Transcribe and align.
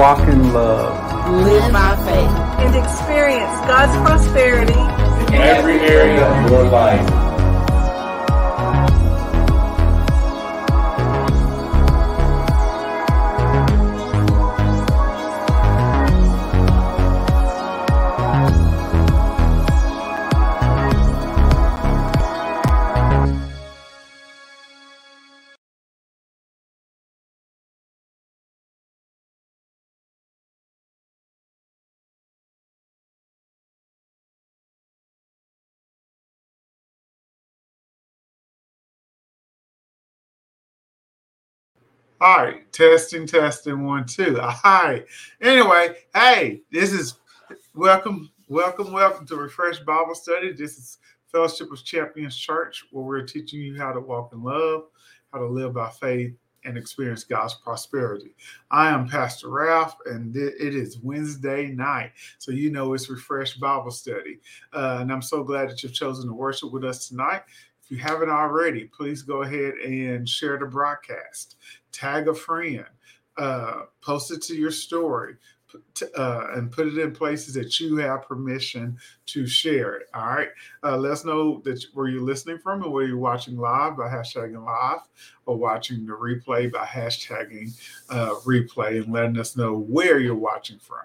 walk 0.00 0.26
in 0.28 0.54
love, 0.54 1.30
live 1.44 1.72
by 1.74 1.94
faith, 2.06 2.64
and 2.64 2.74
experience 2.74 3.52
God's 3.68 3.94
prosperity. 3.98 4.72
In 4.72 5.42
every 5.42 5.78
area 5.80 6.26
of 6.26 6.50
your 6.50 6.64
life. 6.64 7.19
All 42.22 42.36
right, 42.36 42.70
testing, 42.70 43.26
testing, 43.26 43.82
one, 43.86 44.04
two. 44.04 44.38
All 44.42 44.52
right. 44.62 45.06
Anyway, 45.40 45.96
hey, 46.14 46.60
this 46.70 46.92
is 46.92 47.14
welcome, 47.74 48.30
welcome, 48.46 48.92
welcome 48.92 49.26
to 49.28 49.36
Refresh 49.36 49.78
Bible 49.80 50.14
Study. 50.14 50.52
This 50.52 50.76
is 50.76 50.98
Fellowship 51.32 51.72
of 51.72 51.82
Champions 51.82 52.36
Church, 52.36 52.84
where 52.90 53.06
we're 53.06 53.22
teaching 53.22 53.62
you 53.62 53.78
how 53.78 53.94
to 53.94 54.00
walk 54.00 54.34
in 54.34 54.42
love, 54.42 54.88
how 55.32 55.38
to 55.38 55.46
live 55.46 55.72
by 55.72 55.88
faith, 55.88 56.34
and 56.64 56.76
experience 56.76 57.24
God's 57.24 57.54
prosperity. 57.54 58.34
I 58.70 58.90
am 58.90 59.08
Pastor 59.08 59.48
Ralph, 59.48 59.96
and 60.04 60.36
it 60.36 60.74
is 60.74 60.98
Wednesday 60.98 61.68
night. 61.68 62.12
So, 62.38 62.52
you 62.52 62.70
know, 62.70 62.92
it's 62.92 63.08
Refresh 63.08 63.54
Bible 63.54 63.90
Study. 63.90 64.40
Uh, 64.74 64.98
and 65.00 65.10
I'm 65.10 65.22
so 65.22 65.42
glad 65.42 65.70
that 65.70 65.82
you've 65.82 65.94
chosen 65.94 66.26
to 66.26 66.34
worship 66.34 66.70
with 66.70 66.84
us 66.84 67.08
tonight. 67.08 67.42
If 67.90 67.96
you 67.96 68.02
haven't 68.04 68.30
already, 68.30 68.84
please 68.84 69.22
go 69.22 69.42
ahead 69.42 69.74
and 69.74 70.28
share 70.28 70.56
the 70.58 70.66
broadcast 70.66 71.56
tag 71.90 72.28
a 72.28 72.34
friend, 72.34 72.84
uh, 73.36 73.82
post 74.00 74.30
it 74.30 74.42
to 74.42 74.54
your 74.54 74.70
story, 74.70 75.34
uh, 76.16 76.46
and 76.54 76.70
put 76.70 76.86
it 76.86 76.98
in 76.98 77.10
places 77.10 77.54
that 77.54 77.80
you 77.80 77.96
have 77.96 78.28
permission 78.28 78.96
to 79.26 79.44
share 79.44 79.96
it. 79.96 80.06
All 80.14 80.26
right. 80.26 80.50
Uh, 80.84 80.98
let 80.98 81.10
us 81.10 81.24
know 81.24 81.60
that 81.64 81.84
where 81.92 82.06
you're 82.06 82.22
listening 82.22 82.58
from 82.58 82.84
and 82.84 82.92
where 82.92 83.06
you're 83.06 83.18
watching 83.18 83.56
live 83.56 83.96
by 83.96 84.08
hashtagging 84.08 84.64
live 84.64 85.00
or 85.46 85.56
watching 85.56 86.06
the 86.06 86.12
replay 86.12 86.70
by 86.70 86.84
hashtagging 86.84 87.76
uh, 88.08 88.34
replay 88.44 89.02
and 89.02 89.12
letting 89.12 89.36
us 89.36 89.56
know 89.56 89.76
where 89.76 90.20
you're 90.20 90.34
watching 90.36 90.78
from. 90.78 91.00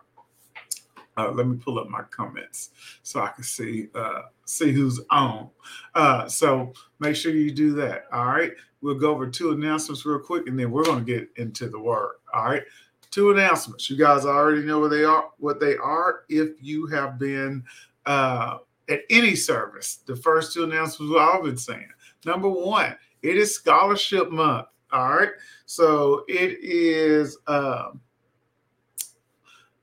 Uh, 1.18 1.32
let 1.32 1.48
me 1.48 1.58
pull 1.58 1.80
up 1.80 1.88
my 1.88 2.02
comments 2.04 2.72
so 3.04 3.22
I 3.22 3.30
can 3.30 3.44
see 3.44 3.88
uh, 3.96 4.24
see 4.46 4.72
who's 4.72 5.00
on. 5.10 5.50
Uh, 5.94 6.28
so 6.28 6.74
make 7.00 7.16
sure 7.16 7.32
you 7.32 7.52
do 7.52 7.74
that. 7.76 8.06
All 8.12 8.26
right. 8.26 8.52
We'll 8.82 8.96
go 8.96 9.12
over 9.12 9.28
two 9.28 9.52
announcements 9.52 10.06
real 10.06 10.20
quick, 10.20 10.48
and 10.48 10.60
then 10.60 10.72
we're 10.72 10.84
going 10.84 11.04
to 11.04 11.12
get 11.12 11.30
into 11.38 11.70
the 11.70 11.80
word. 11.80 12.16
All 12.34 12.46
right. 12.46 12.64
Two 13.12 13.32
announcements. 13.32 13.90
You 13.90 13.98
guys 13.98 14.26
already 14.26 14.64
know 14.64 14.80
where 14.80 14.90
they 14.90 15.06
are. 15.06 15.30
What 15.38 15.60
they 15.60 15.78
are. 15.78 16.26
If 16.28 16.62
you 16.62 16.86
have 16.88 17.18
been 17.18 17.64
uh, 18.06 18.58
at 18.90 19.02
any 19.10 19.36
service, 19.36 20.00
the 20.06 20.16
first 20.16 20.54
two 20.54 20.66
announcements 20.66 21.16
I've 21.16 21.36
all 21.36 21.44
been 21.44 21.58
saying. 21.58 21.90
Number 22.26 22.50
one, 22.50 22.96
it 23.22 23.38
is 23.38 23.56
scholarship 23.56 24.32
month. 24.32 24.68
All 24.92 25.10
right. 25.10 25.32
So 25.66 26.26
it 26.28 26.60
is. 26.62 27.38
Um, 27.48 28.02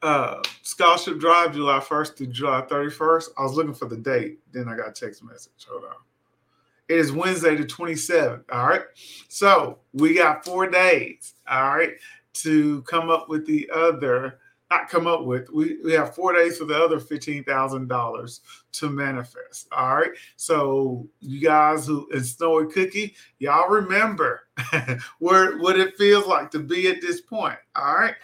uh, 0.03 0.43
scholarship 0.63 1.19
drive 1.19 1.55
July 1.55 1.79
1st 1.79 2.17
to 2.17 2.27
July 2.27 2.63
31st. 2.63 3.29
I 3.39 3.43
was 3.43 3.55
looking 3.55 3.75
for 3.75 3.87
the 3.87 3.97
date, 3.97 4.41
then 4.53 4.69
I 4.69 4.77
got 4.77 4.89
a 4.89 4.93
text 4.93 5.23
message. 5.23 5.67
Hold 5.69 5.85
on. 5.85 5.95
It 6.89 6.99
is 6.99 7.13
Wednesday 7.13 7.55
the 7.55 7.65
27th. 7.65 8.45
All 8.53 8.67
right. 8.67 8.83
So 9.29 9.79
we 9.93 10.15
got 10.15 10.45
four 10.45 10.69
days, 10.69 11.35
all 11.49 11.77
right, 11.77 11.93
to 12.35 12.83
come 12.83 13.09
up 13.09 13.29
with 13.29 13.47
the 13.47 13.71
other, 13.73 14.41
not 14.71 14.89
come 14.89 15.07
up 15.07 15.25
with, 15.25 15.49
we, 15.51 15.79
we 15.85 15.93
have 15.93 16.15
four 16.15 16.33
days 16.33 16.59
for 16.59 16.65
the 16.65 16.77
other 16.77 16.99
$15,000 16.99 18.41
to 18.73 18.91
manifest. 18.91 19.69
All 19.71 19.97
right. 19.97 20.11
So 20.37 21.07
you 21.21 21.41
guys 21.41 21.87
who 21.87 22.09
in 22.11 22.25
Snowy 22.25 22.67
Cookie, 22.73 23.15
y'all 23.39 23.69
remember 23.69 24.49
where 25.19 25.59
what 25.59 25.79
it 25.79 25.97
feels 25.97 26.27
like 26.27 26.51
to 26.51 26.59
be 26.59 26.89
at 26.89 27.01
this 27.01 27.21
point. 27.21 27.59
All 27.77 27.95
right. 27.95 28.15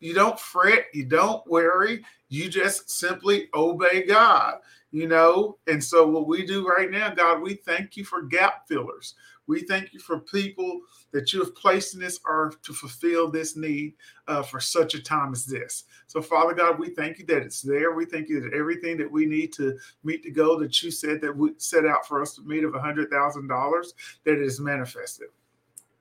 You 0.00 0.14
don't 0.14 0.38
fret, 0.38 0.86
you 0.92 1.04
don't 1.04 1.46
worry, 1.46 2.04
you 2.28 2.48
just 2.48 2.90
simply 2.90 3.48
obey 3.54 4.06
God, 4.06 4.58
you 4.92 5.08
know. 5.08 5.58
And 5.66 5.82
so, 5.82 6.06
what 6.06 6.28
we 6.28 6.46
do 6.46 6.66
right 6.66 6.90
now, 6.90 7.10
God, 7.10 7.42
we 7.42 7.54
thank 7.54 7.96
you 7.96 8.04
for 8.04 8.22
gap 8.22 8.68
fillers. 8.68 9.14
We 9.48 9.62
thank 9.62 9.94
you 9.94 9.98
for 9.98 10.20
people 10.20 10.80
that 11.10 11.32
you 11.32 11.40
have 11.40 11.54
placed 11.54 11.94
in 11.94 12.00
this 12.00 12.20
earth 12.26 12.60
to 12.62 12.74
fulfill 12.74 13.30
this 13.30 13.56
need 13.56 13.94
uh, 14.28 14.42
for 14.42 14.60
such 14.60 14.94
a 14.94 15.02
time 15.02 15.32
as 15.32 15.46
this. 15.46 15.84
So, 16.06 16.20
Father 16.20 16.52
God, 16.52 16.78
we 16.78 16.90
thank 16.90 17.18
you 17.18 17.24
that 17.26 17.42
it's 17.42 17.62
there. 17.62 17.92
We 17.92 18.04
thank 18.04 18.28
you 18.28 18.40
that 18.42 18.52
everything 18.52 18.98
that 18.98 19.10
we 19.10 19.24
need 19.24 19.54
to 19.54 19.78
meet 20.04 20.22
the 20.22 20.30
goal 20.30 20.58
that 20.58 20.82
you 20.82 20.90
said 20.90 21.22
that 21.22 21.34
we 21.34 21.52
set 21.56 21.86
out 21.86 22.06
for 22.06 22.20
us 22.20 22.34
to 22.34 22.42
meet 22.42 22.62
of 22.62 22.72
$100,000, 22.72 23.86
that 24.24 24.32
it 24.32 24.42
is 24.42 24.60
manifested 24.60 25.28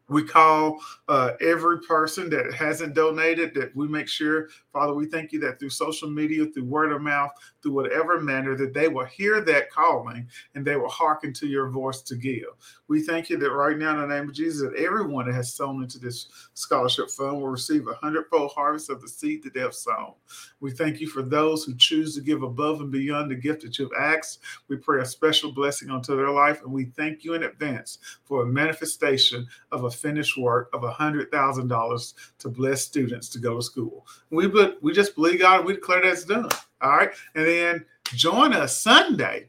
we 0.10 0.24
call 0.24 0.80
uh, 1.10 1.32
every 1.42 1.80
person 1.82 2.30
that 2.30 2.54
hasn't 2.54 2.94
donated 2.94 3.54
that 3.54 3.76
we 3.76 3.88
make 3.88 4.08
sure 4.08 4.48
father 4.72 4.94
we 4.94 5.06
thank 5.06 5.32
you 5.32 5.40
that 5.40 5.60
through 5.60 5.70
social 5.70 6.10
media 6.10 6.46
through 6.46 6.64
word 6.64 6.92
of 6.92 7.02
mouth 7.02 7.32
through 7.62 7.74
whatever 7.74 8.20
manner 8.20 8.56
that 8.56 8.74
they 8.74 8.88
will 8.88 9.06
hear 9.06 9.42
that 9.42 9.70
calling 9.70 10.28
and 10.56 10.66
they 10.66 10.76
will 10.76 10.90
hearken 10.90 11.34
to 11.34 11.48
your 11.48 11.70
voice 11.70 12.02
to 12.02 12.16
give 12.16 12.48
we 12.88 13.02
thank 13.02 13.30
you 13.30 13.38
that 13.38 13.52
right 13.52 13.78
now 13.78 13.92
in 13.92 14.08
the 14.08 14.16
name 14.16 14.30
of 14.30 14.36
jesus 14.36 14.62
that 14.62 14.76
everyone 14.78 15.26
that 15.26 15.36
has 15.36 15.54
sown 15.54 15.82
into 15.82 16.00
this 16.00 16.28
scholarship 16.54 17.10
fund 17.10 17.40
will 17.40 17.50
receive 17.50 17.88
a 17.88 17.94
hundredfold 17.94 18.52
harvest 18.52 18.90
of 18.90 19.02
the 19.02 19.08
seed 19.08 19.44
that 19.44 19.54
they 19.54 19.60
have 19.60 19.74
sown 19.74 20.14
we 20.60 20.72
thank 20.72 21.00
you 21.00 21.08
for 21.08 21.22
those 21.22 21.64
who 21.64 21.76
choose 21.76 22.16
to 22.16 22.22
give 22.22 22.44
above 22.44 22.82
and 22.82 22.92
beyond 22.92 23.30
the 23.30 23.36
gift 23.36 23.62
that 23.62 23.78
you've 23.78 23.92
asked 24.00 24.40
we 24.68 24.76
pray 24.76 25.02
a 25.02 25.06
special 25.06 25.52
blessing 25.52 25.90
onto 25.90 26.16
their 26.16 26.32
life 26.32 26.62
and 26.64 26.72
we 26.72 26.86
thank 26.86 27.24
you 27.24 27.34
in 27.34 27.44
advance 27.44 28.00
for 28.24 28.44
a 28.44 28.46
manifestation 28.46 29.48
of 29.72 29.84
a 29.84 29.92
finished 29.92 30.38
work 30.38 30.70
of 30.74 30.84
a 30.84 30.92
$100,000 30.92 32.14
to 32.40 32.50
bless 32.50 32.82
students 32.82 33.30
to 33.30 33.40
go 33.40 33.56
to 33.56 33.62
school. 33.62 34.06
We 34.30 34.48
but 34.48 34.82
we 34.82 34.94
just 34.94 35.16
believe 35.16 35.40
God, 35.40 35.66
we 35.66 35.74
declare 35.74 36.02
that's 36.04 36.26
done. 36.26 36.50
All 36.82 36.92
right. 36.92 37.12
And 37.36 37.48
then 37.48 37.86
join 38.14 38.54
us 38.54 38.82
Sunday. 38.82 39.48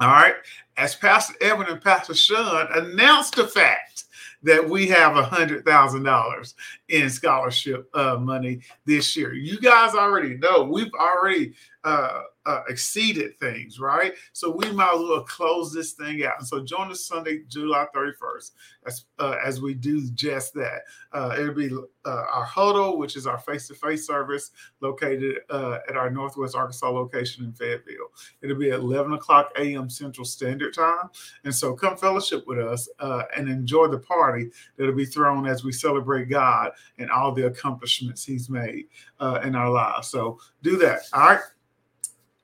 All 0.00 0.08
right. 0.08 0.34
As 0.76 0.94
Pastor 0.94 1.34
Evan 1.40 1.68
and 1.68 1.80
Pastor 1.80 2.14
Sean 2.14 2.66
announced 2.74 3.36
the 3.36 3.46
fact 3.46 4.04
that 4.42 4.68
we 4.68 4.86
have 4.88 5.16
a 5.16 5.22
hundred 5.22 5.64
thousand 5.64 6.02
dollars 6.02 6.54
in 6.88 7.08
scholarship 7.08 7.88
uh, 7.94 8.16
money 8.20 8.60
this 8.84 9.16
year. 9.16 9.34
You 9.34 9.58
guys 9.58 9.94
already 9.94 10.36
know 10.36 10.64
we've 10.64 10.92
already 10.94 11.54
uh, 11.82 12.22
uh, 12.46 12.62
exceeded 12.68 13.38
things, 13.38 13.80
right? 13.80 14.14
So 14.32 14.50
we 14.50 14.70
might 14.70 14.94
as 14.94 15.00
well 15.00 15.22
close 15.22 15.72
this 15.72 15.92
thing 15.92 16.24
out. 16.24 16.34
And 16.38 16.46
so 16.46 16.62
join 16.62 16.90
us 16.90 17.06
Sunday, 17.06 17.42
July 17.48 17.86
31st, 17.94 18.50
as, 18.86 19.04
uh, 19.18 19.36
as 19.44 19.60
we 19.60 19.74
do 19.74 20.08
just 20.10 20.54
that. 20.54 20.82
Uh, 21.12 21.36
it'll 21.38 21.54
be 21.54 21.70
uh, 22.04 22.24
our 22.32 22.44
huddle, 22.44 22.98
which 22.98 23.16
is 23.16 23.26
our 23.26 23.38
face-to-face 23.38 24.06
service 24.06 24.50
located 24.80 25.38
uh, 25.50 25.78
at 25.88 25.96
our 25.96 26.10
Northwest 26.10 26.54
Arkansas 26.54 26.90
location 26.90 27.44
in 27.44 27.52
Fayetteville. 27.52 28.08
It'll 28.42 28.56
be 28.56 28.70
at 28.70 28.80
11 28.80 29.14
o'clock 29.14 29.50
a.m. 29.58 29.88
Central 29.88 30.24
Standard 30.24 30.74
Time. 30.74 31.08
And 31.44 31.54
so 31.54 31.74
come 31.74 31.96
fellowship 31.96 32.46
with 32.46 32.58
us 32.58 32.88
and 33.00 33.48
enjoy 33.48 33.88
the 33.88 33.98
party 33.98 34.50
that'll 34.76 34.94
be 34.94 35.06
thrown 35.06 35.46
as 35.46 35.64
we 35.64 35.72
celebrate 35.72 36.28
God 36.28 36.72
and 36.98 37.10
all 37.10 37.32
the 37.32 37.46
accomplishments 37.46 38.24
he's 38.24 38.50
made 38.50 38.86
in 39.42 39.54
our 39.54 39.70
lives. 39.70 40.08
So 40.08 40.38
do 40.62 40.76
that. 40.78 41.00
All 41.12 41.20
right. 41.20 41.40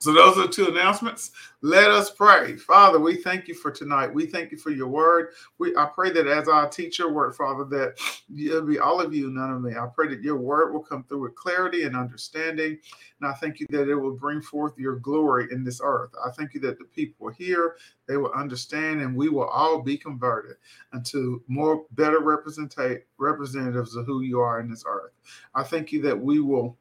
So 0.01 0.13
those 0.13 0.35
are 0.39 0.47
two 0.47 0.65
announcements. 0.65 1.29
Let 1.61 1.91
us 1.91 2.09
pray. 2.09 2.55
Father, 2.55 2.97
we 2.97 3.17
thank 3.17 3.47
you 3.47 3.53
for 3.53 3.69
tonight. 3.69 4.11
We 4.11 4.25
thank 4.25 4.51
you 4.51 4.57
for 4.57 4.71
your 4.71 4.87
word. 4.87 5.27
We 5.59 5.75
I 5.77 5.85
pray 5.93 6.09
that 6.09 6.25
as 6.25 6.49
I 6.49 6.67
teach 6.69 6.97
your 6.97 7.13
word, 7.13 7.35
Father, 7.35 7.65
that 7.65 7.99
it'll 8.35 8.63
be 8.63 8.79
all 8.79 8.99
of 8.99 9.13
you, 9.13 9.29
none 9.29 9.51
of 9.51 9.61
me. 9.61 9.75
I 9.75 9.85
pray 9.93 10.07
that 10.07 10.23
your 10.23 10.37
word 10.37 10.73
will 10.73 10.81
come 10.81 11.03
through 11.03 11.21
with 11.21 11.35
clarity 11.35 11.83
and 11.83 11.95
understanding. 11.95 12.79
And 13.19 13.29
I 13.29 13.33
thank 13.33 13.59
you 13.59 13.67
that 13.69 13.89
it 13.89 13.95
will 13.95 14.15
bring 14.15 14.41
forth 14.41 14.73
your 14.75 14.95
glory 14.95 15.49
in 15.51 15.63
this 15.63 15.81
earth. 15.83 16.09
I 16.25 16.31
thank 16.31 16.55
you 16.55 16.59
that 16.61 16.79
the 16.79 16.85
people 16.85 17.29
here, 17.29 17.75
they 18.07 18.17
will 18.17 18.31
understand 18.31 19.01
and 19.01 19.15
we 19.15 19.29
will 19.29 19.49
all 19.49 19.83
be 19.83 19.99
converted 19.99 20.55
into 20.95 21.43
more 21.47 21.85
better 21.91 22.21
representatives 22.21 23.95
of 23.95 24.07
who 24.07 24.21
you 24.21 24.39
are 24.39 24.59
in 24.61 24.67
this 24.67 24.83
earth. 24.87 25.11
I 25.53 25.61
thank 25.61 25.91
you 25.91 26.01
that 26.01 26.19
we 26.19 26.39
will 26.39 26.75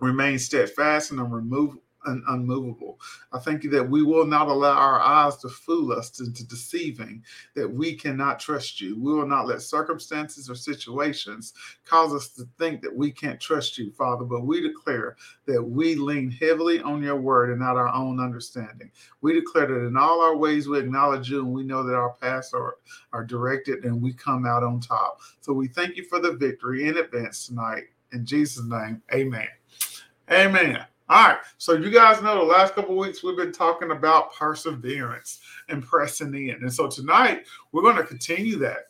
remain 0.00 0.38
steadfast 0.38 1.10
and 1.10 1.20
unremovable 1.20 1.80
and 2.06 2.22
unmovable. 2.28 2.98
I 3.32 3.38
thank 3.38 3.64
you 3.64 3.70
that 3.70 3.88
we 3.88 4.02
will 4.02 4.26
not 4.26 4.48
allow 4.48 4.76
our 4.76 5.00
eyes 5.00 5.36
to 5.38 5.48
fool 5.48 5.92
us 5.92 6.20
into 6.20 6.46
deceiving 6.46 7.22
that 7.54 7.68
we 7.68 7.94
cannot 7.94 8.40
trust 8.40 8.80
you. 8.80 8.98
We 9.00 9.12
will 9.12 9.26
not 9.26 9.46
let 9.46 9.62
circumstances 9.62 10.48
or 10.48 10.54
situations 10.54 11.54
cause 11.84 12.14
us 12.14 12.28
to 12.30 12.48
think 12.58 12.82
that 12.82 12.94
we 12.94 13.10
can't 13.10 13.40
trust 13.40 13.78
you, 13.78 13.92
Father, 13.92 14.24
but 14.24 14.46
we 14.46 14.60
declare 14.60 15.16
that 15.46 15.62
we 15.62 15.94
lean 15.94 16.30
heavily 16.30 16.80
on 16.80 17.02
your 17.02 17.16
word 17.16 17.50
and 17.50 17.60
not 17.60 17.76
our 17.76 17.92
own 17.94 18.20
understanding. 18.20 18.90
We 19.20 19.34
declare 19.34 19.66
that 19.66 19.86
in 19.86 19.96
all 19.96 20.20
our 20.20 20.36
ways 20.36 20.68
we 20.68 20.78
acknowledge 20.78 21.30
you 21.30 21.40
and 21.40 21.52
we 21.52 21.64
know 21.64 21.82
that 21.84 21.94
our 21.94 22.14
paths 22.20 22.52
are, 22.54 22.76
are 23.12 23.24
directed 23.24 23.84
and 23.84 24.00
we 24.00 24.12
come 24.12 24.46
out 24.46 24.62
on 24.62 24.80
top. 24.80 25.20
So 25.40 25.52
we 25.52 25.68
thank 25.68 25.96
you 25.96 26.04
for 26.04 26.20
the 26.20 26.32
victory 26.32 26.88
in 26.88 26.98
advance 26.98 27.46
tonight. 27.46 27.84
In 28.12 28.24
Jesus' 28.24 28.64
name, 28.64 29.02
amen. 29.12 29.48
Amen. 30.30 30.86
All 31.08 31.28
right. 31.28 31.38
So 31.58 31.74
you 31.74 31.90
guys 31.90 32.22
know 32.22 32.36
the 32.36 32.42
last 32.42 32.74
couple 32.74 32.96
weeks 32.96 33.22
we've 33.22 33.36
been 33.36 33.52
talking 33.52 33.90
about 33.90 34.34
perseverance 34.34 35.40
and 35.68 35.82
pressing 35.82 36.34
in. 36.34 36.56
And 36.62 36.72
so 36.72 36.88
tonight 36.88 37.44
we're 37.72 37.82
going 37.82 37.96
to 37.96 38.04
continue 38.04 38.56
that. 38.60 38.88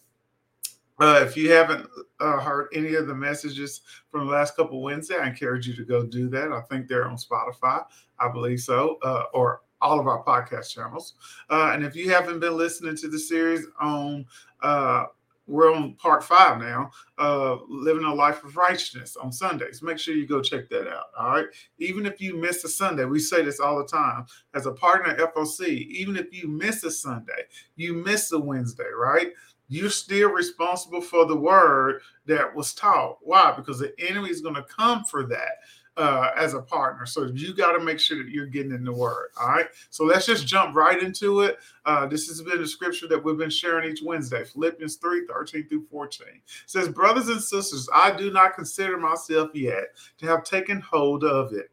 Uh, 1.01 1.21
if 1.27 1.37
you 1.37 1.51
haven't 1.51 1.89
uh, 2.21 2.39
heard 2.39 2.69
any 2.73 2.95
of 2.95 3.09
the 3.09 3.15
messages 3.15 3.81
from 4.11 4.27
the 4.27 4.33
last 4.33 4.55
couple 4.55 4.81
Wednesday, 4.81 5.17
I 5.17 5.27
encourage 5.27 5.67
you 5.67 5.75
to 5.75 5.85
go 5.85 6.07
do 6.07 6.29
that. 6.29 6.53
I 6.53 6.61
think 6.61 6.87
they're 6.87 7.09
on 7.09 7.17
Spotify. 7.17 7.85
I 8.21 8.29
believe 8.31 8.61
so, 8.61 8.99
uh, 9.03 9.25
or 9.35 9.63
all 9.81 9.99
of 9.99 10.07
our 10.07 10.23
podcast 10.23 10.73
channels. 10.73 11.15
Uh, 11.51 11.73
and 11.75 11.85
if 11.85 11.97
you 11.97 12.11
haven't 12.11 12.39
been 12.39 12.57
listening 12.57 12.97
to 12.97 13.09
the 13.09 13.19
series 13.19 13.67
on 13.81 14.25
uh, 14.63 15.07
we're 15.47 15.73
on 15.75 15.95
part 15.95 16.25
five 16.25 16.59
now, 16.59 16.91
uh, 17.19 17.57
living 17.69 18.05
a 18.05 18.15
life 18.15 18.43
of 18.45 18.57
righteousness 18.57 19.17
on 19.17 19.31
Sundays. 19.31 19.83
Make 19.83 19.99
sure 19.99 20.15
you 20.15 20.27
go 20.27 20.41
check 20.41 20.69
that 20.71 20.89
out. 20.89 21.07
All 21.19 21.31
right. 21.31 21.47
Even 21.79 22.07
if 22.07 22.21
you 22.21 22.37
miss 22.37 22.65
a 22.65 22.69
Sunday, 22.69 23.05
we 23.05 23.19
say 23.19 23.43
this 23.43 23.61
all 23.61 23.79
the 23.79 23.87
time 23.87 24.27
as 24.55 24.67
a 24.67 24.73
partner 24.73 25.13
at 25.13 25.35
FOC, 25.35 25.67
even 25.67 26.17
if 26.17 26.33
you 26.33 26.49
miss 26.49 26.83
a 26.85 26.91
Sunday, 26.91 27.43
you 27.77 27.93
miss 27.95 28.33
a 28.33 28.39
Wednesday, 28.39 28.91
right? 28.97 29.33
You're 29.69 29.91
still 29.91 30.31
responsible 30.31 31.01
for 31.01 31.27
the 31.27 31.37
word 31.37 32.01
that 32.27 32.55
was 32.55 32.75
taught. 32.75 33.19
Why? 33.23 33.53
Because 33.57 33.79
the 33.79 33.95
enemy 33.99 34.31
is 34.31 34.41
going 34.41 34.55
to 34.55 34.65
come 34.65 35.05
for 35.05 35.27
that 35.27 35.53
uh, 35.97 36.31
as 36.37 36.55
a 36.55 36.61
partner. 36.61 37.07
So 37.07 37.25
you 37.35 37.55
got 37.55 37.73
to 37.73 37.81
make 37.81 38.01
sure 38.01 38.23
that 38.23 38.31
you're 38.31 38.47
getting 38.47 38.73
in 38.73 38.85
the 38.85 38.93
word. 38.93 39.29
All 39.41 39.49
right. 39.49 39.67
So 39.91 40.05
let's 40.05 40.27
just 40.27 40.47
jump 40.47 40.75
right 40.75 41.01
into 41.01 41.43
it. 41.43 41.59
Uh, 41.85 42.07
this 42.07 42.27
has 42.29 42.43
been 42.43 42.61
the 42.61 42.67
scripture 42.67 43.07
that 43.09 43.23
we've 43.23 43.39
been 43.39 43.51
sharing 43.51 43.91
each 43.91 44.03
Wednesday 44.03 44.45
Philippians 44.45 44.97
3 44.97 45.27
13 45.27 45.69
through 45.69 45.87
14. 45.91 46.27
It 46.29 46.43
says, 46.67 46.89
Brothers 46.89 47.29
and 47.29 47.43
sisters, 47.43 47.89
I 47.95 48.17
do 48.17 48.33
not 48.33 48.55
consider 48.55 48.99
myself 48.99 49.51
yet 49.55 49.97
to 50.19 50.27
have 50.27 50.45
taken 50.45 50.81
hold 50.81 51.25
of 51.25 51.53
it. 51.53 51.71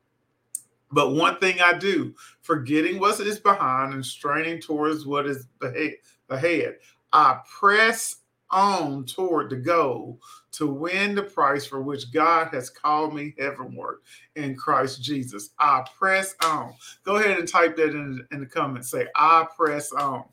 But 0.91 1.15
one 1.15 1.37
thing 1.39 1.61
I 1.61 1.77
do, 1.77 2.13
forgetting 2.41 2.99
what 2.99 3.19
is 3.21 3.39
behind 3.39 3.93
and 3.93 4.05
straining 4.05 4.59
towards 4.59 5.05
what 5.05 5.25
is 5.25 5.47
ahead, 6.29 6.75
I 7.13 7.39
press 7.59 8.17
on 8.51 9.05
toward 9.05 9.49
the 9.49 9.55
goal 9.55 10.19
to 10.53 10.67
win 10.67 11.15
the 11.15 11.23
prize 11.23 11.65
for 11.65 11.81
which 11.81 12.11
God 12.11 12.49
has 12.53 12.69
called 12.69 13.15
me 13.15 13.33
heavenward 13.39 13.99
in 14.35 14.55
Christ 14.55 15.01
Jesus. 15.01 15.51
I 15.59 15.85
press 15.97 16.35
on. 16.43 16.73
Go 17.03 17.15
ahead 17.17 17.39
and 17.39 17.47
type 17.47 17.75
that 17.77 17.91
in, 17.91 18.25
in 18.31 18.39
the 18.41 18.45
comments. 18.45 18.89
Say, 18.89 19.07
I 19.15 19.47
press 19.55 19.91
on. 19.93 20.25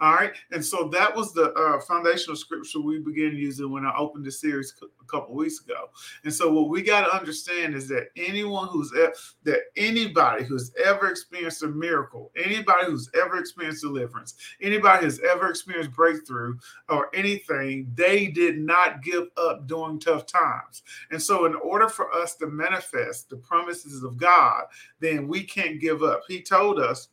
All 0.00 0.14
right. 0.14 0.32
And 0.52 0.64
so 0.64 0.88
that 0.88 1.14
was 1.14 1.32
the 1.32 1.52
uh, 1.54 1.80
foundational 1.80 2.36
scripture 2.36 2.80
we 2.80 2.98
began 2.98 3.36
using 3.36 3.70
when 3.70 3.86
I 3.86 3.94
opened 3.96 4.26
the 4.26 4.30
series 4.30 4.74
a 4.82 5.04
couple 5.04 5.34
weeks 5.34 5.60
ago. 5.64 5.88
And 6.24 6.32
so 6.32 6.52
what 6.52 6.68
we 6.68 6.82
got 6.82 7.06
to 7.06 7.16
understand 7.16 7.74
is 7.74 7.88
that 7.88 8.08
anyone 8.16 8.68
who's 8.68 8.90
that 8.90 9.60
anybody 9.76 10.44
who's 10.44 10.72
ever 10.84 11.08
experienced 11.08 11.62
a 11.62 11.68
miracle, 11.68 12.30
anybody 12.36 12.86
who's 12.86 13.08
ever 13.14 13.38
experienced 13.38 13.82
deliverance, 13.82 14.34
anybody 14.60 15.04
who's 15.04 15.20
ever 15.20 15.48
experienced 15.48 15.92
breakthrough 15.92 16.56
or 16.88 17.08
anything, 17.14 17.90
they 17.94 18.26
did 18.26 18.58
not 18.58 19.02
give 19.02 19.24
up 19.38 19.66
during 19.66 19.98
tough 19.98 20.26
times. 20.26 20.82
And 21.10 21.22
so 21.22 21.46
in 21.46 21.54
order 21.54 21.88
for 21.88 22.12
us 22.12 22.34
to 22.36 22.48
manifest 22.48 23.30
the 23.30 23.36
promises 23.36 24.02
of 24.02 24.18
God, 24.18 24.64
then 25.00 25.26
we 25.26 25.42
can't 25.42 25.80
give 25.80 26.02
up. 26.02 26.22
He 26.28 26.42
told 26.42 26.78
us 26.78 27.08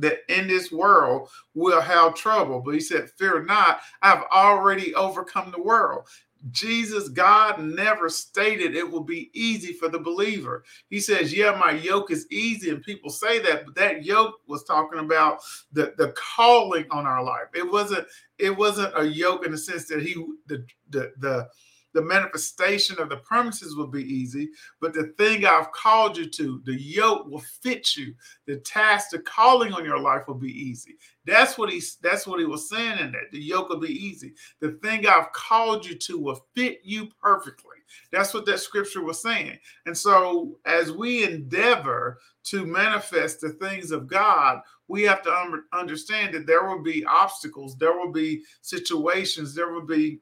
that 0.00 0.18
in 0.28 0.48
this 0.48 0.70
world 0.72 1.28
will 1.54 1.80
have 1.80 2.14
trouble. 2.14 2.60
But 2.60 2.74
he 2.74 2.80
said, 2.80 3.10
Fear 3.10 3.44
not, 3.44 3.80
I've 4.02 4.24
already 4.32 4.94
overcome 4.94 5.50
the 5.50 5.62
world. 5.62 6.08
Jesus, 6.52 7.10
God 7.10 7.60
never 7.60 8.08
stated 8.08 8.74
it 8.74 8.90
will 8.90 9.04
be 9.04 9.30
easy 9.34 9.74
for 9.74 9.88
the 9.88 9.98
believer. 9.98 10.64
He 10.88 10.98
says, 10.98 11.32
Yeah, 11.34 11.56
my 11.58 11.72
yoke 11.72 12.10
is 12.10 12.26
easy. 12.30 12.70
And 12.70 12.82
people 12.82 13.10
say 13.10 13.38
that, 13.40 13.66
but 13.66 13.74
that 13.74 14.04
yoke 14.04 14.36
was 14.46 14.64
talking 14.64 15.00
about 15.00 15.40
the, 15.72 15.94
the 15.98 16.14
calling 16.16 16.86
on 16.90 17.06
our 17.06 17.22
life. 17.22 17.48
It 17.54 17.70
wasn't, 17.70 18.06
it 18.38 18.56
wasn't 18.56 18.94
a 18.96 19.04
yoke 19.04 19.44
in 19.44 19.52
the 19.52 19.58
sense 19.58 19.86
that 19.88 20.02
he 20.02 20.14
the 20.46 20.64
the 20.88 21.12
the 21.18 21.48
the 21.92 22.02
manifestation 22.02 22.98
of 23.00 23.08
the 23.08 23.16
promises 23.18 23.76
will 23.76 23.86
be 23.86 24.04
easy, 24.04 24.50
but 24.80 24.94
the 24.94 25.12
thing 25.18 25.44
I've 25.44 25.72
called 25.72 26.16
you 26.16 26.26
to, 26.26 26.62
the 26.64 26.80
yoke 26.80 27.26
will 27.28 27.42
fit 27.62 27.96
you. 27.96 28.14
The 28.46 28.58
task, 28.58 29.10
the 29.10 29.18
calling 29.20 29.72
on 29.72 29.84
your 29.84 29.98
life 29.98 30.28
will 30.28 30.34
be 30.34 30.52
easy. 30.52 30.96
That's 31.26 31.58
what 31.58 31.70
he 31.70 31.82
that's 32.02 32.26
what 32.26 32.40
he 32.40 32.46
was 32.46 32.68
saying 32.68 32.98
in 32.98 33.12
that. 33.12 33.30
The 33.32 33.40
yoke 33.40 33.68
will 33.68 33.80
be 33.80 33.92
easy. 33.92 34.34
The 34.60 34.72
thing 34.82 35.06
I've 35.06 35.32
called 35.32 35.86
you 35.86 35.96
to 35.96 36.18
will 36.18 36.46
fit 36.54 36.80
you 36.82 37.08
perfectly. 37.20 37.76
That's 38.12 38.32
what 38.32 38.46
that 38.46 38.60
scripture 38.60 39.02
was 39.02 39.20
saying. 39.20 39.58
And 39.86 39.96
so 39.96 40.58
as 40.64 40.92
we 40.92 41.24
endeavor 41.24 42.18
to 42.44 42.64
manifest 42.64 43.40
the 43.40 43.50
things 43.50 43.90
of 43.90 44.06
God, 44.06 44.60
we 44.88 45.02
have 45.02 45.22
to 45.22 45.32
un- 45.32 45.64
understand 45.72 46.34
that 46.34 46.46
there 46.46 46.66
will 46.66 46.82
be 46.82 47.04
obstacles, 47.04 47.76
there 47.76 47.96
will 47.96 48.12
be 48.12 48.42
situations, 48.62 49.54
there 49.54 49.72
will 49.72 49.86
be 49.86 50.20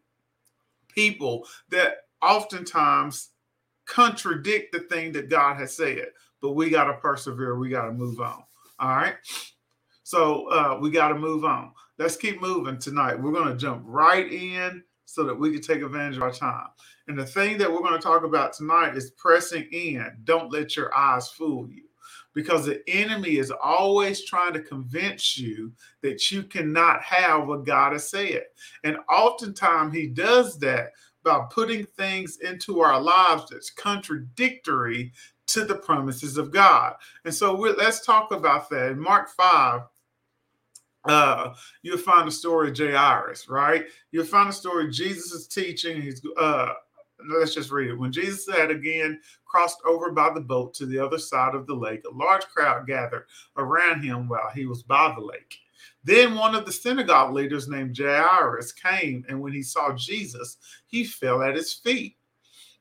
people 0.99 1.47
that 1.69 1.99
oftentimes 2.21 3.31
contradict 3.87 4.73
the 4.73 4.81
thing 4.81 5.13
that 5.13 5.31
God 5.31 5.57
has 5.57 5.77
said. 5.77 6.07
But 6.43 6.53
we 6.53 6.71
got 6.71 6.85
to 6.85 6.95
persevere. 6.95 7.57
We 7.57 7.69
got 7.69 7.87
to 7.87 7.93
move 7.93 8.21
on. 8.21 8.43
All 8.81 8.97
right. 8.97 9.15
So 10.03 10.49
uh, 10.49 10.79
we 10.81 10.91
got 10.91 11.09
to 11.09 11.15
move 11.15 11.45
on. 11.45 11.71
Let's 11.99 12.17
keep 12.17 12.41
moving 12.41 12.79
tonight. 12.79 13.21
We're 13.21 13.33
going 13.33 13.49
to 13.49 13.57
jump 13.57 13.83
right 13.85 14.31
in 14.33 14.83
so 15.05 15.23
that 15.25 15.35
we 15.35 15.53
can 15.53 15.63
take 15.63 15.83
advantage 15.83 16.17
of 16.17 16.23
our 16.23 16.33
time. 16.33 16.67
And 17.07 17.17
the 17.17 17.27
thing 17.27 17.59
that 17.59 17.71
we're 17.71 17.79
going 17.79 17.93
to 17.93 17.99
talk 17.99 18.25
about 18.25 18.53
tonight 18.53 18.97
is 18.97 19.13
pressing 19.13 19.69
in. 19.71 20.05
Don't 20.25 20.53
let 20.53 20.77
your 20.77 20.95
eyes 20.97 21.29
fool 21.29 21.69
you 21.71 21.88
because 22.35 22.67
the 22.67 22.83
enemy 22.89 23.37
is 23.39 23.51
always 23.51 24.25
trying 24.25 24.53
to 24.53 24.63
convince 24.63 25.37
you 25.37 25.73
that 26.03 26.31
you 26.31 26.43
cannot 26.43 27.03
have 27.03 27.47
what 27.47 27.67
God 27.67 27.93
has 27.93 28.09
said. 28.09 28.45
And 28.85 28.99
oftentimes 29.11 29.95
he 29.95 30.07
does 30.07 30.59
that 30.61 30.93
by 31.25 31.45
putting 31.51 31.85
things 31.85 32.39
into 32.39 32.81
our 32.81 33.01
lives 33.01 33.45
that's 33.51 33.71
contradictory 33.71 35.13
to 35.49 35.65
the 35.65 35.77
promises 35.77 36.37
of 36.37 36.53
God. 36.53 36.95
And 37.25 37.35
so 37.35 37.55
let's 37.55 38.05
talk 38.05 38.33
about 38.33 38.69
that. 38.71 38.93
In 38.93 39.01
Mark 39.01 39.31
5, 39.31 39.81
uh, 41.07 41.55
you'll 41.83 41.99
find 41.99 42.29
the 42.29 42.33
story 42.33 42.71
of 42.71 42.77
Jairus, 42.77 43.49
right? 43.49 43.87
You'll 44.13 44.27
find 44.27 44.51
the 44.51 44.55
story 44.55 44.91
Jesus 44.91 45.33
is 45.33 45.47
teaching. 45.47 46.01
He's 46.01 46.23
uh, 46.39 46.75
let's 47.27 47.55
just 47.55 47.71
read 47.71 47.91
it. 47.91 47.99
When 47.99 48.13
Jesus 48.13 48.49
had 48.49 48.71
again 48.71 49.21
crossed 49.45 49.79
over 49.85 50.11
by 50.13 50.33
the 50.33 50.41
boat 50.41 50.75
to 50.75 50.87
the 50.87 50.99
other 50.99 51.19
side 51.19 51.55
of 51.55 51.67
the 51.67 51.75
lake, 51.75 52.03
a 52.05 52.15
large 52.15 52.45
crowd 52.47 52.87
gathered 52.87 53.27
around 53.57 54.03
him 54.03 54.29
while 54.29 54.51
he 54.55 54.67
was 54.67 54.83
by 54.83 55.15
the 55.15 55.25
lake. 55.25 55.59
Then 56.05 56.35
one 56.35 56.55
of 56.55 56.65
the 56.65 56.73
synagogue 56.73 57.35
leaders 57.35 57.69
named 57.69 57.97
Jairus 57.97 58.73
came, 58.73 59.25
and 59.29 59.41
when 59.41 59.53
he 59.53 59.63
saw 59.63 59.95
Jesus, 59.95 60.59
he 60.87 61.05
fell 61.05 61.43
at 61.43 61.57
his 61.57 61.73
feet. 61.73 62.17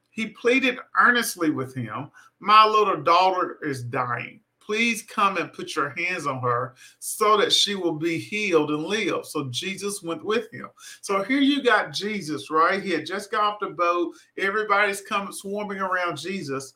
He 0.09 0.27
pleaded 0.27 0.79
earnestly 0.99 1.49
with 1.49 1.75
him, 1.75 2.09
My 2.39 2.65
little 2.65 3.01
daughter 3.01 3.59
is 3.61 3.83
dying 3.83 4.41
please 4.67 5.01
come 5.01 5.37
and 5.37 5.53
put 5.53 5.75
your 5.75 5.91
hands 5.97 6.27
on 6.27 6.41
her 6.41 6.75
so 6.99 7.37
that 7.37 7.53
she 7.53 7.73
will 7.73 7.93
be 7.93 8.17
healed 8.17 8.69
and 8.69 8.83
live. 8.83 9.25
So 9.25 9.47
Jesus 9.49 10.03
went 10.03 10.23
with 10.23 10.51
him. 10.51 10.67
So 11.01 11.23
here 11.23 11.39
you 11.39 11.63
got 11.63 11.93
Jesus, 11.93 12.51
right? 12.51 12.83
He 12.83 12.91
had 12.91 13.05
just 13.05 13.31
got 13.31 13.43
off 13.43 13.59
the 13.61 13.67
boat. 13.67 14.13
Everybody's 14.37 15.01
coming 15.01 15.31
swarming 15.31 15.79
around 15.79 16.17
Jesus. 16.17 16.73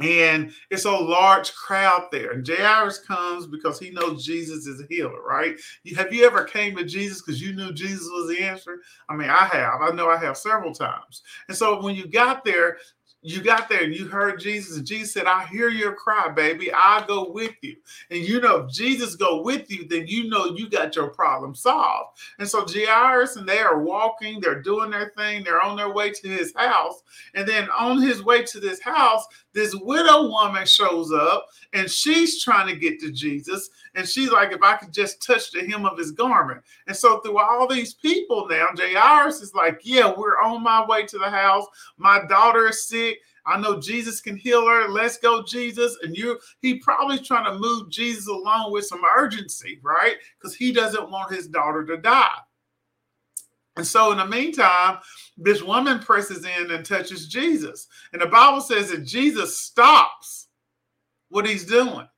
And 0.00 0.52
it's 0.70 0.84
a 0.84 0.90
large 0.90 1.52
crowd 1.54 2.06
there. 2.12 2.30
And 2.30 2.46
Jairus 2.46 3.00
comes 3.00 3.46
because 3.46 3.80
he 3.80 3.90
knows 3.90 4.24
Jesus 4.24 4.66
is 4.66 4.80
a 4.80 4.86
healer, 4.88 5.20
right? 5.22 5.60
Have 5.96 6.12
you 6.12 6.24
ever 6.24 6.44
came 6.44 6.76
to 6.76 6.84
Jesus 6.84 7.20
because 7.20 7.42
you 7.42 7.52
knew 7.52 7.72
Jesus 7.72 8.04
was 8.04 8.28
the 8.28 8.42
answer? 8.42 8.78
I 9.08 9.16
mean, 9.16 9.28
I 9.28 9.46
have. 9.46 9.82
I 9.82 9.90
know 9.90 10.08
I 10.08 10.16
have 10.16 10.38
several 10.38 10.72
times. 10.72 11.22
And 11.48 11.56
so 11.56 11.82
when 11.82 11.96
you 11.96 12.06
got 12.06 12.44
there, 12.44 12.78
you 13.22 13.42
got 13.42 13.68
there 13.68 13.82
and 13.82 13.94
you 13.94 14.06
heard 14.06 14.38
Jesus, 14.38 14.76
and 14.76 14.86
Jesus 14.86 15.12
said, 15.12 15.26
I 15.26 15.44
hear 15.46 15.68
your 15.68 15.92
cry, 15.92 16.28
baby. 16.28 16.70
I'll 16.72 17.04
go 17.04 17.30
with 17.30 17.54
you. 17.62 17.76
And 18.10 18.20
you 18.20 18.40
know, 18.40 18.58
if 18.58 18.70
Jesus 18.70 19.16
go 19.16 19.42
with 19.42 19.70
you, 19.70 19.88
then 19.88 20.06
you 20.06 20.28
know 20.28 20.46
you 20.46 20.70
got 20.70 20.94
your 20.94 21.08
problem 21.08 21.54
solved. 21.54 22.18
And 22.38 22.48
so 22.48 22.64
Jairus 22.66 23.36
and 23.36 23.48
they 23.48 23.58
are 23.58 23.82
walking, 23.82 24.40
they're 24.40 24.62
doing 24.62 24.90
their 24.90 25.12
thing, 25.16 25.42
they're 25.42 25.62
on 25.62 25.76
their 25.76 25.92
way 25.92 26.10
to 26.10 26.28
his 26.28 26.54
house. 26.54 27.02
And 27.34 27.46
then 27.46 27.68
on 27.70 28.00
his 28.00 28.22
way 28.22 28.44
to 28.44 28.60
this 28.60 28.80
house, 28.80 29.26
this 29.58 29.74
widow 29.74 30.28
woman 30.28 30.64
shows 30.64 31.12
up 31.12 31.48
and 31.72 31.90
she's 31.90 32.42
trying 32.44 32.68
to 32.68 32.76
get 32.76 33.00
to 33.00 33.10
Jesus. 33.10 33.70
And 33.96 34.08
she's 34.08 34.30
like, 34.30 34.52
if 34.52 34.62
I 34.62 34.76
could 34.76 34.92
just 34.92 35.20
touch 35.20 35.50
the 35.50 35.66
hem 35.66 35.84
of 35.84 35.98
his 35.98 36.12
garment. 36.12 36.62
And 36.86 36.96
so 36.96 37.18
through 37.18 37.38
all 37.38 37.66
these 37.66 37.94
people 37.94 38.46
now, 38.48 38.68
Jairus 38.76 39.40
is 39.40 39.54
like, 39.54 39.80
yeah, 39.82 40.14
we're 40.16 40.40
on 40.40 40.62
my 40.62 40.86
way 40.86 41.06
to 41.06 41.18
the 41.18 41.28
house. 41.28 41.66
My 41.96 42.24
daughter 42.26 42.68
is 42.68 42.86
sick. 42.86 43.18
I 43.46 43.58
know 43.58 43.80
Jesus 43.80 44.20
can 44.20 44.36
heal 44.36 44.64
her. 44.64 44.88
Let's 44.88 45.18
go, 45.18 45.42
Jesus. 45.42 45.96
And 46.02 46.16
you, 46.16 46.38
he 46.60 46.78
probably 46.78 47.18
trying 47.18 47.46
to 47.46 47.58
move 47.58 47.90
Jesus 47.90 48.28
along 48.28 48.72
with 48.72 48.86
some 48.86 49.02
urgency, 49.16 49.80
right? 49.82 50.16
Because 50.38 50.54
he 50.54 50.70
doesn't 50.70 51.10
want 51.10 51.32
his 51.32 51.48
daughter 51.48 51.84
to 51.86 51.96
die. 51.96 52.36
And 53.78 53.86
so, 53.86 54.10
in 54.10 54.18
the 54.18 54.26
meantime, 54.26 54.98
this 55.36 55.62
woman 55.62 56.00
presses 56.00 56.44
in 56.44 56.72
and 56.72 56.84
touches 56.84 57.28
Jesus. 57.28 57.86
And 58.12 58.20
the 58.20 58.26
Bible 58.26 58.60
says 58.60 58.90
that 58.90 59.04
Jesus 59.04 59.56
stops 59.56 60.48
what 61.28 61.46
he's 61.46 61.64
doing. 61.64 62.08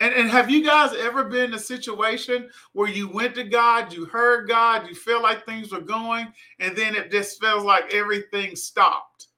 And, 0.00 0.12
and 0.12 0.28
have 0.28 0.50
you 0.50 0.62
guys 0.62 0.94
ever 0.94 1.24
been 1.24 1.44
in 1.44 1.54
a 1.54 1.58
situation 1.58 2.50
where 2.74 2.90
you 2.90 3.08
went 3.08 3.34
to 3.36 3.44
God, 3.44 3.94
you 3.94 4.04
heard 4.04 4.46
God, 4.46 4.86
you 4.86 4.94
feel 4.94 5.22
like 5.22 5.46
things 5.46 5.72
were 5.72 5.80
going, 5.80 6.30
and 6.58 6.76
then 6.76 6.94
it 6.94 7.10
just 7.10 7.40
feels 7.40 7.64
like 7.64 7.94
everything 7.94 8.54
stopped? 8.54 9.28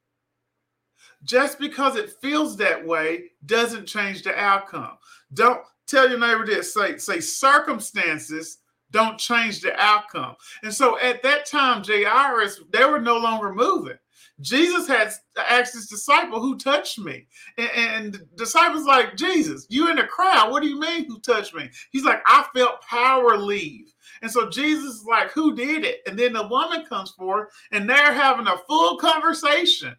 Just 1.23 1.61
because 1.61 1.95
it 1.95 2.15
feels 2.21 2.57
that 2.57 2.85
way 2.85 3.31
doesn't 3.47 3.87
change 3.87 4.23
the 4.23 4.37
outcome. 4.37 4.99
Don't 5.33 5.61
tell 5.87 6.09
your 6.11 6.19
neighbor 6.19 6.45
this. 6.45 6.75
Say, 6.75 6.97
say 6.99 7.21
circumstances 7.21 8.59
don't 8.95 9.19
change 9.19 9.61
the 9.61 9.79
outcome. 9.79 10.37
And 10.63 10.73
so 10.73 10.99
at 11.01 11.23
that 11.25 11.45
time, 11.45 11.83
Jairus, 11.85 12.61
they 12.73 12.85
were 12.85 13.01
no 13.01 13.19
longer 13.19 13.53
moving. 13.53 13.99
Jesus 14.41 14.87
had 14.87 15.13
asked 15.37 15.75
his 15.75 15.89
disciple, 15.89 16.41
Who 16.41 16.57
touched 16.57 16.99
me? 16.99 17.27
And, 17.59 18.15
the 18.15 18.27
disciples 18.37 18.85
like, 18.85 19.17
Jesus, 19.17 19.67
you 19.69 19.91
in 19.91 19.97
the 19.97 20.05
crowd. 20.05 20.51
What 20.51 20.63
do 20.63 20.69
you 20.69 20.79
mean, 20.79 21.07
who 21.07 21.19
touched 21.21 21.55
me? 21.55 21.69
He's 21.91 22.05
like, 22.05 22.23
I 22.27 22.47
felt 22.55 22.83
power 22.83 23.37
leave. 23.37 23.93
And 24.23 24.31
so 24.31 24.49
Jesus 24.49 24.95
is 24.95 25.05
like, 25.05 25.31
Who 25.33 25.55
did 25.55 25.85
it? 25.85 26.01
And 26.07 26.19
then 26.19 26.33
the 26.33 26.47
woman 26.47 26.87
comes 26.87 27.11
forward 27.11 27.49
and 27.73 27.89
they're 27.89 28.13
having 28.13 28.47
a 28.47 28.59
full 28.69 28.97
conversation 28.99 29.95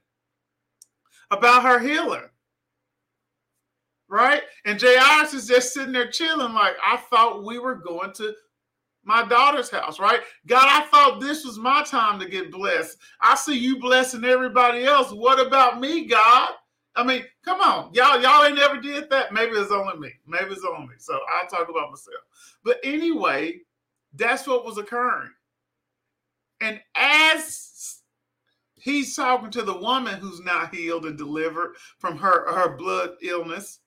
about 1.32 1.64
her 1.64 1.80
healer. 1.80 2.32
Right? 4.08 4.44
And 4.66 4.82
Jairus 4.82 5.34
is 5.34 5.48
just 5.48 5.74
sitting 5.74 5.92
there 5.92 6.12
chilling, 6.12 6.54
like, 6.54 6.76
I 6.86 6.98
thought 7.10 7.44
we 7.44 7.58
were 7.60 7.76
going 7.76 8.14
to 8.14 8.34
my 9.06 9.24
daughter's 9.26 9.70
house, 9.70 10.00
right? 10.00 10.20
God, 10.48 10.66
I 10.66 10.86
thought 10.88 11.22
this 11.22 11.46
was 11.46 11.58
my 11.58 11.84
time 11.84 12.20
to 12.20 12.28
get 12.28 12.52
blessed. 12.52 12.98
I 13.22 13.36
see 13.36 13.58
you 13.58 13.80
blessing 13.80 14.26
everybody 14.26 14.84
else. 14.84 15.12
What 15.12 15.46
about 15.46 15.80
me, 15.80 16.06
God? 16.06 16.50
I 16.96 17.04
mean, 17.04 17.24
come 17.44 17.62
on, 17.62 17.94
y'all, 17.94 18.22
y'all 18.22 18.46
ain't 18.46 18.56
never 18.58 18.80
did 18.80 19.10
that. 19.10 19.34
Maybe 19.34 19.52
it's 19.52 19.72
only 19.72 19.98
me. 19.98 20.12
Maybe 20.26 20.52
it's 20.52 20.66
only 20.66 20.88
me. 20.88 20.96
So 20.98 21.14
I'll 21.14 21.48
talk 21.48 21.70
about 21.70 21.92
myself. 21.92 22.24
But 22.64 22.78
anyway, 22.84 23.60
that's 24.14 24.48
what 24.48 24.66
was 24.66 24.78
occurring. 24.78 25.32
And 26.62 26.80
as 26.96 28.00
he's 28.76 29.16
talking 29.16 29.52
to 29.52 29.62
the 29.62 29.78
woman 29.78 30.20
who's 30.20 30.40
not 30.40 30.74
healed 30.74 31.06
and 31.06 31.18
delivered 31.18 31.76
from 32.00 32.18
her, 32.18 32.52
her 32.54 32.78
blood 32.78 33.16
illness, 33.22 33.80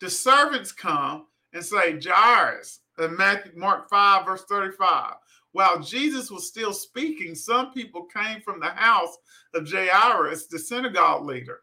the 0.00 0.10
servants 0.10 0.72
come 0.72 1.26
and 1.52 1.64
say, 1.64 1.98
Jairus, 2.00 2.80
in 3.00 3.16
Matthew, 3.16 3.52
Mark 3.56 3.88
5, 3.88 4.24
verse 4.26 4.44
35. 4.48 5.14
While 5.52 5.80
Jesus 5.80 6.30
was 6.30 6.46
still 6.46 6.72
speaking, 6.72 7.34
some 7.34 7.72
people 7.72 8.04
came 8.04 8.40
from 8.40 8.60
the 8.60 8.70
house 8.70 9.16
of 9.54 9.68
Jairus, 9.68 10.46
the 10.46 10.58
synagogue 10.58 11.24
leader. 11.24 11.60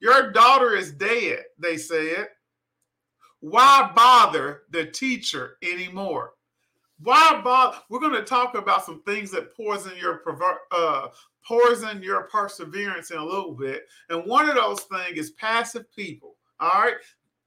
Your 0.00 0.32
daughter 0.32 0.74
is 0.74 0.92
dead, 0.92 1.44
they 1.58 1.76
said. 1.76 2.28
Why 3.40 3.90
bother 3.94 4.62
the 4.70 4.86
teacher 4.86 5.56
anymore? 5.62 6.34
Why 7.00 7.40
bother? 7.42 7.78
We're 7.88 8.00
going 8.00 8.12
to 8.12 8.24
talk 8.24 8.54
about 8.54 8.84
some 8.84 9.02
things 9.02 9.30
that 9.32 9.56
poison 9.56 9.92
your 10.00 10.22
uh, 10.70 11.08
poison 11.46 12.02
your 12.02 12.24
perseverance 12.24 13.10
in 13.10 13.18
a 13.18 13.24
little 13.24 13.54
bit. 13.54 13.82
And 14.10 14.24
one 14.26 14.48
of 14.48 14.54
those 14.54 14.82
things 14.82 15.18
is 15.18 15.30
passive 15.32 15.90
people. 15.92 16.36
All 16.60 16.70
right, 16.70 16.94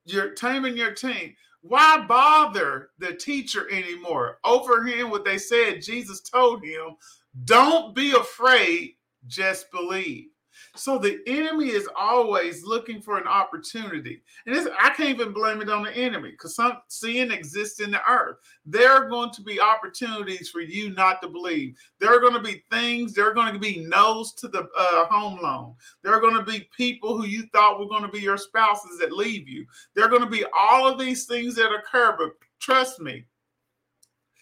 you're 0.06 0.34
taming 0.34 0.78
your 0.78 0.94
team. 0.94 1.34
Why 1.68 2.06
bother 2.08 2.92
the 3.00 3.14
teacher 3.14 3.68
anymore? 3.72 4.38
Over 4.44 4.84
him, 4.84 5.10
what 5.10 5.26
they 5.26 5.40
said, 5.40 5.82
Jesus 5.82 6.22
told 6.22 6.64
him, 6.64 6.96
don't 7.46 7.96
be 7.96 8.12
afraid, 8.12 8.98
just 9.26 9.72
believe. 9.72 10.28
So 10.76 10.98
the 10.98 11.20
enemy 11.26 11.70
is 11.70 11.88
always 11.98 12.64
looking 12.64 13.02
for 13.02 13.18
an 13.18 13.28
opportunity. 13.28 14.22
And 14.46 14.70
I 14.80 14.90
can't 14.90 15.10
even 15.10 15.34
blame 15.34 15.62
it 15.62 15.70
on 15.70 15.84
the 15.84 15.96
enemy 15.96 16.32
because 16.32 16.56
some 16.56 16.78
sin 16.88 17.32
exists 17.32 17.80
in 17.80 17.92
the 17.92 18.02
earth. 18.10 18.38
There 18.66 18.92
are 18.92 19.10
going 19.10 19.32
to 19.32 19.42
be 19.42 19.60
opportunities 19.60 20.50
for 20.50 20.60
you 20.60 20.94
not 20.94 21.22
to 21.22 21.30
believe. 21.30 21.78
There 22.00 22.14
are 22.16 22.20
going 22.20 22.34
to 22.34 22.42
be 22.42 22.64
things, 22.70 23.14
there 23.14 23.30
are 23.30 23.34
going 23.34 23.54
to 23.54 23.60
be 23.60 23.86
no's 23.88 24.34
to 24.34 24.48
the 24.48 24.68
uh, 24.78 25.06
home 25.06 25.40
loan. 25.42 25.76
There 26.04 26.14
are 26.14 26.22
going 26.22 26.36
to 26.36 26.44
be 26.44 26.70
people 26.76 27.18
who 27.18 27.26
you 27.26 27.48
thought 27.54 27.80
were 27.80 27.88
going 27.88 28.04
to 28.04 28.10
be 28.10 28.20
your 28.20 28.38
spouses 28.38 29.00
that 29.00 29.12
leave 29.12 29.48
you. 29.48 29.66
There 29.94 30.06
are 30.06 30.10
going 30.10 30.24
to 30.24 30.30
be 30.30 30.46
all 30.58 30.88
of 30.88 31.00
these 31.00 31.26
things 31.26 31.56
that 31.56 31.74
occur, 31.74 32.16
but 32.18 32.32
trust 32.60 33.00
me, 33.00 33.26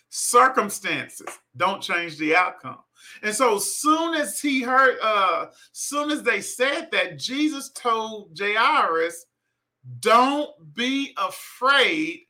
circumstances 0.10 1.28
don't 1.58 1.82
change 1.82 2.18
the 2.18 2.36
outcome. 2.36 2.78
And 3.22 3.34
so 3.34 3.58
soon 3.60 4.16
as 4.16 4.40
he 4.40 4.62
heard, 4.62 4.98
uh, 5.02 5.48
soon 5.72 6.12
as 6.12 6.24
they 6.24 6.42
said 6.42 6.90
that, 6.92 7.20
Jesus 7.20 7.70
told 7.70 8.38
Jairus, 8.38 9.26
don't 10.00 10.52
be 10.74 11.14
afraid, 11.18 12.22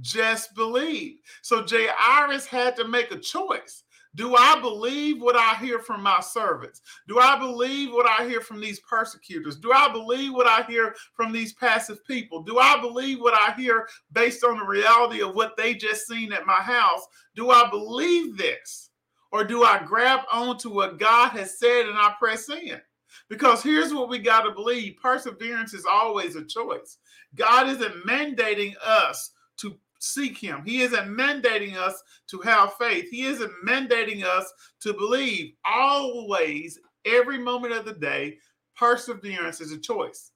just 0.00 0.54
believe. 0.54 1.18
So 1.42 1.64
Jairus 1.66 2.46
had 2.46 2.76
to 2.76 2.86
make 2.86 3.10
a 3.10 3.18
choice. 3.18 3.84
Do 4.14 4.34
I 4.34 4.58
believe 4.60 5.20
what 5.20 5.36
I 5.36 5.54
hear 5.54 5.78
from 5.78 6.02
my 6.02 6.20
servants? 6.20 6.80
Do 7.06 7.20
I 7.20 7.38
believe 7.38 7.92
what 7.92 8.08
I 8.08 8.26
hear 8.28 8.40
from 8.40 8.60
these 8.60 8.80
persecutors? 8.80 9.56
Do 9.56 9.70
I 9.72 9.92
believe 9.92 10.32
what 10.32 10.46
I 10.46 10.62
hear 10.62 10.96
from 11.14 11.30
these 11.30 11.52
passive 11.52 12.04
people? 12.04 12.42
Do 12.42 12.58
I 12.58 12.80
believe 12.80 13.20
what 13.20 13.34
I 13.34 13.52
hear 13.54 13.86
based 14.12 14.44
on 14.44 14.58
the 14.58 14.64
reality 14.64 15.22
of 15.22 15.34
what 15.34 15.56
they 15.56 15.74
just 15.74 16.08
seen 16.08 16.32
at 16.32 16.46
my 16.46 16.54
house? 16.54 17.06
Do 17.36 17.50
I 17.50 17.68
believe 17.70 18.36
this? 18.36 18.87
Or 19.30 19.44
do 19.44 19.62
I 19.62 19.82
grab 19.84 20.20
onto 20.32 20.70
what 20.70 20.98
God 20.98 21.30
has 21.30 21.58
said 21.58 21.86
and 21.86 21.98
I 21.98 22.14
press 22.18 22.48
in? 22.48 22.80
Because 23.28 23.62
here's 23.62 23.92
what 23.92 24.08
we 24.08 24.18
got 24.18 24.42
to 24.42 24.52
believe 24.52 24.96
perseverance 25.02 25.74
is 25.74 25.84
always 25.84 26.36
a 26.36 26.44
choice. 26.44 26.98
God 27.34 27.68
isn't 27.68 28.06
mandating 28.06 28.74
us 28.84 29.32
to 29.58 29.76
seek 29.98 30.38
Him, 30.38 30.62
He 30.64 30.82
isn't 30.82 31.08
mandating 31.08 31.76
us 31.76 32.02
to 32.28 32.38
have 32.40 32.74
faith, 32.74 33.08
He 33.10 33.24
isn't 33.24 33.52
mandating 33.66 34.24
us 34.24 34.50
to 34.80 34.94
believe. 34.94 35.52
Always, 35.64 36.78
every 37.04 37.38
moment 37.38 37.74
of 37.74 37.84
the 37.84 37.94
day, 37.94 38.38
perseverance 38.76 39.60
is 39.60 39.72
a 39.72 39.78
choice. 39.78 40.32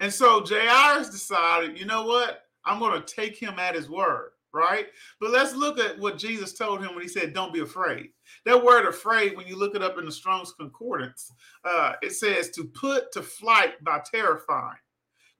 And 0.00 0.12
so 0.12 0.44
Jairus 0.44 1.10
decided, 1.10 1.78
you 1.78 1.86
know 1.86 2.04
what? 2.04 2.42
I'm 2.64 2.78
going 2.80 3.00
to 3.00 3.14
take 3.14 3.36
him 3.36 3.58
at 3.58 3.74
his 3.74 3.88
word 3.88 4.30
right? 4.54 4.86
But 5.20 5.30
let's 5.30 5.54
look 5.54 5.78
at 5.78 5.98
what 5.98 6.16
Jesus 6.16 6.54
told 6.54 6.82
him 6.82 6.94
when 6.94 7.02
he 7.02 7.08
said, 7.08 7.34
Don't 7.34 7.52
be 7.52 7.60
afraid. 7.60 8.10
That 8.46 8.62
word 8.62 8.86
afraid, 8.86 9.36
when 9.36 9.46
you 9.46 9.56
look 9.56 9.74
it 9.74 9.82
up 9.82 9.98
in 9.98 10.06
the 10.06 10.12
Strong's 10.12 10.52
Concordance, 10.52 11.30
uh, 11.64 11.94
it 12.00 12.12
says 12.12 12.50
to 12.50 12.64
put 12.64 13.12
to 13.12 13.22
flight 13.22 13.82
by 13.82 14.00
terrifying, 14.10 14.78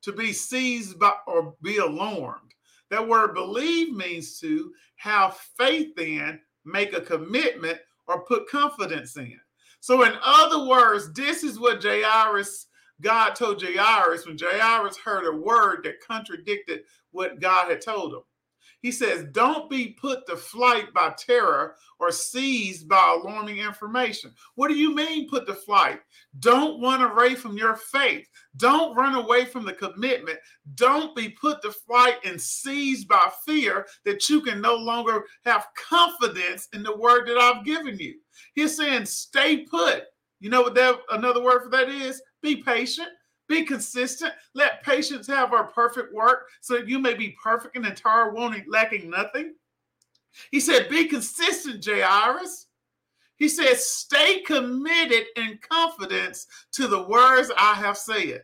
to 0.03 0.13
be 0.13 0.33
seized 0.33 0.99
by 0.99 1.13
or 1.27 1.55
be 1.63 1.79
alarmed. 1.79 2.55
That 2.91 3.09
word 3.09 3.35
believe 3.35 3.95
means 3.95 4.39
to 4.41 4.73
have 4.97 5.37
faith 5.57 5.99
in, 5.99 6.39
make 6.65 6.93
a 6.93 7.01
commitment, 7.01 7.79
or 8.07 8.25
put 8.25 8.49
confidence 8.49 9.17
in. 9.17 9.39
So, 9.81 10.03
in 10.05 10.13
other 10.23 10.67
words, 10.67 11.13
this 11.13 11.43
is 11.43 11.59
what 11.59 11.83
Jairus, 11.83 12.67
God 13.01 13.35
told 13.35 13.63
Jairus 13.63 14.27
when 14.27 14.39
Jairus 14.39 14.97
heard 14.97 15.27
a 15.27 15.37
word 15.37 15.81
that 15.85 16.01
contradicted 16.07 16.81
what 17.11 17.41
God 17.41 17.71
had 17.71 17.81
told 17.81 18.15
him. 18.15 18.21
He 18.85 18.93
says, 18.93 19.25
Don't 19.33 19.71
be 19.71 19.97
put 19.99 20.27
to 20.27 20.37
flight 20.37 20.93
by 20.93 21.15
terror 21.17 21.75
or 21.99 22.13
seized 22.13 22.87
by 22.87 23.17
alarming 23.19 23.57
information. 23.57 24.31
What 24.57 24.69
do 24.69 24.75
you 24.75 24.95
mean, 24.95 25.27
put 25.27 25.47
to 25.47 25.55
flight? 25.55 26.01
Don't 26.41 26.83
run 26.83 27.01
away 27.01 27.35
from 27.35 27.57
your 27.57 27.77
faith. 27.77 28.29
Don't 28.59 28.95
run 28.95 29.15
away 29.15 29.47
from 29.47 29.65
the 29.65 29.73
commitment. 29.73 30.39
Don't 30.75 31.17
be 31.17 31.31
put 31.31 31.63
to 31.63 31.71
flight 31.71 32.17
and 32.27 32.39
seized 32.39 33.09
by 33.09 33.31
fear 33.47 33.87
that 34.05 34.29
you 34.29 34.43
can 34.43 34.61
no 34.61 34.75
longer 34.75 35.25
have 35.47 35.69
confidence 35.79 36.69
in 36.75 36.83
the 36.83 36.95
word 36.95 37.27
that 37.27 37.39
I've 37.39 37.65
given 37.65 37.99
you. 37.99 38.17
He's 38.55 38.77
saying, 38.77 39.07
Stay 39.07 39.65
put. 39.65 40.03
You 40.41 40.51
know 40.51 40.61
what 40.61 40.75
that 40.75 40.97
another 41.11 41.43
word 41.43 41.63
for 41.63 41.71
that 41.71 41.89
is? 41.89 42.21
Be 42.43 42.57
patient. 42.57 43.09
Be 43.49 43.65
consistent. 43.65 44.33
Let 44.55 44.83
patience 44.83 45.27
have 45.27 45.51
her 45.51 45.65
perfect 45.65 46.15
work 46.15 46.49
so 46.61 46.75
that 46.75 46.89
you 46.89 46.99
may 46.99 47.15
be 47.15 47.37
perfect 47.43 47.77
and 47.77 47.87
entire, 47.87 48.31
wanting, 48.31 48.65
lacking 48.69 49.11
nothing. 49.11 49.55
He 50.51 50.61
said, 50.61 50.89
Be 50.89 51.07
consistent, 51.07 51.85
Jairus. 51.85 52.67
He 53.37 53.49
said, 53.49 53.77
Stay 53.77 54.41
committed 54.41 55.27
in 55.37 55.59
confidence 55.69 56.47
to 56.73 56.87
the 56.87 57.03
words 57.03 57.51
I 57.59 57.75
have 57.75 57.99
said. 57.99 58.43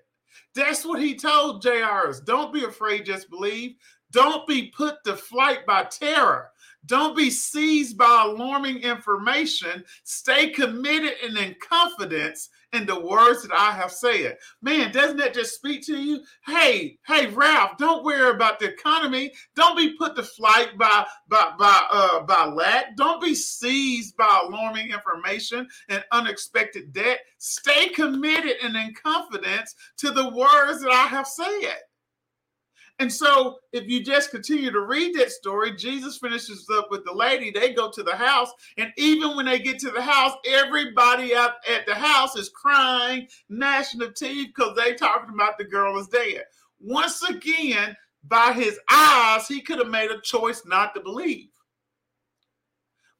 That's 0.54 0.84
what 0.84 1.00
he 1.00 1.14
told 1.14 1.64
Jairus. 1.64 2.20
Don't 2.20 2.52
be 2.52 2.64
afraid, 2.64 3.06
just 3.06 3.30
believe. 3.30 3.76
Don't 4.10 4.46
be 4.46 4.72
put 4.76 4.96
to 5.04 5.16
flight 5.16 5.64
by 5.66 5.84
terror. 5.84 6.49
Don't 6.86 7.16
be 7.16 7.30
seized 7.30 7.98
by 7.98 8.24
alarming 8.26 8.78
information. 8.78 9.84
Stay 10.04 10.50
committed 10.50 11.12
and 11.22 11.36
in 11.36 11.54
confidence 11.62 12.48
in 12.72 12.86
the 12.86 12.98
words 12.98 13.42
that 13.42 13.52
I 13.52 13.72
have 13.72 13.90
said. 13.90 14.38
Man, 14.62 14.92
doesn't 14.92 15.16
that 15.18 15.34
just 15.34 15.56
speak 15.56 15.84
to 15.86 15.96
you? 15.96 16.20
Hey, 16.46 16.98
hey, 17.06 17.26
Ralph, 17.26 17.76
don't 17.78 18.04
worry 18.04 18.30
about 18.30 18.58
the 18.58 18.72
economy. 18.72 19.32
Don't 19.56 19.76
be 19.76 19.96
put 19.96 20.16
to 20.16 20.22
flight 20.22 20.78
by 20.78 21.06
by 21.28 21.52
by 21.58 21.82
uh 21.90 22.20
by 22.22 22.46
lack. 22.46 22.96
Don't 22.96 23.22
be 23.22 23.34
seized 23.34 24.16
by 24.16 24.42
alarming 24.46 24.90
information 24.90 25.68
and 25.88 26.04
unexpected 26.12 26.92
debt. 26.92 27.20
Stay 27.38 27.88
committed 27.88 28.56
and 28.62 28.76
in 28.76 28.94
confidence 28.94 29.74
to 29.98 30.10
the 30.10 30.30
words 30.30 30.80
that 30.82 30.92
I 30.92 31.06
have 31.06 31.26
said. 31.26 31.78
And 33.00 33.10
so, 33.10 33.60
if 33.72 33.88
you 33.88 34.04
just 34.04 34.30
continue 34.30 34.70
to 34.70 34.82
read 34.82 35.14
that 35.14 35.32
story, 35.32 35.74
Jesus 35.74 36.18
finishes 36.18 36.66
up 36.70 36.90
with 36.90 37.02
the 37.06 37.12
lady. 37.12 37.50
They 37.50 37.72
go 37.72 37.90
to 37.90 38.02
the 38.02 38.14
house, 38.14 38.50
and 38.76 38.92
even 38.98 39.34
when 39.34 39.46
they 39.46 39.58
get 39.58 39.78
to 39.80 39.90
the 39.90 40.02
house, 40.02 40.34
everybody 40.46 41.34
out 41.34 41.52
at 41.66 41.86
the 41.86 41.94
house 41.94 42.36
is 42.36 42.50
crying, 42.50 43.26
gnashing 43.48 44.02
of 44.02 44.14
teeth 44.14 44.48
because 44.54 44.76
they 44.76 44.92
talking 44.92 45.32
about 45.32 45.56
the 45.56 45.64
girl 45.64 45.98
is 45.98 46.08
dead. 46.08 46.44
Once 46.78 47.22
again, 47.22 47.96
by 48.24 48.52
his 48.52 48.78
eyes, 48.90 49.48
he 49.48 49.62
could 49.62 49.78
have 49.78 49.88
made 49.88 50.10
a 50.10 50.20
choice 50.20 50.62
not 50.66 50.94
to 50.94 51.00
believe. 51.00 51.48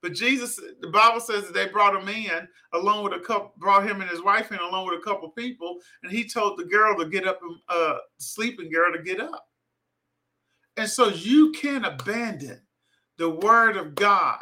But 0.02 0.12
Jesus, 0.12 0.60
the 0.80 0.88
Bible 0.88 1.20
says 1.20 1.44
that 1.44 1.54
they 1.54 1.68
brought 1.68 1.96
him 1.96 2.08
in 2.08 2.46
along 2.74 3.04
with 3.04 3.14
a 3.14 3.20
couple, 3.20 3.54
brought 3.56 3.88
him 3.88 4.02
and 4.02 4.10
his 4.10 4.22
wife 4.22 4.52
in 4.52 4.58
along 4.58 4.88
with 4.88 4.98
a 4.98 5.02
couple 5.02 5.30
people, 5.30 5.78
and 6.02 6.12
he 6.12 6.28
told 6.28 6.58
the 6.58 6.64
girl 6.64 6.98
to 6.98 7.08
get 7.08 7.26
up 7.26 7.40
and 7.42 7.56
uh, 7.70 7.96
sleeping 8.18 8.70
girl 8.70 8.92
to 8.92 9.02
get 9.02 9.20
up. 9.20 9.46
And 10.80 10.88
so 10.88 11.08
you 11.08 11.52
can't 11.52 11.84
abandon 11.84 12.58
the 13.18 13.28
word 13.28 13.76
of 13.76 13.94
God. 13.94 14.38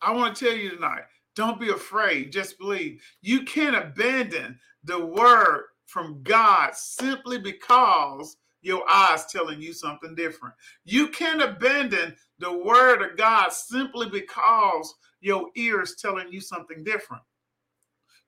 I 0.00 0.12
want 0.12 0.36
to 0.36 0.44
tell 0.44 0.56
you 0.56 0.70
tonight 0.70 1.02
don't 1.34 1.58
be 1.58 1.70
afraid, 1.70 2.30
just 2.30 2.56
believe. 2.56 3.02
You 3.20 3.42
can't 3.42 3.74
abandon 3.74 4.60
the 4.84 5.04
word 5.04 5.64
from 5.86 6.22
God 6.22 6.76
simply 6.76 7.38
because 7.38 8.36
your 8.62 8.88
eyes 8.88 9.26
telling 9.26 9.60
you 9.60 9.72
something 9.72 10.14
different. 10.14 10.54
You 10.84 11.08
can 11.08 11.40
abandon 11.40 12.14
the 12.38 12.56
word 12.58 13.02
of 13.02 13.16
God 13.16 13.52
simply 13.52 14.08
because 14.08 14.94
your 15.20 15.48
ears 15.56 15.96
telling 16.00 16.30
you 16.30 16.40
something 16.40 16.84
different. 16.84 17.24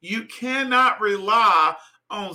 You 0.00 0.24
cannot 0.24 1.00
rely 1.00 1.76
on 2.10 2.34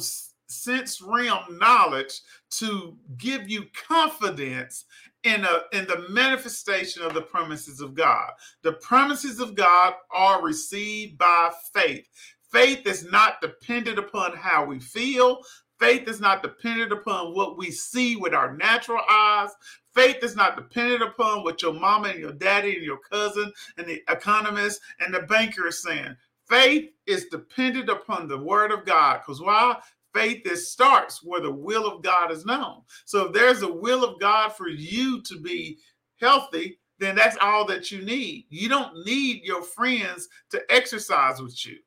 sense 0.53 1.01
realm 1.01 1.57
knowledge 1.57 2.21
to 2.51 2.97
give 3.17 3.49
you 3.49 3.65
confidence 3.87 4.85
in 5.23 5.45
a 5.45 5.61
in 5.77 5.85
the 5.87 6.05
manifestation 6.09 7.01
of 7.03 7.13
the 7.13 7.21
promises 7.21 7.81
of 7.81 7.93
God. 7.93 8.31
The 8.61 8.73
promises 8.73 9.39
of 9.39 9.55
God 9.55 9.93
are 10.11 10.43
received 10.43 11.17
by 11.17 11.51
faith. 11.73 12.07
Faith 12.51 12.85
is 12.85 13.05
not 13.05 13.41
dependent 13.41 13.97
upon 13.97 14.35
how 14.35 14.65
we 14.65 14.79
feel. 14.79 15.41
Faith 15.79 16.07
is 16.07 16.21
not 16.21 16.43
dependent 16.43 16.91
upon 16.91 17.33
what 17.33 17.57
we 17.57 17.71
see 17.71 18.15
with 18.15 18.33
our 18.33 18.55
natural 18.55 19.01
eyes. 19.09 19.49
Faith 19.93 20.23
is 20.23 20.35
not 20.35 20.55
dependent 20.55 21.01
upon 21.01 21.43
what 21.43 21.61
your 21.61 21.73
mama 21.73 22.09
and 22.09 22.19
your 22.19 22.31
daddy 22.33 22.75
and 22.75 22.85
your 22.85 22.99
cousin 22.99 23.51
and 23.77 23.87
the 23.87 24.01
economist 24.09 24.81
and 24.99 25.13
the 25.13 25.21
banker 25.23 25.67
is 25.67 25.81
saying. 25.81 26.15
Faith 26.47 26.91
is 27.05 27.25
dependent 27.25 27.89
upon 27.89 28.27
the 28.27 28.37
word 28.37 28.71
of 28.71 28.85
God. 28.85 29.19
Because 29.19 29.41
why? 29.41 29.77
Faith 30.13 30.43
that 30.43 30.57
starts 30.57 31.23
where 31.23 31.41
the 31.41 31.51
will 31.51 31.87
of 31.87 32.03
God 32.03 32.31
is 32.31 32.45
known. 32.45 32.81
So 33.05 33.27
if 33.27 33.33
there's 33.33 33.61
a 33.61 33.71
will 33.71 34.03
of 34.03 34.19
God 34.19 34.53
for 34.53 34.67
you 34.67 35.21
to 35.23 35.39
be 35.39 35.79
healthy, 36.19 36.79
then 36.99 37.15
that's 37.15 37.37
all 37.41 37.65
that 37.65 37.91
you 37.91 38.03
need. 38.03 38.45
You 38.49 38.69
don't 38.69 39.05
need 39.05 39.43
your 39.43 39.63
friends 39.63 40.29
to 40.51 40.61
exercise 40.69 41.41
with 41.41 41.65
you. 41.65 41.77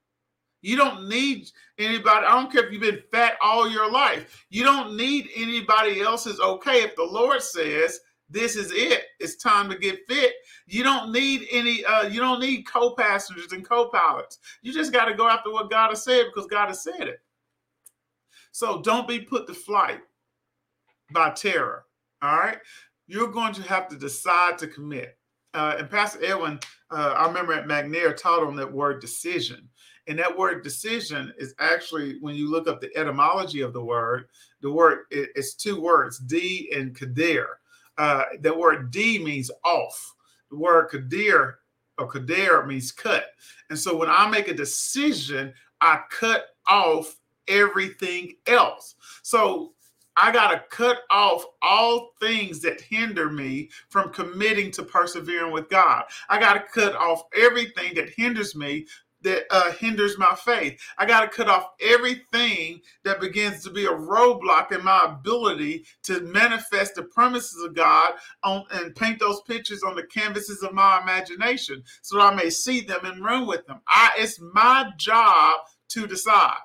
You 0.63 0.77
don't 0.77 1.09
need 1.09 1.49
anybody. 1.79 2.27
I 2.27 2.35
don't 2.41 2.51
care 2.51 2.65
if 2.65 2.73
you've 2.73 2.81
been 2.81 3.03
fat 3.13 3.35
all 3.43 3.71
your 3.71 3.91
life. 3.91 4.45
You 4.51 4.65
don't 4.65 4.97
need 4.97 5.29
anybody 5.37 6.01
else's 6.01 6.41
okay. 6.41 6.83
If 6.83 6.97
the 6.97 7.05
Lord 7.05 7.41
says 7.41 8.01
this 8.29 8.57
is 8.57 8.73
it, 8.73 9.05
it's 9.21 9.37
time 9.37 9.71
to 9.71 9.79
get 9.79 10.01
fit. 10.09 10.33
You 10.67 10.83
don't 10.83 11.13
need 11.13 11.47
any. 11.53 11.85
Uh, 11.85 12.09
you 12.09 12.19
don't 12.21 12.41
need 12.41 12.65
co-passengers 12.65 13.53
and 13.53 13.67
co-pilots. 13.67 14.41
You 14.63 14.73
just 14.73 14.93
got 14.93 15.05
to 15.05 15.15
go 15.15 15.29
after 15.29 15.53
what 15.53 15.71
God 15.71 15.91
has 15.91 16.03
said 16.03 16.27
because 16.35 16.49
God 16.49 16.67
has 16.67 16.83
said 16.83 17.03
it. 17.03 17.21
So 18.57 18.81
don't 18.81 19.07
be 19.07 19.21
put 19.21 19.47
to 19.49 19.53
flight 19.53 20.01
by 21.13 21.29
terror. 21.29 21.85
All 22.23 22.39
right. 22.39 22.57
You're 23.07 23.31
going 23.31 23.53
to 23.53 23.63
have 23.65 23.87
to 23.89 23.97
decide 23.99 24.57
to 24.57 24.67
commit. 24.67 25.19
Uh, 25.53 25.77
and 25.79 25.91
Pastor 25.91 26.25
Edwin, 26.25 26.59
uh, 26.91 27.13
I 27.19 27.27
remember 27.27 27.53
at 27.53 27.67
McNair 27.67 28.17
taught 28.17 28.43
on 28.43 28.57
that 28.57 28.73
word 28.73 29.03
decision. 29.03 29.69
And 30.07 30.19
that 30.19 30.39
word 30.39 30.65
decision 30.65 31.35
is 31.37 31.55
actually, 31.59 32.17
when 32.23 32.35
you 32.35 32.51
look 32.51 32.67
up 32.67 32.81
the 32.81 32.97
etymology 32.97 33.61
of 33.61 33.75
the 33.75 33.85
word, 33.85 34.25
the 34.63 34.73
word 34.73 35.01
it, 35.11 35.29
it's 35.35 35.53
two 35.53 35.79
words, 35.79 36.19
D 36.19 36.73
and 36.75 36.97
kadir. 36.97 37.59
Uh, 37.99 38.25
the 38.41 38.57
word 38.57 38.91
D 38.91 39.23
means 39.23 39.51
off. 39.67 40.15
The 40.51 40.57
word 40.57 40.89
kadir 40.89 41.59
or 41.99 42.07
kadir 42.07 42.65
means 42.65 42.91
cut. 42.91 43.27
And 43.69 43.79
so 43.79 43.95
when 43.95 44.09
I 44.09 44.27
make 44.31 44.49
a 44.49 44.55
decision, 44.55 45.53
I 45.83 46.01
cut 46.11 46.47
off 46.67 47.19
everything 47.49 48.35
else. 48.47 48.95
So 49.23 49.73
I 50.17 50.33
got 50.33 50.51
to 50.53 50.65
cut 50.71 51.01
off 51.11 51.45
all 51.61 52.13
things 52.21 52.61
that 52.61 52.81
hinder 52.81 53.31
me 53.31 53.71
from 53.91 54.13
committing 54.13 54.71
to 54.73 54.83
persevering 54.83 55.53
with 55.53 55.69
God. 55.69 56.05
I 56.29 56.41
got 56.41 56.55
to 56.55 56.61
cut 56.61 56.97
off 56.97 57.25
everything 57.37 57.95
that 57.97 58.11
hinders 58.11 58.57
me 58.57 58.87
that 59.23 59.45
uh, 59.51 59.73
hinders 59.73 60.17
my 60.19 60.35
faith. 60.37 60.81
I 60.99 61.05
got 61.05 61.23
to 61.23 61.29
cut 61.29 61.49
off 61.49 61.71
everything 61.81 62.81
that 63.03 63.21
begins 63.21 63.65
to 63.65 63.71
be 63.71 63.87
a 63.87 63.91
roadblock 63.91 64.73
in 64.73 64.85
my 64.85 65.05
ability 65.05 65.85
to 66.05 66.21
manifest 66.21 66.95
the 66.95 67.03
promises 67.03 67.63
of 67.65 67.75
God 67.75 68.15
on 68.45 68.65
and 68.71 68.95
paint 68.95 69.19
those 69.19 69.41
pictures 69.43 69.83
on 69.83 69.97
the 69.97 70.05
canvases 70.05 70.63
of 70.63 70.75
my 70.75 71.01
imagination 71.03 71.83
so 72.03 72.21
I 72.21 72.35
may 72.35 72.51
see 72.51 72.83
them 72.83 73.05
and 73.05 73.25
run 73.25 73.47
with 73.47 73.67
them. 73.67 73.81
I, 73.89 74.13
it's 74.17 74.41
my 74.41 74.93
job 74.97 75.61
to 75.89 76.07
decide. 76.07 76.59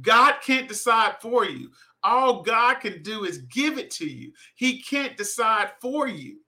God 0.00 0.34
can't 0.42 0.68
decide 0.68 1.16
for 1.20 1.44
you. 1.44 1.70
All 2.02 2.42
God 2.42 2.74
can 2.80 3.02
do 3.02 3.24
is 3.24 3.38
give 3.38 3.78
it 3.78 3.90
to 3.92 4.06
you. 4.06 4.32
He 4.54 4.82
can't 4.82 5.16
decide 5.16 5.72
for 5.80 6.06
you. 6.06 6.38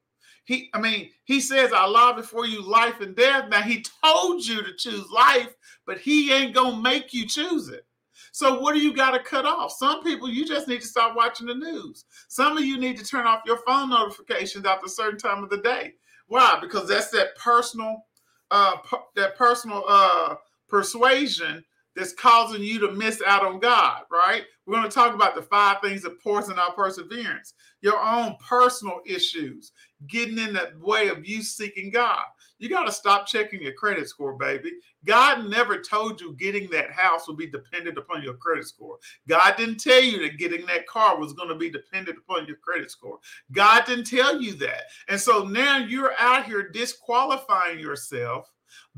He, 0.44 0.70
I 0.74 0.80
mean, 0.80 1.10
he 1.24 1.40
says, 1.40 1.72
I 1.72 1.86
lie 1.86 2.12
before 2.12 2.46
you 2.46 2.62
life 2.62 3.00
and 3.00 3.16
death. 3.16 3.48
Now, 3.48 3.62
he 3.62 3.84
told 4.04 4.46
you 4.46 4.62
to 4.62 4.74
choose 4.76 5.10
life, 5.10 5.52
but 5.86 5.98
he 5.98 6.32
ain't 6.32 6.54
gonna 6.54 6.80
make 6.80 7.12
you 7.12 7.26
choose 7.26 7.68
it. 7.68 7.84
So, 8.30 8.60
what 8.60 8.74
do 8.74 8.80
you 8.80 8.94
got 8.94 9.12
to 9.12 9.18
cut 9.18 9.44
off? 9.44 9.72
Some 9.72 10.02
people, 10.02 10.28
you 10.28 10.46
just 10.46 10.68
need 10.68 10.82
to 10.82 10.86
stop 10.86 11.16
watching 11.16 11.46
the 11.46 11.54
news. 11.54 12.04
Some 12.28 12.56
of 12.56 12.64
you 12.64 12.78
need 12.78 12.96
to 12.98 13.04
turn 13.04 13.26
off 13.26 13.42
your 13.46 13.58
phone 13.66 13.90
notifications 13.90 14.66
after 14.66 14.86
a 14.86 14.90
certain 14.90 15.18
time 15.18 15.42
of 15.42 15.50
the 15.50 15.58
day. 15.58 15.94
Why? 16.28 16.58
Because 16.60 16.88
that's 16.88 17.10
that 17.10 17.34
personal, 17.36 18.04
uh, 18.50 18.76
that 19.16 19.36
personal 19.36 19.84
uh, 19.88 20.34
persuasion 20.68 21.64
that's 21.96 22.12
causing 22.12 22.62
you 22.62 22.78
to 22.80 22.92
miss 22.92 23.22
out 23.26 23.44
on 23.44 23.58
God, 23.58 24.02
right? 24.10 24.44
We're 24.66 24.76
going 24.76 24.88
to 24.88 24.94
talk 24.94 25.14
about 25.14 25.34
the 25.34 25.42
five 25.42 25.78
things 25.82 26.02
that 26.02 26.22
poison 26.22 26.58
our 26.58 26.72
perseverance. 26.72 27.54
Your 27.80 27.98
own 27.98 28.36
personal 28.46 29.00
issues 29.06 29.72
getting 30.06 30.38
in 30.38 30.52
the 30.52 30.72
way 30.80 31.08
of 31.08 31.26
you 31.26 31.42
seeking 31.42 31.90
God. 31.90 32.22
You 32.58 32.68
got 32.68 32.84
to 32.84 32.92
stop 32.92 33.26
checking 33.26 33.62
your 33.62 33.72
credit 33.72 34.08
score, 34.08 34.34
baby. 34.34 34.72
God 35.04 35.48
never 35.48 35.80
told 35.80 36.20
you 36.20 36.34
getting 36.34 36.68
that 36.70 36.90
house 36.90 37.28
would 37.28 37.36
be 37.36 37.46
dependent 37.46 37.98
upon 37.98 38.22
your 38.22 38.34
credit 38.34 38.66
score. 38.66 38.98
God 39.28 39.54
didn't 39.56 39.78
tell 39.78 40.02
you 40.02 40.20
that 40.22 40.38
getting 40.38 40.64
that 40.66 40.86
car 40.86 41.18
was 41.18 41.32
going 41.32 41.48
to 41.48 41.54
be 41.54 41.70
dependent 41.70 42.18
upon 42.18 42.46
your 42.46 42.56
credit 42.56 42.90
score. 42.90 43.18
God 43.52 43.84
didn't 43.86 44.06
tell 44.06 44.40
you 44.40 44.54
that. 44.54 44.84
And 45.08 45.20
so 45.20 45.44
now 45.44 45.78
you're 45.78 46.14
out 46.18 46.46
here 46.46 46.68
disqualifying 46.70 47.78
yourself 47.78 48.50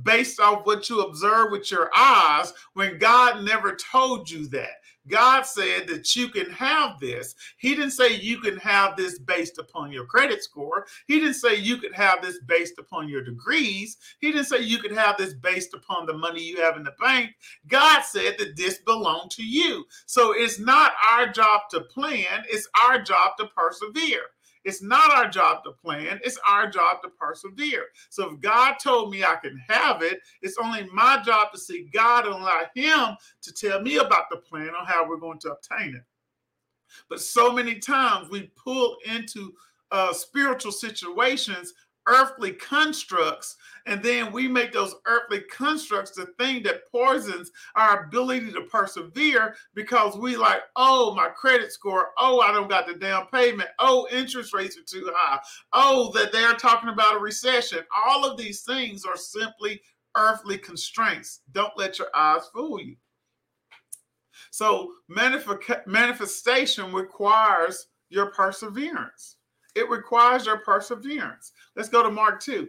based 0.02 0.40
off 0.40 0.66
what 0.66 0.88
you 0.88 1.00
observe 1.00 1.50
with 1.50 1.70
your 1.70 1.90
eyes 1.96 2.52
when 2.74 2.98
God 2.98 3.44
never 3.44 3.76
told 3.76 4.30
you 4.30 4.46
that. 4.48 4.78
God 5.08 5.42
said 5.42 5.88
that 5.88 6.14
you 6.14 6.28
can 6.28 6.50
have 6.50 7.00
this. 7.00 7.34
He 7.56 7.74
didn't 7.74 7.92
say 7.92 8.14
you 8.14 8.40
can 8.40 8.58
have 8.58 8.96
this 8.96 9.18
based 9.18 9.58
upon 9.58 9.90
your 9.90 10.04
credit 10.04 10.42
score. 10.42 10.86
He 11.06 11.18
didn't 11.18 11.34
say 11.34 11.56
you 11.56 11.78
could 11.78 11.94
have 11.94 12.22
this 12.22 12.38
based 12.46 12.78
upon 12.78 13.08
your 13.08 13.24
degrees. 13.24 13.96
He 14.20 14.30
didn't 14.30 14.46
say 14.46 14.60
you 14.60 14.78
could 14.78 14.92
have 14.92 15.16
this 15.16 15.34
based 15.34 15.74
upon 15.74 16.06
the 16.06 16.12
money 16.12 16.42
you 16.42 16.60
have 16.62 16.76
in 16.76 16.84
the 16.84 16.94
bank. 17.00 17.30
God 17.66 18.02
said 18.02 18.36
that 18.38 18.56
this 18.56 18.78
belonged 18.78 19.30
to 19.32 19.42
you. 19.42 19.84
So 20.06 20.32
it's 20.32 20.58
not 20.58 20.92
our 21.12 21.28
job 21.28 21.62
to 21.70 21.80
plan, 21.80 22.44
it's 22.48 22.68
our 22.84 23.00
job 23.00 23.36
to 23.38 23.46
persevere. 23.46 24.22
It's 24.68 24.83
not 24.83 25.11
our 25.16 25.31
job 25.31 25.64
to 25.64 25.72
plan, 25.72 26.20
it's 26.22 26.38
our 26.46 26.68
job 26.70 27.00
to 27.02 27.09
persevere. 27.09 27.87
So 28.11 28.35
if 28.35 28.40
God 28.40 28.74
told 28.74 29.11
me 29.11 29.24
I 29.24 29.37
can 29.37 29.59
have 29.66 30.02
it, 30.02 30.20
it's 30.42 30.59
only 30.62 30.87
my 30.92 31.22
job 31.24 31.52
to 31.52 31.59
see 31.59 31.88
God 31.90 32.26
and 32.26 32.35
allow 32.35 32.64
Him 32.74 33.16
to 33.40 33.52
tell 33.54 33.81
me 33.81 33.96
about 33.96 34.28
the 34.31 34.37
plan 34.37 34.68
on 34.78 34.85
how 34.85 35.09
we're 35.09 35.16
going 35.16 35.38
to 35.38 35.52
obtain 35.52 35.94
it. 35.94 36.02
But 37.09 37.22
so 37.22 37.50
many 37.50 37.78
times 37.78 38.28
we 38.28 38.52
pull 38.62 38.98
into 39.07 39.54
uh, 39.90 40.12
spiritual 40.12 40.72
situations 40.72 41.72
earthly 42.08 42.52
constructs 42.52 43.56
and 43.86 44.02
then 44.02 44.32
we 44.32 44.48
make 44.48 44.72
those 44.72 44.94
earthly 45.06 45.40
constructs 45.50 46.12
the 46.12 46.26
thing 46.38 46.62
that 46.62 46.90
poisons 46.90 47.50
our 47.76 48.04
ability 48.04 48.50
to 48.50 48.62
persevere 48.62 49.54
because 49.74 50.16
we 50.16 50.36
like 50.36 50.62
oh 50.76 51.14
my 51.14 51.28
credit 51.28 51.70
score 51.72 52.08
oh 52.18 52.40
i 52.40 52.50
don't 52.52 52.68
got 52.68 52.86
the 52.86 52.94
down 52.94 53.26
payment 53.32 53.68
oh 53.78 54.06
interest 54.10 54.52
rates 54.54 54.76
are 54.76 54.82
too 54.82 55.10
high 55.14 55.38
oh 55.72 56.10
that 56.14 56.32
they're 56.32 56.54
talking 56.54 56.88
about 56.88 57.16
a 57.16 57.18
recession. 57.18 57.80
All 58.06 58.24
of 58.24 58.38
these 58.38 58.62
things 58.62 59.04
are 59.04 59.16
simply 59.16 59.80
earthly 60.16 60.58
constraints. 60.58 61.40
Don't 61.52 61.76
let 61.76 61.98
your 61.98 62.08
eyes 62.14 62.42
fool 62.52 62.80
you. 62.80 62.96
So 64.50 64.92
manifestation 65.86 66.92
requires 66.92 67.88
your 68.08 68.30
perseverance 68.30 69.36
it 69.74 69.88
requires 69.88 70.46
your 70.46 70.59
perseverance. 70.59 71.52
Let's 71.76 71.88
go 71.88 72.02
to 72.02 72.11
Mark 72.11 72.40
2. 72.40 72.68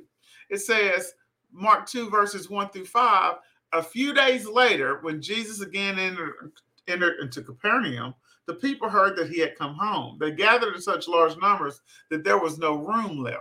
It 0.49 0.59
says, 0.59 1.13
Mark 1.51 1.87
2, 1.87 2.09
verses 2.09 2.49
1 2.49 2.69
through 2.69 2.85
5. 2.85 3.35
A 3.73 3.83
few 3.83 4.13
days 4.13 4.47
later, 4.47 4.99
when 5.01 5.21
Jesus 5.21 5.61
again 5.61 5.99
entered, 5.99 6.51
entered 6.87 7.19
into 7.21 7.41
Capernaum, 7.43 8.15
the 8.47 8.55
people 8.55 8.89
heard 8.89 9.15
that 9.17 9.29
he 9.29 9.39
had 9.39 9.55
come 9.57 9.75
home. 9.75 10.17
They 10.19 10.31
gathered 10.31 10.73
in 10.73 10.81
such 10.81 11.07
large 11.07 11.37
numbers 11.37 11.81
that 12.09 12.23
there 12.23 12.39
was 12.39 12.57
no 12.57 12.75
room 12.77 13.21
left. 13.21 13.37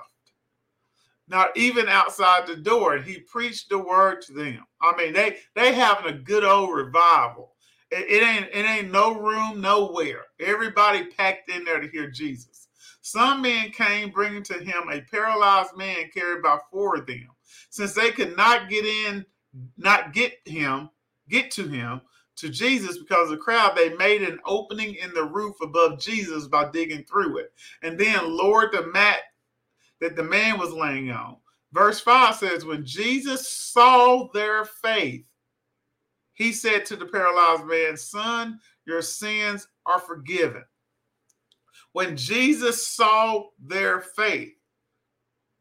Not 1.29 1.57
even 1.57 1.89
outside 1.89 2.47
the 2.47 2.57
door, 2.57 2.95
and 2.95 3.05
he 3.05 3.21
preached 3.21 3.71
the 3.71 3.79
word 3.79 4.23
to 4.23 4.33
them. 4.33 4.65
I 4.81 4.95
mean, 4.97 5.13
they 5.13 5.37
they 5.55 5.75
having 5.75 6.13
a 6.13 6.19
good 6.19 6.45
old 6.45 6.75
revival. 6.75 7.55
It, 7.91 8.07
it 8.11 8.23
ain't 8.23 8.49
it 8.53 8.67
ain't 8.69 8.93
no 8.93 9.19
room 9.19 9.61
nowhere. 9.61 10.25
Everybody 10.41 11.07
packed 11.07 11.51
in 11.51 11.65
there 11.65 11.81
to 11.81 11.89
hear 11.89 12.11
Jesus. 12.11 12.68
Some 13.11 13.41
men 13.41 13.71
came 13.71 14.11
bringing 14.11 14.43
to 14.45 14.55
him 14.55 14.91
a 14.91 15.01
paralyzed 15.01 15.75
man 15.75 16.11
carried 16.13 16.43
by 16.43 16.59
four 16.71 16.97
of 16.97 17.07
them. 17.07 17.29
Since 17.71 17.95
they 17.95 18.11
could 18.11 18.37
not 18.37 18.69
get 18.69 18.85
in, 18.85 19.25
not 19.79 20.13
get 20.13 20.35
him, 20.45 20.91
get 21.27 21.51
to 21.53 21.67
him, 21.67 22.03
to 22.37 22.51
Jesus 22.51 22.99
because 22.99 23.31
of 23.31 23.39
the 23.39 23.43
crowd, 23.43 23.75
they 23.75 23.95
made 23.95 24.23
an 24.23 24.39
opening 24.45 24.95
in 24.97 25.15
the 25.15 25.25
roof 25.25 25.57
above 25.63 25.99
Jesus 25.99 26.49
by 26.49 26.71
digging 26.71 27.03
through 27.05 27.39
it 27.39 27.55
and 27.83 27.99
then 27.99 28.37
lowered 28.37 28.73
the 28.73 28.87
mat 28.89 29.21
that 30.03 30.15
the 30.15 30.23
man 30.23 30.59
was 30.59 30.73
laying 30.73 31.11
on. 31.11 31.39
Verse 31.73 32.01
5 32.01 32.35
says, 32.35 32.67
When 32.67 32.85
Jesus 32.85 33.49
saw 33.49 34.29
their 34.35 34.67
faith, 34.67 35.25
he 36.35 36.53
said 36.53 36.85
to 36.87 36.97
the 36.97 37.07
paralyzed 37.07 37.65
man, 37.65 37.97
Son, 37.97 38.61
your 38.85 39.01
sins 39.01 39.67
are 39.87 39.99
forgiven 39.99 40.65
when 41.93 42.17
Jesus 42.17 42.87
saw 42.87 43.45
their 43.59 44.01
faith, 44.01 44.55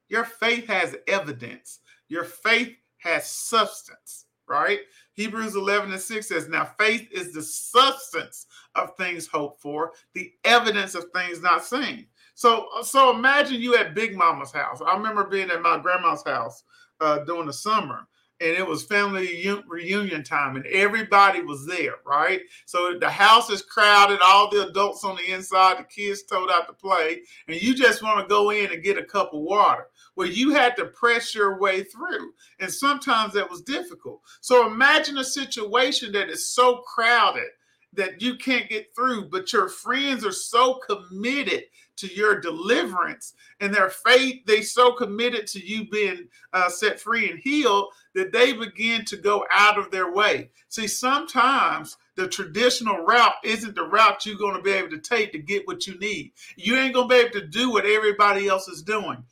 your 0.09 0.25
faith 0.25 0.67
has 0.67 0.95
evidence, 1.07 1.79
your 2.07 2.23
faith 2.23 2.75
has 2.99 3.29
substance, 3.29 4.25
right? 4.47 4.79
Hebrews 5.13 5.55
11 5.55 5.91
and 5.91 6.01
6 6.01 6.27
says, 6.27 6.47
Now 6.47 6.65
faith 6.77 7.07
is 7.11 7.33
the 7.33 7.43
substance 7.43 8.45
of 8.75 8.95
things 8.95 9.27
hoped 9.27 9.61
for, 9.61 9.91
the 10.13 10.31
evidence 10.43 10.95
of 10.95 11.05
things 11.13 11.41
not 11.41 11.65
seen. 11.65 12.07
So, 12.35 12.67
so 12.83 13.15
imagine 13.15 13.61
you 13.61 13.75
at 13.75 13.95
Big 13.95 14.15
Mama's 14.15 14.51
house. 14.51 14.79
I 14.85 14.95
remember 14.95 15.23
being 15.23 15.49
at 15.49 15.61
my 15.61 15.79
grandma's 15.79 16.23
house 16.23 16.63
uh, 17.01 17.19
during 17.19 17.47
the 17.47 17.53
summer, 17.53 18.07
and 18.39 18.51
it 18.51 18.65
was 18.65 18.83
family 18.83 19.45
reunion 19.67 20.23
time 20.23 20.55
and 20.55 20.65
everybody 20.67 21.41
was 21.41 21.65
there 21.65 21.95
right? 22.05 22.41
So 22.65 22.97
the 22.99 23.09
house 23.09 23.49
is 23.49 23.61
crowded 23.61 24.19
all 24.23 24.49
the 24.49 24.67
adults 24.67 25.03
on 25.03 25.15
the 25.15 25.33
inside 25.33 25.79
the 25.79 25.83
kids 25.83 26.23
told 26.23 26.51
out 26.51 26.67
to 26.67 26.73
play 26.73 27.21
and 27.47 27.61
you 27.61 27.75
just 27.75 28.03
want 28.03 28.19
to 28.19 28.27
go 28.27 28.51
in 28.51 28.71
and 28.71 28.83
get 28.83 28.97
a 28.97 29.03
cup 29.03 29.33
of 29.33 29.41
water. 29.41 29.87
Well 30.15 30.27
you 30.27 30.51
had 30.51 30.75
to 30.77 30.85
press 30.85 31.33
your 31.33 31.59
way 31.59 31.83
through 31.83 32.31
and 32.59 32.71
sometimes 32.71 33.33
that 33.33 33.49
was 33.49 33.61
difficult. 33.61 34.21
So 34.41 34.67
imagine 34.67 35.17
a 35.17 35.23
situation 35.23 36.11
that 36.13 36.29
is 36.29 36.49
so 36.49 36.77
crowded 36.77 37.49
that 37.93 38.21
you 38.21 38.35
can't 38.35 38.69
get 38.69 38.93
through 38.95 39.29
but 39.29 39.51
your 39.53 39.69
friends 39.69 40.25
are 40.25 40.31
so 40.31 40.75
committed 40.87 41.63
to 41.97 42.07
your 42.13 42.39
deliverance 42.39 43.33
and 43.59 43.73
their 43.73 43.89
faith 43.89 44.45
they 44.45 44.61
so 44.61 44.93
committed 44.93 45.47
to 45.47 45.59
you 45.65 45.89
being 45.89 46.27
uh, 46.53 46.69
set 46.69 46.99
free 46.99 47.29
and 47.29 47.39
healed 47.39 47.87
that 48.17 48.31
they 48.31 48.53
begin 48.53 49.05
to 49.05 49.17
go 49.17 49.45
out 49.51 49.77
of 49.77 49.91
their 49.91 50.11
way. 50.11 50.49
See 50.69 50.87
sometimes 50.87 51.97
the 52.15 52.27
traditional 52.27 53.05
route 53.05 53.35
isn't 53.43 53.75
the 53.75 53.83
route 53.83 54.25
you're 54.25 54.37
going 54.37 54.55
to 54.55 54.61
be 54.61 54.71
able 54.71 54.89
to 54.89 54.99
take 54.99 55.31
to 55.31 55.39
get 55.39 55.67
what 55.67 55.85
you 55.85 55.97
need. 55.99 56.31
You 56.55 56.77
ain't 56.77 56.95
going 56.95 57.09
to 57.09 57.15
be 57.15 57.21
able 57.21 57.39
to 57.39 57.47
do 57.47 57.71
what 57.71 57.85
everybody 57.85 58.47
else 58.47 58.67
is 58.67 58.81
doing 58.81 59.23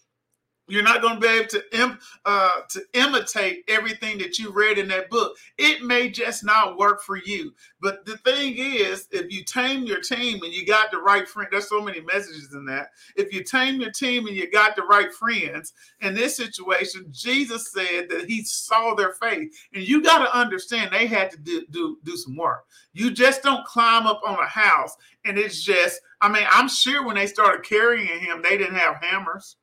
you're 0.68 0.84
not 0.84 1.02
going 1.02 1.16
to 1.16 1.22
be 1.22 1.28
able 1.28 1.48
to 1.48 1.64
Im, 1.80 2.00
uh, 2.26 2.62
to 2.70 2.82
imitate 2.94 3.64
everything 3.68 4.18
that 4.18 4.40
you 4.40 4.52
read 4.52 4.78
in 4.78 4.88
that 4.88 5.10
book. 5.10 5.38
It 5.58 5.84
may 5.84 6.10
just 6.10 6.44
not 6.44 6.78
work 6.78 7.04
for 7.04 7.18
you. 7.18 7.54
But 7.82 8.06
the 8.06 8.18
thing 8.18 8.56
is, 8.58 9.08
if 9.12 9.32
you 9.32 9.44
tame 9.44 9.84
your 9.84 10.02
team 10.02 10.42
and 10.44 10.54
you 10.54 10.66
got 10.66 10.92
the 10.92 10.98
right 10.98 11.28
friend, 11.28 11.50
there's 11.52 11.70
so 11.70 11.82
many 11.82 12.02
messages 12.02 12.54
in 12.54 12.66
that. 12.66 12.90
If 13.16 13.32
you 13.32 13.44
tame 13.44 13.80
your 13.80 13.92
team 13.92 14.28
and 14.28 14.36
you 14.36 14.50
got 14.50 14.76
the 14.76 14.84
right 14.84 15.14
friends, 15.14 15.74
in 16.02 16.16
this 16.16 16.38
situation, 16.38 17.06
Jesus 17.12 17.72
said 17.72 18.10
that 18.10 18.26
he 18.28 18.44
saw 18.44 18.96
their 18.96 19.14
faith. 19.14 19.54
And 19.74 19.88
you 19.88 20.02
got 20.02 20.20
to 20.20 20.38
understand 20.38 20.92
they 20.92 21.08
had 21.08 21.30
to 21.32 21.38
do, 21.38 21.66
do, 21.70 22.00
do 22.04 22.18
some 22.18 22.36
work. 22.36 22.66
You 22.94 23.12
just 23.12 23.44
don't 23.44 23.66
climb 23.66 24.08
up 24.08 24.22
on 24.26 24.40
a 24.40 24.48
house 24.48 24.96
and 25.26 25.38
it's 25.38 25.62
just, 25.62 26.00
I 26.22 26.30
mean, 26.30 26.46
I'm 26.50 26.70
sure 26.70 27.06
when 27.06 27.16
they 27.16 27.28
started 27.28 27.64
carrying 27.64 28.20
him, 28.20 28.42
they 28.42 28.58
didn't 28.58 28.76
have 28.76 28.98
hammers 29.02 29.58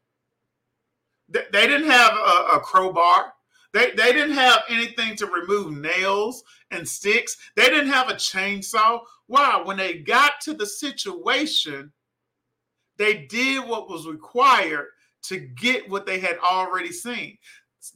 they 1.32 1.66
didn't 1.66 1.90
have 1.90 2.12
a, 2.12 2.56
a 2.56 2.60
crowbar. 2.60 3.32
They, 3.72 3.92
they 3.92 4.12
didn't 4.12 4.34
have 4.34 4.62
anything 4.68 5.16
to 5.16 5.26
remove 5.26 5.72
nails 5.76 6.42
and 6.70 6.86
sticks. 6.86 7.36
They 7.56 7.66
didn't 7.66 7.92
have 7.92 8.10
a 8.10 8.14
chainsaw. 8.14 9.00
Why? 9.26 9.62
When 9.64 9.78
they 9.78 9.98
got 9.98 10.40
to 10.42 10.52
the 10.52 10.66
situation, 10.66 11.90
they 12.98 13.26
did 13.26 13.66
what 13.66 13.88
was 13.88 14.06
required 14.06 14.88
to 15.22 15.38
get 15.38 15.88
what 15.88 16.04
they 16.04 16.18
had 16.18 16.38
already 16.38 16.92
seen. 16.92 17.38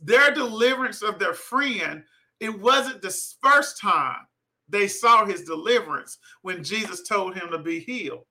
Their 0.03 0.33
deliverance 0.33 1.03
of 1.03 1.19
their 1.19 1.35
friend, 1.35 2.03
it 2.41 2.59
wasn't 2.59 3.03
the 3.03 3.17
first 3.43 3.79
time 3.81 4.27
they 4.69 4.89
saw 4.89 5.25
his 5.25 5.43
deliverance 5.43 6.19
when 6.43 6.65
Jesus 6.65 7.07
told 7.07 7.35
him 7.35 7.51
to 7.51 7.59
be 7.59 7.81
healed. 7.81 8.25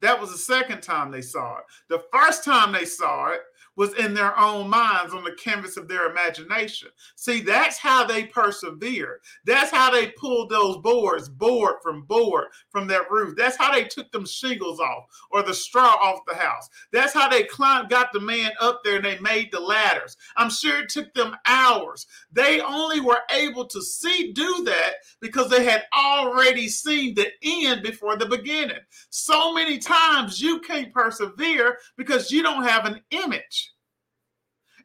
That 0.00 0.18
was 0.18 0.32
the 0.32 0.38
second 0.38 0.82
time 0.82 1.10
they 1.10 1.20
saw 1.20 1.58
it. 1.58 1.64
The 1.88 2.02
first 2.12 2.44
time 2.44 2.72
they 2.72 2.86
saw 2.86 3.28
it 3.28 3.40
was 3.76 3.94
in 3.94 4.14
their 4.14 4.38
own 4.38 4.68
minds 4.68 5.14
on 5.14 5.24
the 5.24 5.32
canvas 5.42 5.76
of 5.76 5.88
their 5.88 6.10
imagination. 6.10 6.88
See, 7.16 7.40
that's 7.40 7.78
how 7.78 8.04
they 8.04 8.24
persevered. 8.24 9.20
That's 9.44 9.70
how 9.70 9.90
they 9.90 10.08
pulled 10.08 10.50
those 10.50 10.78
boards, 10.78 11.28
board 11.28 11.76
from 11.82 12.02
board 12.02 12.48
from 12.70 12.86
that 12.88 13.10
roof. 13.10 13.36
That's 13.36 13.56
how 13.56 13.72
they 13.72 13.84
took 13.84 14.10
them 14.12 14.26
shingles 14.26 14.80
off 14.80 15.04
or 15.30 15.42
the 15.42 15.54
straw 15.54 15.96
off 16.00 16.20
the 16.26 16.34
house. 16.34 16.68
That's 16.92 17.14
how 17.14 17.28
they 17.28 17.44
climbed, 17.44 17.88
got 17.88 18.12
the 18.12 18.20
man 18.20 18.52
up 18.60 18.82
there 18.84 18.96
and 18.96 19.04
they 19.04 19.18
made 19.18 19.50
the 19.50 19.60
ladders. 19.60 20.16
I'm 20.36 20.50
sure 20.50 20.80
it 20.82 20.88
took 20.88 21.12
them 21.14 21.36
hours. 21.46 22.06
They 22.32 22.60
only 22.60 23.00
were 23.00 23.22
able 23.30 23.66
to 23.66 23.80
see 23.82 24.32
do 24.32 24.64
that 24.64 24.94
because 25.20 25.48
they 25.48 25.64
had 25.64 25.84
already 25.96 26.68
seen 26.68 27.14
the 27.14 27.28
end 27.42 27.82
before 27.82 28.16
the 28.16 28.26
beginning. 28.26 28.78
So 29.10 29.54
many 29.54 29.78
times 29.78 30.40
you 30.40 30.60
can't 30.60 30.92
persevere 30.92 31.78
because 31.96 32.30
you 32.30 32.42
don't 32.42 32.64
have 32.64 32.84
an 32.84 33.00
image. 33.10 33.69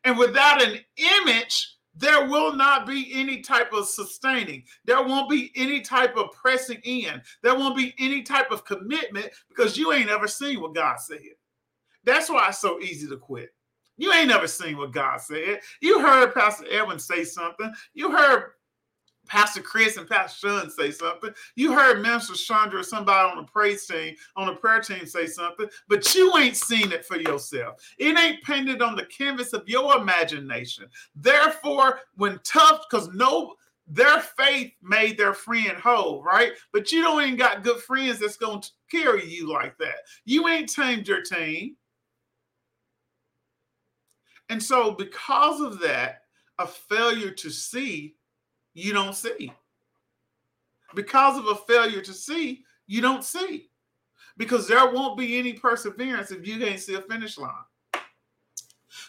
And 0.06 0.18
without 0.18 0.62
an 0.62 0.80
image, 0.98 1.76
there 1.96 2.28
will 2.28 2.54
not 2.54 2.86
be 2.86 3.12
any 3.14 3.42
type 3.42 3.74
of 3.74 3.88
sustaining. 3.88 4.64
There 4.86 5.02
won't 5.02 5.30
be 5.30 5.52
any 5.56 5.82
type 5.82 6.16
of 6.18 6.32
pressing 6.32 6.80
in. 6.84 7.22
There 7.42 7.56
won't 7.56 7.78
be 7.78 7.94
any 8.00 8.22
type 8.22 8.52
of 8.52 8.66
commitment 8.66 9.30
because 9.50 9.78
you 9.78 9.94
ain't 9.94 10.10
ever 10.10 10.28
seen 10.28 10.62
what 10.62 10.76
God 10.76 11.00
said. 11.00 11.20
That's 12.04 12.30
why 12.30 12.50
it's 12.50 12.60
so 12.60 12.80
easy 12.82 13.08
to 13.08 13.18
quit. 13.18 13.50
You 13.98 14.12
ain't 14.14 14.28
never 14.28 14.48
seen 14.48 14.78
what 14.78 14.92
God 14.92 15.22
said. 15.22 15.60
You 15.82 16.02
heard 16.02 16.34
Pastor 16.34 16.66
Edwin 16.70 17.00
say 17.00 17.24
something. 17.24 17.72
You 17.94 18.12
heard 18.12 18.52
Pastor 19.26 19.62
Chris 19.62 19.98
and 19.98 20.08
Pastor 20.08 20.48
Sean 20.48 20.70
say 20.70 20.92
something. 20.92 21.32
You 21.56 21.74
heard 21.74 22.02
Minister 22.02 22.36
Chandra 22.36 22.80
or 22.80 22.84
somebody 22.84 23.30
on 23.30 23.38
the 23.38 23.52
praise 23.52 23.86
team, 23.86 24.16
on 24.36 24.48
the 24.48 24.56
prayer 24.56 24.82
team 24.82 25.06
say 25.06 25.28
something, 25.28 25.68
but 25.88 26.14
you 26.16 26.36
ain't 26.38 26.58
seen 26.58 26.92
it 26.92 27.06
for 27.06 27.18
yourself. 27.18 27.82
It 27.98 28.18
ain't 28.18 28.44
painted 28.44 28.82
on 28.82 28.96
the 28.96 29.06
canvas 29.06 29.54
of 29.54 29.68
your 29.68 29.98
imagination. 29.98 30.86
Therefore, 31.16 32.02
when 32.16 32.40
tough, 32.44 32.86
because 32.90 33.10
no, 33.14 33.56
their 33.88 34.20
faith 34.20 34.74
made 34.82 35.18
their 35.18 35.34
friend 35.34 35.78
whole, 35.78 36.24
right? 36.24 36.54
But 36.74 36.92
you 36.92 37.02
don't 37.02 37.22
even 37.22 37.36
got 37.36 37.64
good 37.64 37.80
friends 37.82 38.20
that's 38.20 38.38
going 38.38 38.62
to 38.62 38.70
carry 38.90 39.26
you 39.26 39.52
like 39.52 39.78
that. 39.78 39.96
You 40.26 40.48
ain't 40.48 40.70
tamed 40.70 41.08
your 41.08 41.22
team. 41.22 41.76
And 44.50 44.62
so, 44.62 44.92
because 44.92 45.62
of 45.62 45.80
that, 45.80 46.22
a 46.60 46.68
failure 46.68 47.32
to 47.32 47.50
see, 47.50 48.16
you 48.76 48.94
don't 48.94 49.16
see. 49.16 49.52
Because 50.94 51.40
of 51.40 51.48
a 51.48 51.56
failure 51.56 52.02
to 52.02 52.14
see, 52.14 52.64
you 52.86 53.02
don't 53.02 53.24
see. 53.24 53.70
Because 54.38 54.68
there 54.68 54.92
won't 54.92 55.18
be 55.18 55.40
any 55.40 55.54
perseverance 55.54 56.30
if 56.30 56.46
you 56.46 56.60
can't 56.60 56.80
see 56.80 56.94
a 56.94 57.02
finish 57.02 57.38
line. 57.38 57.52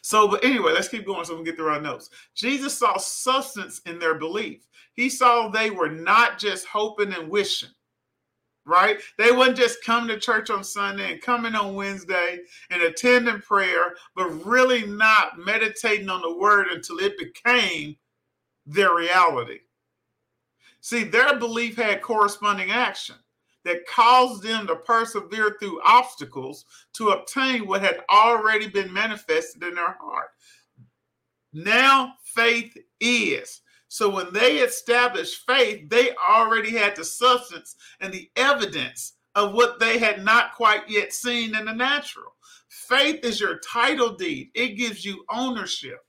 So, 0.02 0.28
but 0.28 0.44
anyway, 0.44 0.72
let's 0.72 0.88
keep 0.88 1.04
going 1.04 1.24
so 1.24 1.32
we 1.32 1.38
can 1.38 1.44
get 1.44 1.56
through 1.56 1.68
our 1.68 1.80
notes. 1.80 2.10
Jesus 2.34 2.78
saw 2.78 2.96
substance 2.96 3.80
in 3.86 3.98
their 3.98 4.14
belief. 4.14 4.66
He 4.94 5.08
saw 5.08 5.48
they 5.48 5.70
were 5.70 5.90
not 5.90 6.38
just 6.38 6.66
hoping 6.66 7.12
and 7.12 7.28
wishing, 7.28 7.70
right? 8.64 9.00
They 9.18 9.32
wasn't 9.32 9.58
just 9.58 9.84
come 9.84 10.06
to 10.08 10.18
church 10.18 10.48
on 10.48 10.62
Sunday 10.62 11.12
and 11.12 11.20
coming 11.20 11.54
on 11.54 11.74
Wednesday 11.74 12.38
and 12.70 12.82
attending 12.82 13.40
prayer, 13.40 13.94
but 14.14 14.30
really 14.46 14.86
not 14.86 15.38
meditating 15.38 16.08
on 16.08 16.22
the 16.22 16.36
word 16.36 16.68
until 16.68 16.98
it 16.98 17.18
became 17.18 17.96
their 18.66 18.94
reality. 18.94 19.60
See, 20.80 21.04
their 21.04 21.38
belief 21.38 21.76
had 21.76 22.02
corresponding 22.02 22.70
action 22.70 23.16
that 23.64 23.86
caused 23.86 24.42
them 24.42 24.66
to 24.68 24.76
persevere 24.76 25.56
through 25.58 25.82
obstacles 25.84 26.64
to 26.92 27.08
obtain 27.08 27.66
what 27.66 27.82
had 27.82 28.04
already 28.08 28.68
been 28.68 28.92
manifested 28.92 29.62
in 29.64 29.74
their 29.74 29.96
heart. 30.00 30.28
Now 31.52 32.14
faith 32.22 32.76
is. 33.00 33.62
So 33.88 34.08
when 34.08 34.32
they 34.32 34.58
established 34.58 35.44
faith, 35.46 35.88
they 35.88 36.10
already 36.28 36.70
had 36.70 36.94
the 36.94 37.04
substance 37.04 37.74
and 38.00 38.12
the 38.12 38.30
evidence 38.36 39.14
of 39.34 39.52
what 39.52 39.80
they 39.80 39.98
had 39.98 40.24
not 40.24 40.54
quite 40.54 40.88
yet 40.88 41.12
seen 41.12 41.56
in 41.56 41.64
the 41.64 41.72
natural. 41.72 42.36
Faith 42.68 43.24
is 43.24 43.40
your 43.40 43.58
title 43.58 44.14
deed, 44.14 44.50
it 44.54 44.76
gives 44.76 45.04
you 45.04 45.24
ownership. 45.30 46.05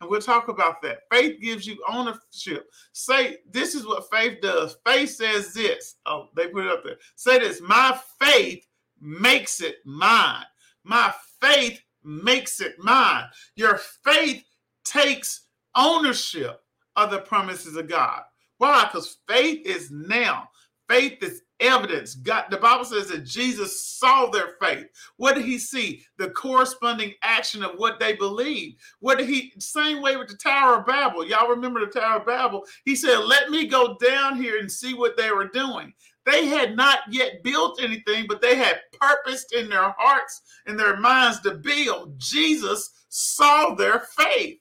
And 0.00 0.10
we'll 0.10 0.20
talk 0.20 0.48
about 0.48 0.82
that. 0.82 1.00
Faith 1.10 1.40
gives 1.40 1.66
you 1.66 1.82
ownership. 1.88 2.70
Say, 2.92 3.38
this 3.50 3.74
is 3.74 3.86
what 3.86 4.10
faith 4.10 4.40
does. 4.42 4.76
Faith 4.86 5.10
says 5.10 5.54
this. 5.54 5.96
Oh, 6.04 6.28
they 6.36 6.48
put 6.48 6.66
it 6.66 6.72
up 6.72 6.84
there. 6.84 6.98
Say 7.14 7.38
this 7.38 7.60
My 7.62 7.98
faith 8.20 8.66
makes 9.00 9.60
it 9.60 9.76
mine. 9.84 10.44
My 10.84 11.14
faith 11.40 11.80
makes 12.04 12.60
it 12.60 12.74
mine. 12.78 13.24
Your 13.56 13.80
faith 14.04 14.44
takes 14.84 15.46
ownership 15.74 16.60
of 16.96 17.10
the 17.10 17.20
promises 17.20 17.76
of 17.76 17.88
God. 17.88 18.22
Why? 18.58 18.84
Because 18.84 19.18
faith 19.28 19.66
is 19.66 19.90
now. 19.90 20.48
Faith 20.88 21.22
is 21.22 21.42
evidence. 21.60 22.14
God, 22.14 22.46
the 22.50 22.56
Bible 22.56 22.84
says 22.84 23.08
that 23.08 23.24
Jesus 23.24 23.82
saw 23.82 24.26
their 24.26 24.54
faith. 24.60 24.86
What 25.16 25.34
did 25.34 25.44
he 25.44 25.58
see? 25.58 26.04
The 26.18 26.30
corresponding 26.30 27.14
action 27.22 27.62
of 27.62 27.72
what 27.76 27.98
they 27.98 28.14
believed. 28.14 28.80
What 29.00 29.18
did 29.18 29.28
he 29.28 29.52
same 29.58 30.02
way 30.02 30.16
with 30.16 30.28
the 30.28 30.36
Tower 30.36 30.78
of 30.78 30.86
Babel? 30.86 31.26
Y'all 31.26 31.48
remember 31.48 31.80
the 31.80 32.00
Tower 32.00 32.20
of 32.20 32.26
Babel? 32.26 32.64
He 32.84 32.94
said, 32.94 33.18
Let 33.18 33.50
me 33.50 33.66
go 33.66 33.96
down 34.02 34.36
here 34.36 34.58
and 34.58 34.70
see 34.70 34.94
what 34.94 35.16
they 35.16 35.30
were 35.30 35.48
doing. 35.48 35.92
They 36.24 36.46
had 36.46 36.76
not 36.76 37.00
yet 37.08 37.44
built 37.44 37.80
anything, 37.80 38.26
but 38.28 38.42
they 38.42 38.56
had 38.56 38.80
purposed 39.00 39.52
in 39.52 39.68
their 39.68 39.94
hearts 39.96 40.42
and 40.66 40.78
their 40.78 40.96
minds 40.96 41.40
to 41.42 41.54
build. 41.54 42.18
Jesus 42.18 42.90
saw 43.08 43.74
their 43.74 44.00
faith. 44.00 44.58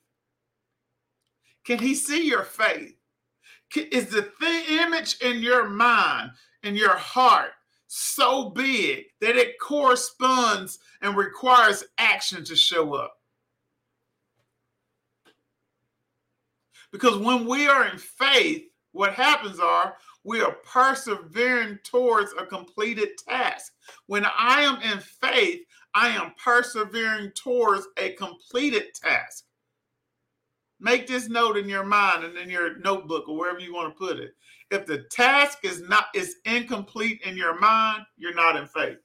Can 1.65 1.79
he 1.79 1.95
see 1.95 2.27
your 2.27 2.43
faith? 2.43 2.93
Is 3.75 4.07
the 4.07 4.31
image 4.69 5.17
in 5.21 5.39
your 5.39 5.67
mind, 5.67 6.31
in 6.65 6.75
your 6.75 6.95
heart, 6.95 7.51
so 7.87 8.49
big 8.49 9.05
that 9.21 9.35
it 9.35 9.59
corresponds 9.59 10.79
and 11.01 11.15
requires 11.15 11.83
action 11.97 12.43
to 12.45 12.55
show 12.55 12.95
up? 12.95 13.15
Because 16.91 17.17
when 17.17 17.45
we 17.45 17.67
are 17.67 17.87
in 17.87 17.97
faith, 17.97 18.63
what 18.91 19.13
happens 19.13 19.59
are 19.59 19.97
we 20.25 20.41
are 20.41 20.55
persevering 20.65 21.77
towards 21.83 22.33
a 22.33 22.45
completed 22.45 23.09
task. 23.27 23.73
When 24.07 24.25
I 24.25 24.61
am 24.61 24.81
in 24.81 24.99
faith, 24.99 25.61
I 25.93 26.07
am 26.07 26.33
persevering 26.43 27.31
towards 27.35 27.87
a 27.97 28.13
completed 28.13 28.95
task. 28.95 29.43
Make 30.79 31.07
this 31.07 31.29
note 31.29 31.57
in 31.57 31.69
your 31.69 31.85
mind 31.85 32.25
and 32.25 32.37
in 32.37 32.49
your 32.49 32.77
notebook 32.79 33.27
or 33.27 33.37
wherever 33.37 33.59
you 33.59 33.73
want 33.73 33.93
to 33.93 33.97
put 33.97 34.19
it. 34.19 34.35
If 34.71 34.85
the 34.85 35.05
task 35.11 35.59
is 35.63 35.81
not 35.81 36.07
is 36.13 36.37
incomplete 36.45 37.21
in 37.23 37.37
your 37.37 37.59
mind, 37.59 38.03
you're 38.17 38.33
not 38.33 38.55
in 38.55 38.67
faith. 38.67 38.97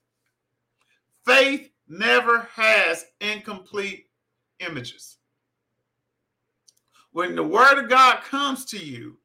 Faith 1.25 1.71
never 1.89 2.49
has 2.55 3.05
incomplete 3.21 4.07
images. 4.61 5.19
When 7.13 7.35
the 7.35 7.43
word 7.43 7.79
of 7.79 7.91
God 7.91 8.23
comes 8.23 8.65
to 8.67 8.79
you, 8.79 9.19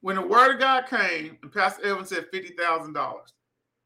when 0.00 0.16
the 0.16 0.26
word 0.26 0.54
of 0.54 0.60
God 0.60 0.86
came, 0.86 1.38
and 1.42 1.52
Pastor 1.52 1.84
Evans 1.84 2.08
said 2.08 2.26
fifty 2.32 2.54
thousand 2.54 2.94
dollars, 2.94 3.32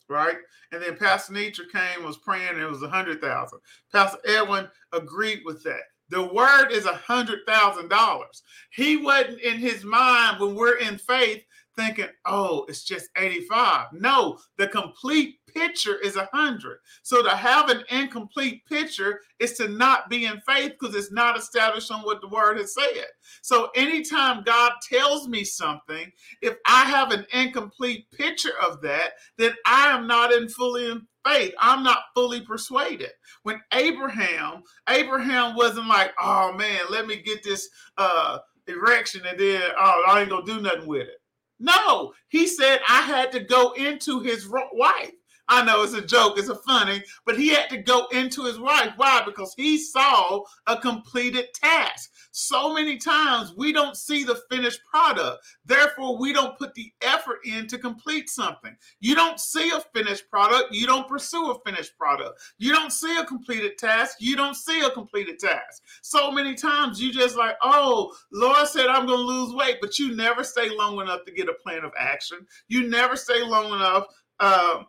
right? 0.08 0.36
And 0.72 0.82
then 0.82 0.96
Pastor 0.96 1.32
Nitra 1.32 1.70
came, 1.72 2.04
was 2.04 2.18
praying, 2.18 2.50
and 2.50 2.60
it 2.60 2.66
was 2.68 2.82
a 2.82 2.88
hundred 2.88 3.20
thousand. 3.20 3.60
Pastor 3.92 4.18
Edwin 4.26 4.68
agreed 4.92 5.40
with 5.44 5.62
that. 5.64 5.82
The 6.10 6.22
word 6.22 6.70
is 6.70 6.86
a 6.86 6.94
hundred 6.94 7.40
thousand 7.46 7.88
dollars. 7.88 8.42
He 8.72 8.96
wasn't 8.96 9.40
in 9.40 9.58
his 9.58 9.84
mind 9.84 10.40
when 10.40 10.54
we're 10.54 10.78
in 10.78 10.98
faith 10.98 11.42
thinking, 11.76 12.08
oh, 12.26 12.64
it's 12.68 12.84
just 12.84 13.08
85. 13.16 13.86
No, 13.92 14.38
the 14.58 14.68
complete 14.68 15.36
picture 15.46 15.98
is 15.98 16.16
a 16.16 16.28
hundred. 16.32 16.78
So 17.02 17.22
to 17.22 17.30
have 17.30 17.70
an 17.70 17.84
incomplete 17.90 18.64
picture 18.66 19.20
is 19.38 19.54
to 19.54 19.68
not 19.68 20.08
be 20.10 20.26
in 20.26 20.40
faith 20.40 20.72
because 20.78 20.94
it's 20.94 21.12
not 21.12 21.38
established 21.38 21.90
on 21.90 22.00
what 22.02 22.20
the 22.20 22.28
word 22.28 22.58
has 22.58 22.74
said. 22.74 23.06
So 23.42 23.70
anytime 23.74 24.42
God 24.44 24.72
tells 24.88 25.28
me 25.28 25.44
something, 25.44 26.10
if 26.42 26.56
I 26.66 26.84
have 26.84 27.12
an 27.12 27.26
incomplete 27.32 28.10
picture 28.12 28.58
of 28.64 28.80
that, 28.82 29.12
then 29.38 29.52
I 29.66 29.88
am 29.88 30.06
not 30.06 30.32
in 30.32 30.48
fully 30.48 30.90
in 30.90 31.06
faith. 31.24 31.54
I'm 31.60 31.82
not 31.82 32.02
fully 32.14 32.40
persuaded. 32.42 33.10
When 33.42 33.60
Abraham, 33.72 34.62
Abraham 34.88 35.54
wasn't 35.54 35.88
like, 35.88 36.12
oh 36.20 36.52
man, 36.52 36.80
let 36.90 37.06
me 37.06 37.22
get 37.22 37.42
this 37.42 37.68
uh 37.98 38.38
erection 38.66 39.22
and 39.26 39.38
then 39.38 39.62
oh 39.78 40.04
I 40.06 40.20
ain't 40.20 40.30
gonna 40.30 40.46
do 40.46 40.60
nothing 40.60 40.86
with 40.86 41.08
it. 41.08 41.20
No, 41.58 42.12
he 42.28 42.46
said 42.46 42.80
I 42.88 43.02
had 43.02 43.32
to 43.32 43.40
go 43.40 43.72
into 43.72 44.20
his 44.20 44.48
wife. 44.72 45.12
I 45.50 45.64
know 45.64 45.82
it's 45.82 45.94
a 45.94 46.00
joke, 46.00 46.38
it's 46.38 46.48
a 46.48 46.54
funny, 46.54 47.02
but 47.26 47.36
he 47.36 47.48
had 47.48 47.68
to 47.70 47.78
go 47.78 48.06
into 48.12 48.44
his 48.44 48.60
wife. 48.60 48.92
Why? 48.96 49.22
Because 49.26 49.52
he 49.56 49.78
saw 49.78 50.42
a 50.68 50.76
completed 50.76 51.48
task. 51.52 52.08
So 52.30 52.72
many 52.72 52.98
times 52.98 53.52
we 53.56 53.72
don't 53.72 53.96
see 53.96 54.22
the 54.22 54.40
finished 54.48 54.80
product. 54.88 55.44
Therefore, 55.66 56.18
we 56.18 56.32
don't 56.32 56.56
put 56.56 56.72
the 56.74 56.92
effort 57.02 57.40
in 57.44 57.66
to 57.66 57.78
complete 57.78 58.30
something. 58.30 58.76
You 59.00 59.16
don't 59.16 59.40
see 59.40 59.72
a 59.72 59.80
finished 59.92 60.30
product, 60.30 60.72
you 60.72 60.86
don't 60.86 61.08
pursue 61.08 61.50
a 61.50 61.58
finished 61.68 61.98
product. 61.98 62.40
You 62.58 62.72
don't 62.72 62.92
see 62.92 63.16
a 63.18 63.24
completed 63.24 63.76
task, 63.76 64.18
you 64.20 64.36
don't 64.36 64.54
see 64.54 64.80
a 64.82 64.90
completed 64.90 65.40
task. 65.40 65.82
So 66.02 66.30
many 66.30 66.54
times 66.54 67.02
you 67.02 67.12
just 67.12 67.36
like, 67.36 67.56
oh, 67.60 68.12
Lord 68.32 68.68
said 68.68 68.86
I'm 68.86 69.06
going 69.06 69.18
to 69.18 69.24
lose 69.24 69.52
weight, 69.52 69.78
but 69.80 69.98
you 69.98 70.14
never 70.14 70.44
stay 70.44 70.70
long 70.70 71.00
enough 71.00 71.24
to 71.26 71.32
get 71.32 71.48
a 71.48 71.54
plan 71.54 71.82
of 71.82 71.92
action. 71.98 72.46
You 72.68 72.88
never 72.88 73.16
stay 73.16 73.42
long 73.42 73.72
enough. 73.72 74.04
Uh, 74.38 74.84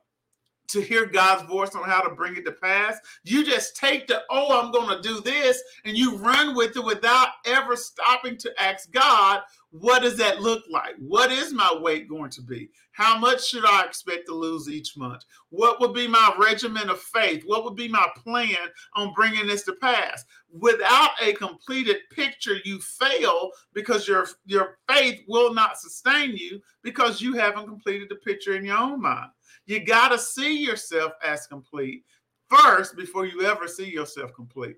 to 0.72 0.82
hear 0.82 1.06
God's 1.06 1.44
voice 1.44 1.76
on 1.76 1.84
how 1.84 2.02
to 2.02 2.16
bring 2.16 2.36
it 2.36 2.46
to 2.46 2.52
pass. 2.52 2.98
You 3.24 3.46
just 3.46 3.76
take 3.76 4.08
the, 4.08 4.22
oh, 4.30 4.60
I'm 4.60 4.72
going 4.72 4.90
to 4.96 5.08
do 5.08 5.22
this, 5.22 5.62
and 5.86 5.98
you 5.98 6.18
run 6.18 6.56
with 6.56 6.76
it 6.76 6.84
without 6.84 7.30
ever 7.46 7.76
stopping 7.76 8.38
to 8.38 8.62
ask 8.62 8.92
God, 8.92 9.42
what 9.72 10.02
does 10.02 10.18
that 10.18 10.42
look 10.42 10.64
like? 10.70 10.96
What 11.00 11.32
is 11.32 11.54
my 11.54 11.74
weight 11.80 12.10
going 12.10 12.30
to 12.32 12.42
be? 12.42 12.70
How 12.92 13.18
much 13.18 13.48
should 13.48 13.66
I 13.66 13.86
expect 13.86 14.28
to 14.28 14.36
lose 14.36 14.68
each 14.68 14.98
month? 14.98 15.24
What 15.50 15.80
would 15.80 15.94
be 15.94 16.10
my 16.10 16.36
regimen 16.38 16.90
of 16.90 17.00
faith? 17.00 17.44
What 17.46 17.64
would 17.64 17.78
be 17.78 17.88
my 17.88 18.06
plan 18.18 18.58
on 18.98 19.14
bringing 19.14 19.48
this 19.48 19.64
to 19.64 19.74
pass? 19.74 20.26
Without 20.52 21.12
a 21.22 21.32
completed 21.34 21.98
picture, 22.12 22.58
you 22.66 22.80
fail 22.80 23.52
because 23.74 24.10
your, 24.10 24.28
your 24.46 24.78
faith 24.90 25.22
will 25.30 25.54
not 25.54 25.80
sustain 25.80 26.36
you 26.36 26.60
because 26.84 27.22
you 27.22 27.34
haven't 27.36 27.68
completed 27.68 28.10
the 28.10 28.16
picture 28.16 28.58
in 28.58 28.66
your 28.66 28.78
own 28.78 29.02
mind. 29.02 29.32
You 29.72 29.80
got 29.80 30.10
to 30.10 30.20
see 30.20 30.58
yourself 30.58 31.14
as 31.24 31.48
complete 31.48 32.04
first 32.50 32.98
before 32.98 33.26
you 33.26 33.44
ever 33.46 33.70
see 33.70 33.90
yourself 33.90 34.34
complete. 34.34 34.76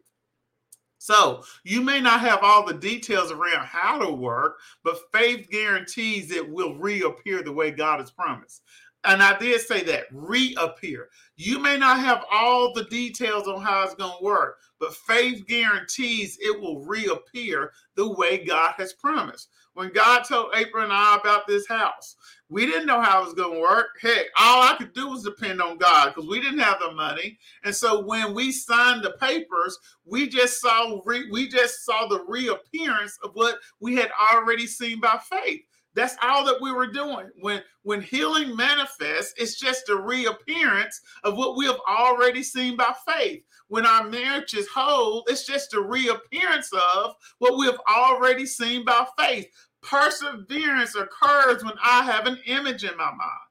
So 1.00 1.44
you 1.64 1.82
may 1.82 2.00
not 2.00 2.20
have 2.20 2.44
all 2.44 2.64
the 2.64 2.76
details 2.76 3.32
around 3.32 3.66
how 3.66 3.98
to 3.98 4.12
work, 4.12 4.60
but 4.84 5.00
faith 5.12 5.50
guarantees 5.50 6.30
it 6.30 6.48
will 6.48 6.76
reappear 6.76 7.42
the 7.42 7.52
way 7.52 7.72
God 7.72 8.02
has 8.02 8.12
promised. 8.12 8.62
And 9.04 9.24
I 9.24 9.36
did 9.40 9.62
say 9.62 9.84
that 9.86 10.06
reappear. 10.12 11.10
You 11.38 11.58
may 11.58 11.76
not 11.76 12.00
have 12.00 12.24
all 12.32 12.72
the 12.72 12.86
details 12.86 13.48
on 13.48 13.64
how 13.64 13.82
it's 13.84 13.96
going 13.96 14.16
to 14.20 14.24
work, 14.24 14.60
but 14.80 14.94
faith 14.94 15.48
guarantees 15.48 16.38
it 16.40 16.62
will 16.62 16.86
reappear 16.86 17.72
the 17.96 18.14
way 18.14 18.46
God 18.46 18.76
has 18.78 18.94
promised. 18.94 19.50
When 19.74 19.92
God 19.92 20.24
told 20.24 20.54
April 20.56 20.84
and 20.84 20.94
I 20.94 21.18
about 21.20 21.48
this 21.48 21.68
house, 21.68 22.16
we 22.50 22.66
didn't 22.68 22.86
know 22.86 23.02
how 23.02 23.22
it 23.22 23.26
was 23.26 23.34
going 23.34 23.56
to 23.56 23.62
work. 23.62 23.88
Heck, 24.00 24.26
all 24.38 24.62
I 24.62 24.76
could 24.78 24.94
do 24.94 25.10
was 25.10 25.24
depend 25.24 25.62
on 25.62 25.80
God 25.80 26.10
because 26.10 26.30
we 26.30 26.40
didn't 26.40 26.60
have 26.60 26.80
the 26.80 26.92
money. 26.92 27.40
And 27.64 27.76
so 27.76 28.06
when 28.06 28.36
we 28.36 28.52
signed 28.52 29.04
the 29.04 29.16
papers, 29.20 29.78
we 30.06 30.28
just 30.30 30.62
saw 30.62 31.02
re- 31.06 31.30
we 31.32 31.48
just 31.48 31.84
saw 31.86 32.08
the 32.08 32.24
reappearance 32.28 33.18
of 33.24 33.32
what 33.34 33.58
we 33.80 33.96
had 33.96 34.12
already 34.32 34.68
seen 34.68 35.00
by 35.00 35.20
faith. 35.30 35.62
That's 35.96 36.16
all 36.24 36.44
that 36.46 36.62
we 36.62 36.72
were 36.72 36.88
doing. 36.88 37.30
When 37.40 37.62
when 37.84 38.02
healing 38.02 38.56
manifests, 38.56 39.34
it's 39.38 39.60
just 39.60 39.90
a 39.90 39.96
reappearance 39.96 41.02
of 41.24 41.38
what 41.38 41.56
we 41.56 41.66
have 41.66 41.80
already 41.88 42.42
seen 42.42 42.76
by 42.76 42.94
faith. 43.08 43.44
When 43.68 43.86
our 43.86 44.10
marriage 44.10 44.54
is 44.54 44.68
whole, 44.68 45.24
it's 45.28 45.46
just 45.46 45.74
a 45.74 45.82
reappearance 45.82 46.72
of 46.74 47.16
what 47.40 47.58
we 47.58 47.66
have 47.68 47.80
already 47.90 48.46
seen 48.46 48.86
by 48.86 49.06
faith. 49.18 49.48
Perseverance 49.82 50.96
occurs 50.96 51.64
when 51.64 51.74
I 51.84 52.04
have 52.04 52.26
an 52.26 52.40
image 52.46 52.84
in 52.84 52.96
my 52.98 53.12
mind. 53.12 53.50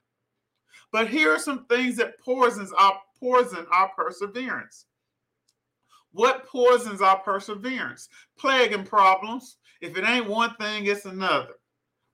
But 0.91 1.09
here 1.09 1.33
are 1.33 1.39
some 1.39 1.67
things 1.67 1.97
that 1.97 2.19
poisons 2.19 2.73
our 2.79 3.01
poison 3.19 3.67
our 3.71 3.91
perseverance. 3.91 4.87
What 6.13 6.47
poisons 6.47 7.01
our 7.01 7.19
perseverance? 7.21 8.09
Plague 8.39 8.73
and 8.73 8.87
problems. 8.87 9.57
If 9.81 9.97
it 9.97 10.05
ain't 10.05 10.29
one 10.29 10.55
thing, 10.57 10.87
it's 10.87 11.07
another. 11.07 11.55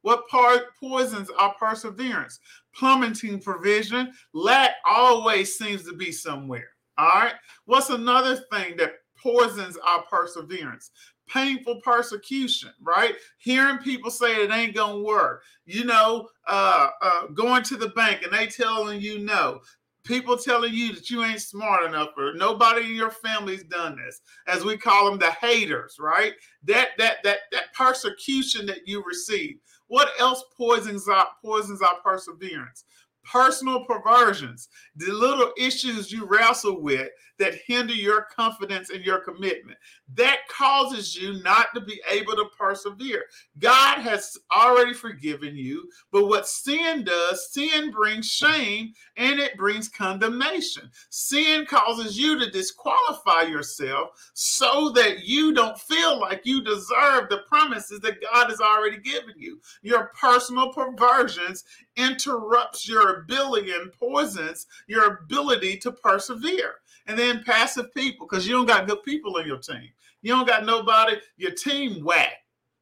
What 0.02 0.28
part 0.28 0.76
poisons 0.78 1.30
our 1.38 1.54
perseverance? 1.54 2.40
Plummeting 2.74 3.40
provision. 3.40 4.12
Lack 4.32 4.72
always 4.88 5.56
seems 5.56 5.84
to 5.84 5.94
be 5.94 6.12
somewhere. 6.12 6.68
All 6.96 7.08
right. 7.08 7.34
What's 7.66 7.90
another 7.90 8.36
thing 8.52 8.76
that 8.76 8.94
poisons 9.20 9.76
our 9.78 10.02
perseverance? 10.02 10.90
Painful 11.28 11.80
persecution, 11.82 12.70
right? 12.80 13.14
Hearing 13.38 13.78
people 13.78 14.10
say 14.10 14.42
it 14.42 14.50
ain't 14.50 14.74
gonna 14.74 15.02
work. 15.02 15.42
You 15.66 15.84
know, 15.84 16.28
uh, 16.46 16.88
uh, 17.02 17.26
going 17.28 17.62
to 17.64 17.76
the 17.76 17.88
bank 17.90 18.22
and 18.22 18.32
they 18.32 18.46
telling 18.46 19.00
you 19.00 19.18
no 19.18 19.60
people 20.08 20.38
telling 20.38 20.72
you 20.72 20.94
that 20.94 21.10
you 21.10 21.22
ain't 21.22 21.42
smart 21.42 21.84
enough 21.84 22.08
or 22.16 22.32
nobody 22.32 22.86
in 22.86 22.94
your 22.94 23.10
family's 23.10 23.62
done 23.64 23.94
this 23.96 24.22
as 24.46 24.64
we 24.64 24.74
call 24.74 25.10
them 25.10 25.18
the 25.18 25.30
haters 25.32 25.96
right 26.00 26.32
that 26.64 26.88
that 26.96 27.16
that 27.22 27.40
that 27.52 27.72
persecution 27.74 28.64
that 28.64 28.88
you 28.88 29.04
receive 29.06 29.58
what 29.88 30.08
else 30.18 30.44
poisons 30.56 31.08
our 31.08 31.26
poisons 31.42 31.82
our 31.82 31.96
perseverance? 32.02 32.84
Personal 33.30 33.84
perversions, 33.84 34.68
the 34.96 35.12
little 35.12 35.52
issues 35.58 36.10
you 36.10 36.24
wrestle 36.24 36.80
with 36.80 37.10
that 37.38 37.54
hinder 37.66 37.94
your 37.94 38.26
confidence 38.34 38.90
and 38.90 39.04
your 39.04 39.20
commitment. 39.20 39.78
That 40.14 40.38
causes 40.50 41.14
you 41.14 41.42
not 41.42 41.68
to 41.74 41.80
be 41.80 42.00
able 42.10 42.34
to 42.34 42.46
persevere. 42.58 43.24
God 43.58 43.98
has 43.98 44.36
already 44.54 44.92
forgiven 44.92 45.56
you, 45.56 45.88
but 46.10 46.26
what 46.26 46.48
sin 46.48 47.04
does, 47.04 47.52
sin 47.52 47.90
brings 47.90 48.28
shame 48.28 48.92
and 49.16 49.38
it 49.38 49.56
brings 49.56 49.88
condemnation. 49.88 50.90
Sin 51.10 51.66
causes 51.66 52.18
you 52.18 52.38
to 52.38 52.50
disqualify 52.50 53.42
yourself 53.42 54.10
so 54.34 54.90
that 54.90 55.24
you 55.24 55.52
don't 55.54 55.78
feel 55.78 56.18
like 56.18 56.42
you 56.44 56.62
deserve 56.62 57.28
the 57.28 57.42
promises 57.48 58.00
that 58.00 58.20
God 58.32 58.50
has 58.50 58.60
already 58.60 58.98
given 58.98 59.34
you. 59.36 59.60
Your 59.82 60.10
personal 60.20 60.72
perversions 60.72 61.64
interrupts 61.98 62.88
your 62.88 63.20
ability 63.20 63.72
and 63.72 63.92
poisons 63.92 64.66
your 64.86 65.18
ability 65.18 65.76
to 65.76 65.92
persevere 65.92 66.76
and 67.06 67.18
then 67.18 67.42
passive 67.44 67.92
people 67.94 68.26
because 68.26 68.46
you 68.46 68.54
don't 68.54 68.66
got 68.66 68.86
good 68.86 69.02
people 69.02 69.36
in 69.38 69.46
your 69.46 69.58
team. 69.58 69.90
You 70.22 70.34
don't 70.34 70.46
got 70.46 70.64
nobody. 70.64 71.16
Your 71.36 71.52
team 71.52 72.04
whack. 72.04 72.32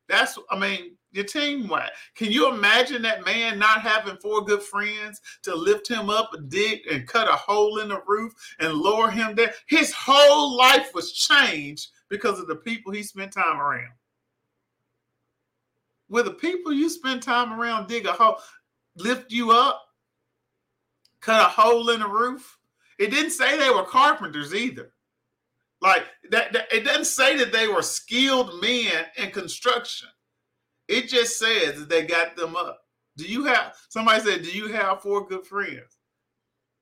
That's 0.08 0.38
I 0.50 0.58
mean 0.58 0.96
your 1.12 1.24
team 1.24 1.68
whack. 1.68 1.92
Can 2.14 2.30
you 2.30 2.52
imagine 2.52 3.02
that 3.02 3.24
man 3.24 3.58
not 3.58 3.80
having 3.80 4.16
four 4.16 4.44
good 4.44 4.62
friends 4.62 5.20
to 5.42 5.54
lift 5.54 5.88
him 5.88 6.10
up 6.10 6.30
dig 6.48 6.80
and 6.90 7.06
cut 7.06 7.28
a 7.28 7.32
hole 7.32 7.78
in 7.78 7.88
the 7.88 8.02
roof 8.06 8.32
and 8.58 8.74
lower 8.74 9.10
him 9.10 9.34
there? 9.34 9.54
His 9.68 9.92
whole 9.92 10.56
life 10.56 10.90
was 10.94 11.12
changed 11.12 11.88
because 12.08 12.38
of 12.38 12.46
the 12.46 12.56
people 12.56 12.92
he 12.92 13.02
spent 13.02 13.32
time 13.32 13.60
around. 13.60 13.92
With 16.08 16.26
the 16.26 16.32
people 16.32 16.72
you 16.72 16.88
spend 16.88 17.22
time 17.22 17.58
around, 17.58 17.88
dig 17.88 18.06
a 18.06 18.12
hole, 18.12 18.38
lift 18.96 19.30
you 19.30 19.52
up, 19.52 19.82
cut 21.20 21.40
a 21.40 21.48
hole 21.48 21.90
in 21.90 22.00
the 22.00 22.08
roof 22.08 22.56
it 22.98 23.10
didn't 23.10 23.30
say 23.30 23.58
they 23.58 23.70
were 23.70 23.84
carpenters 23.84 24.54
either. 24.54 24.92
Like 25.80 26.04
that, 26.30 26.52
that, 26.52 26.72
it 26.72 26.84
doesn't 26.84 27.04
say 27.04 27.36
that 27.36 27.52
they 27.52 27.68
were 27.68 27.82
skilled 27.82 28.60
men 28.60 29.04
in 29.16 29.30
construction. 29.30 30.08
It 30.88 31.08
just 31.08 31.38
says 31.38 31.78
that 31.78 31.88
they 31.88 32.06
got 32.06 32.36
them 32.36 32.56
up. 32.56 32.80
Do 33.16 33.24
you 33.24 33.44
have 33.44 33.74
somebody 33.88 34.20
said, 34.20 34.42
Do 34.42 34.50
you 34.50 34.68
have 34.68 35.02
four 35.02 35.26
good 35.26 35.46
friends? 35.46 35.98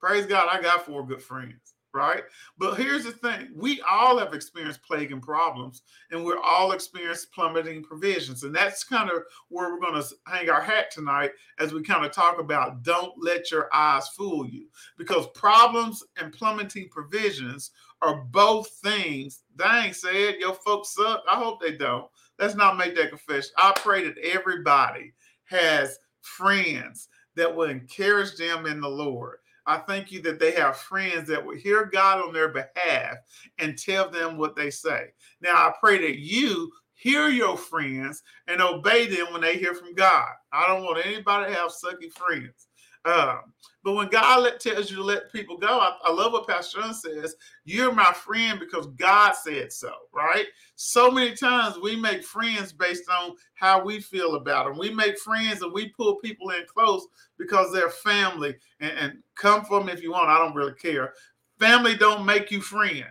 Praise 0.00 0.26
God, 0.26 0.48
I 0.50 0.60
got 0.60 0.86
four 0.86 1.04
good 1.06 1.22
friends 1.22 1.73
right? 1.94 2.24
But 2.58 2.74
here's 2.74 3.04
the 3.04 3.12
thing 3.12 3.48
we 3.54 3.80
all 3.88 4.18
have 4.18 4.34
experienced 4.34 4.82
plague 4.82 5.12
and 5.12 5.22
problems, 5.22 5.82
and 6.10 6.24
we're 6.24 6.40
all 6.40 6.72
experienced 6.72 7.32
plummeting 7.32 7.84
provisions. 7.84 8.42
And 8.42 8.54
that's 8.54 8.84
kind 8.84 9.10
of 9.10 9.22
where 9.48 9.70
we're 9.70 9.80
going 9.80 10.02
to 10.02 10.08
hang 10.26 10.50
our 10.50 10.60
hat 10.60 10.90
tonight 10.90 11.30
as 11.58 11.72
we 11.72 11.82
kind 11.82 12.04
of 12.04 12.12
talk 12.12 12.38
about 12.38 12.82
don't 12.82 13.12
let 13.16 13.50
your 13.50 13.68
eyes 13.72 14.08
fool 14.08 14.46
you, 14.46 14.66
because 14.98 15.28
problems 15.34 16.02
and 16.20 16.32
plummeting 16.32 16.88
provisions 16.90 17.70
are 18.02 18.24
both 18.24 18.68
things. 18.82 19.42
Dang, 19.56 19.92
said 19.92 20.36
your 20.38 20.54
folks 20.54 20.94
suck. 20.94 21.22
I 21.30 21.36
hope 21.36 21.60
they 21.60 21.76
don't. 21.76 22.06
Let's 22.38 22.56
not 22.56 22.76
make 22.76 22.96
that 22.96 23.10
confession. 23.10 23.50
I 23.56 23.72
pray 23.76 24.04
that 24.04 24.18
everybody 24.18 25.12
has 25.44 25.98
friends 26.20 27.08
that 27.36 27.54
will 27.54 27.68
encourage 27.68 28.36
them 28.36 28.66
in 28.66 28.80
the 28.80 28.88
Lord 28.88 29.38
I 29.66 29.78
thank 29.78 30.12
you 30.12 30.20
that 30.22 30.38
they 30.38 30.52
have 30.52 30.76
friends 30.76 31.28
that 31.28 31.44
will 31.44 31.56
hear 31.56 31.86
God 31.86 32.20
on 32.20 32.32
their 32.32 32.48
behalf 32.48 33.16
and 33.58 33.78
tell 33.78 34.10
them 34.10 34.36
what 34.36 34.56
they 34.56 34.70
say. 34.70 35.06
Now, 35.40 35.54
I 35.54 35.72
pray 35.80 35.98
that 35.98 36.18
you 36.18 36.70
hear 36.94 37.28
your 37.28 37.56
friends 37.56 38.22
and 38.46 38.60
obey 38.60 39.06
them 39.06 39.32
when 39.32 39.40
they 39.40 39.58
hear 39.58 39.74
from 39.74 39.94
God. 39.94 40.28
I 40.52 40.66
don't 40.66 40.84
want 40.84 41.04
anybody 41.04 41.52
to 41.52 41.58
have 41.58 41.70
sucky 41.70 42.12
friends. 42.12 42.68
Um, 43.04 43.40
but 43.82 43.92
when 43.92 44.08
God 44.08 44.42
let, 44.42 44.60
tells 44.60 44.90
you 44.90 44.96
to 44.96 45.02
let 45.02 45.30
people 45.30 45.58
go, 45.58 45.78
I, 45.78 45.96
I 46.04 46.12
love 46.12 46.32
what 46.32 46.48
Pastor 46.48 46.80
John 46.80 46.94
says. 46.94 47.36
You're 47.66 47.92
my 47.92 48.12
friend 48.12 48.58
because 48.58 48.86
God 48.96 49.32
said 49.32 49.72
so, 49.72 49.92
right? 50.12 50.46
So 50.76 51.10
many 51.10 51.34
times 51.34 51.76
we 51.78 51.94
make 51.94 52.24
friends 52.24 52.72
based 52.72 53.10
on 53.10 53.34
how 53.54 53.84
we 53.84 54.00
feel 54.00 54.36
about 54.36 54.66
them. 54.66 54.78
We 54.78 54.90
make 54.90 55.18
friends 55.18 55.60
and 55.60 55.72
we 55.72 55.90
pull 55.90 56.16
people 56.16 56.50
in 56.50 56.64
close 56.66 57.06
because 57.38 57.72
they're 57.72 57.90
family. 57.90 58.56
And, 58.80 58.92
and 58.98 59.18
come 59.36 59.64
from 59.66 59.90
if 59.90 60.02
you 60.02 60.12
want. 60.12 60.30
I 60.30 60.38
don't 60.38 60.54
really 60.54 60.74
care. 60.74 61.12
Family 61.58 61.94
don't 61.94 62.24
make 62.24 62.50
you 62.50 62.62
friend. 62.62 63.04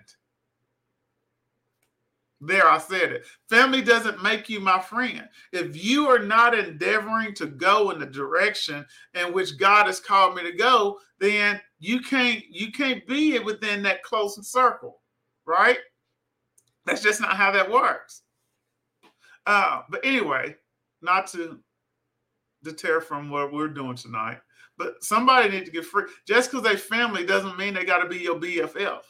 There, 2.45 2.67
I 2.67 2.77
said 2.77 3.13
it. 3.13 3.25
Family 3.49 3.81
doesn't 3.81 4.21
make 4.21 4.49
you 4.49 4.59
my 4.59 4.79
friend. 4.79 5.27
If 5.53 5.81
you 5.81 6.09
are 6.09 6.19
not 6.19 6.57
endeavoring 6.57 7.33
to 7.35 7.45
go 7.45 7.91
in 7.91 7.99
the 7.99 8.05
direction 8.05 8.85
in 9.13 9.31
which 9.31 9.57
God 9.57 9.85
has 9.85 10.01
called 10.01 10.35
me 10.35 10.43
to 10.43 10.51
go, 10.51 10.99
then 11.19 11.61
you 11.79 12.01
can't 12.01 12.43
you 12.49 12.71
can't 12.71 13.05
be 13.07 13.39
within 13.39 13.81
that 13.83 14.03
close 14.03 14.37
circle, 14.49 15.01
right? 15.45 15.77
That's 16.85 17.01
just 17.01 17.21
not 17.21 17.37
how 17.37 17.51
that 17.51 17.71
works. 17.71 18.23
Uh, 19.45 19.81
but 19.89 20.01
anyway, 20.03 20.55
not 21.01 21.27
to 21.27 21.59
deter 22.63 22.99
from 22.99 23.29
what 23.29 23.53
we're 23.53 23.67
doing 23.69 23.95
tonight, 23.95 24.39
but 24.77 25.01
somebody 25.01 25.49
need 25.49 25.65
to 25.65 25.71
get 25.71 25.85
free. 25.85 26.05
Just 26.27 26.51
because 26.51 26.65
they 26.65 26.75
family 26.75 27.25
doesn't 27.25 27.57
mean 27.57 27.73
they 27.73 27.85
got 27.85 27.99
to 27.99 28.09
be 28.09 28.17
your 28.17 28.35
BFF. 28.35 29.01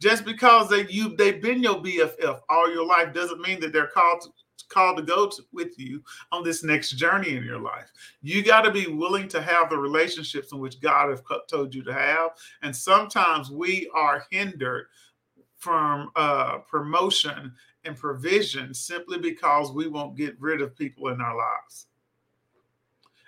Just 0.00 0.24
because 0.24 0.68
they 0.68 0.86
you 0.88 1.16
they've 1.16 1.42
been 1.42 1.62
your 1.62 1.76
BFF 1.76 2.40
all 2.48 2.72
your 2.72 2.86
life 2.86 3.12
doesn't 3.12 3.40
mean 3.40 3.60
that 3.60 3.72
they're 3.72 3.88
called 3.88 4.22
to, 4.22 4.28
called 4.68 4.96
to 4.96 5.02
go 5.02 5.28
to, 5.28 5.42
with 5.52 5.78
you 5.78 6.02
on 6.32 6.42
this 6.42 6.64
next 6.64 6.92
journey 6.92 7.36
in 7.36 7.44
your 7.44 7.60
life. 7.60 7.90
You 8.22 8.42
got 8.42 8.62
to 8.62 8.70
be 8.70 8.86
willing 8.86 9.28
to 9.28 9.42
have 9.42 9.70
the 9.70 9.78
relationships 9.78 10.52
in 10.52 10.58
which 10.58 10.80
God 10.80 11.10
has 11.10 11.22
told 11.48 11.74
you 11.74 11.82
to 11.84 11.92
have, 11.92 12.30
and 12.62 12.74
sometimes 12.74 13.50
we 13.50 13.90
are 13.94 14.24
hindered 14.30 14.86
from 15.56 16.10
uh, 16.16 16.58
promotion 16.58 17.52
and 17.84 17.96
provision 17.96 18.74
simply 18.74 19.18
because 19.18 19.72
we 19.72 19.88
won't 19.88 20.16
get 20.16 20.38
rid 20.40 20.60
of 20.60 20.76
people 20.76 21.08
in 21.08 21.20
our 21.20 21.36
lives. 21.36 21.86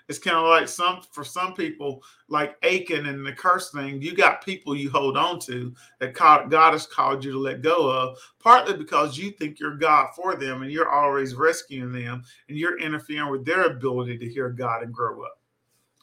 It's 0.09 0.20
kind 0.20 0.36
of 0.36 0.44
like 0.44 0.68
some 0.68 1.00
for 1.11 1.24
some 1.24 1.54
people, 1.54 2.02
like 2.28 2.57
Achan 2.62 3.07
and 3.07 3.26
the 3.26 3.32
curse 3.32 3.70
thing. 3.72 4.00
You 4.00 4.14
got 4.14 4.44
people 4.44 4.76
you 4.76 4.88
hold 4.88 5.16
on 5.16 5.40
to 5.40 5.74
that 5.98 6.14
God 6.14 6.52
has 6.52 6.86
called 6.86 7.24
you 7.24 7.32
to 7.32 7.38
let 7.38 7.62
go 7.62 7.90
of, 7.90 8.18
partly 8.38 8.76
because 8.76 9.18
you 9.18 9.32
think 9.32 9.59
you're 9.59 9.76
God 9.76 10.09
for 10.14 10.36
them 10.36 10.62
and 10.62 10.70
you're 10.70 10.90
always 10.90 11.34
rescuing 11.34 11.92
them 11.92 12.22
and 12.48 12.57
you're 12.57 12.78
interfering 12.78 13.30
with 13.30 13.44
their 13.44 13.64
ability 13.64 14.16
to 14.18 14.28
hear 14.28 14.48
God 14.50 14.82
and 14.82 14.94
grow 14.94 15.22
up. 15.22 15.40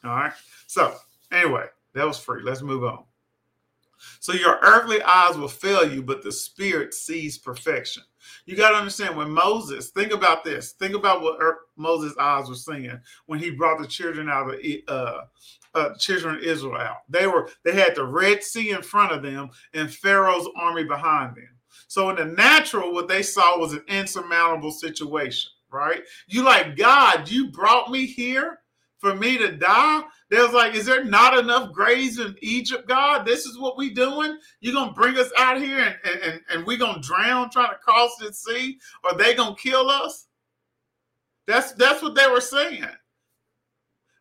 All 0.03 0.11
right. 0.11 0.33
So 0.67 0.95
anyway, 1.31 1.67
that 1.93 2.05
was 2.05 2.19
free. 2.19 2.43
Let's 2.43 2.61
move 2.61 2.83
on. 2.83 3.05
So 4.19 4.33
your 4.33 4.59
earthly 4.61 5.01
eyes 5.01 5.37
will 5.37 5.47
fail 5.47 5.89
you, 5.89 6.03
but 6.03 6.23
the 6.23 6.31
spirit 6.31 6.93
sees 6.93 7.37
perfection. 7.37 8.03
You 8.45 8.55
got 8.55 8.71
to 8.71 8.77
understand 8.77 9.15
when 9.17 9.31
Moses, 9.31 9.89
think 9.89 10.13
about 10.13 10.43
this. 10.43 10.71
Think 10.73 10.95
about 10.95 11.21
what 11.21 11.37
Moses' 11.75 12.15
eyes 12.19 12.49
were 12.49 12.55
seeing 12.55 12.99
when 13.25 13.39
he 13.39 13.51
brought 13.51 13.79
the 13.79 13.87
children 13.87 14.29
out 14.29 14.53
of 14.53 14.59
uh, 14.87 15.21
uh, 15.75 15.93
children 15.97 16.35
of 16.35 16.41
Israel 16.41 16.77
out. 16.77 16.97
They 17.09 17.27
were 17.27 17.49
they 17.63 17.73
had 17.73 17.95
the 17.95 18.05
Red 18.05 18.43
Sea 18.43 18.71
in 18.71 18.81
front 18.81 19.11
of 19.11 19.23
them 19.23 19.49
and 19.73 19.91
Pharaoh's 19.91 20.47
army 20.55 20.83
behind 20.83 21.35
them. 21.35 21.49
So 21.87 22.09
in 22.09 22.15
the 22.15 22.25
natural, 22.25 22.93
what 22.93 23.07
they 23.07 23.21
saw 23.21 23.59
was 23.59 23.73
an 23.73 23.83
insurmountable 23.87 24.71
situation, 24.71 25.51
right? 25.71 26.01
You 26.27 26.43
like 26.43 26.75
God, 26.75 27.29
you 27.29 27.51
brought 27.51 27.91
me 27.91 28.05
here 28.05 28.59
for 29.03 29.13
me 29.13 29.37
to 29.37 29.51
die? 29.51 30.01
They 30.29 30.39
was 30.39 30.53
like, 30.53 30.75
is 30.75 30.85
there 30.85 31.03
not 31.03 31.37
enough 31.37 31.73
graves 31.73 32.19
in 32.19 32.35
Egypt, 32.41 32.87
God? 32.87 33.25
This 33.25 33.45
is 33.45 33.59
what 33.59 33.77
we 33.77 33.93
doing? 33.93 34.39
You 34.61 34.71
gonna 34.71 34.93
bring 34.93 35.17
us 35.17 35.29
out 35.37 35.61
here 35.61 35.97
and, 36.05 36.21
and, 36.21 36.41
and 36.49 36.65
we 36.65 36.77
gonna 36.77 37.01
drown 37.01 37.49
trying 37.49 37.71
to 37.71 37.77
cross 37.77 38.15
the 38.15 38.31
sea, 38.31 38.79
or 39.03 39.13
they 39.15 39.35
gonna 39.35 39.57
kill 39.57 39.89
us? 39.89 40.27
That's 41.45 41.73
that's 41.73 42.01
what 42.01 42.15
they 42.15 42.27
were 42.27 42.39
saying. 42.39 42.85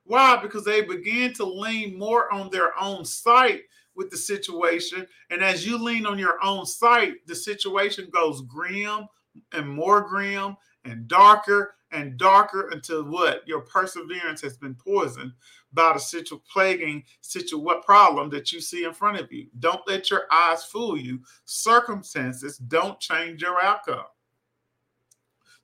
Why? 0.04 0.36
Because 0.42 0.64
they 0.64 0.82
began 0.82 1.32
to 1.34 1.44
lean 1.44 1.96
more 1.96 2.32
on 2.32 2.50
their 2.50 2.76
own 2.78 3.04
sight 3.04 3.62
with 3.94 4.10
the 4.10 4.16
situation. 4.16 5.06
And 5.30 5.44
as 5.44 5.64
you 5.64 5.78
lean 5.78 6.06
on 6.06 6.18
your 6.18 6.42
own 6.42 6.66
sight, 6.66 7.14
the 7.26 7.36
situation 7.36 8.08
goes 8.12 8.42
grim 8.42 9.06
and 9.52 9.68
more 9.68 10.00
grim 10.00 10.56
and 10.84 11.06
darker 11.06 11.76
and 11.92 12.16
darker 12.16 12.68
until 12.70 13.04
what 13.04 13.46
your 13.46 13.60
perseverance 13.60 14.40
has 14.40 14.56
been 14.56 14.74
poisoned 14.74 15.32
by 15.72 15.92
the 15.92 15.98
situ 15.98 16.40
plaguing 16.50 17.02
situ 17.20 17.58
what 17.58 17.84
problem 17.84 18.30
that 18.30 18.52
you 18.52 18.60
see 18.60 18.84
in 18.84 18.92
front 18.92 19.18
of 19.18 19.32
you. 19.32 19.46
Don't 19.58 19.86
let 19.86 20.10
your 20.10 20.24
eyes 20.30 20.64
fool 20.64 20.96
you. 20.96 21.20
Circumstances 21.44 22.58
don't 22.58 22.98
change 23.00 23.42
your 23.42 23.62
outcome. 23.62 24.04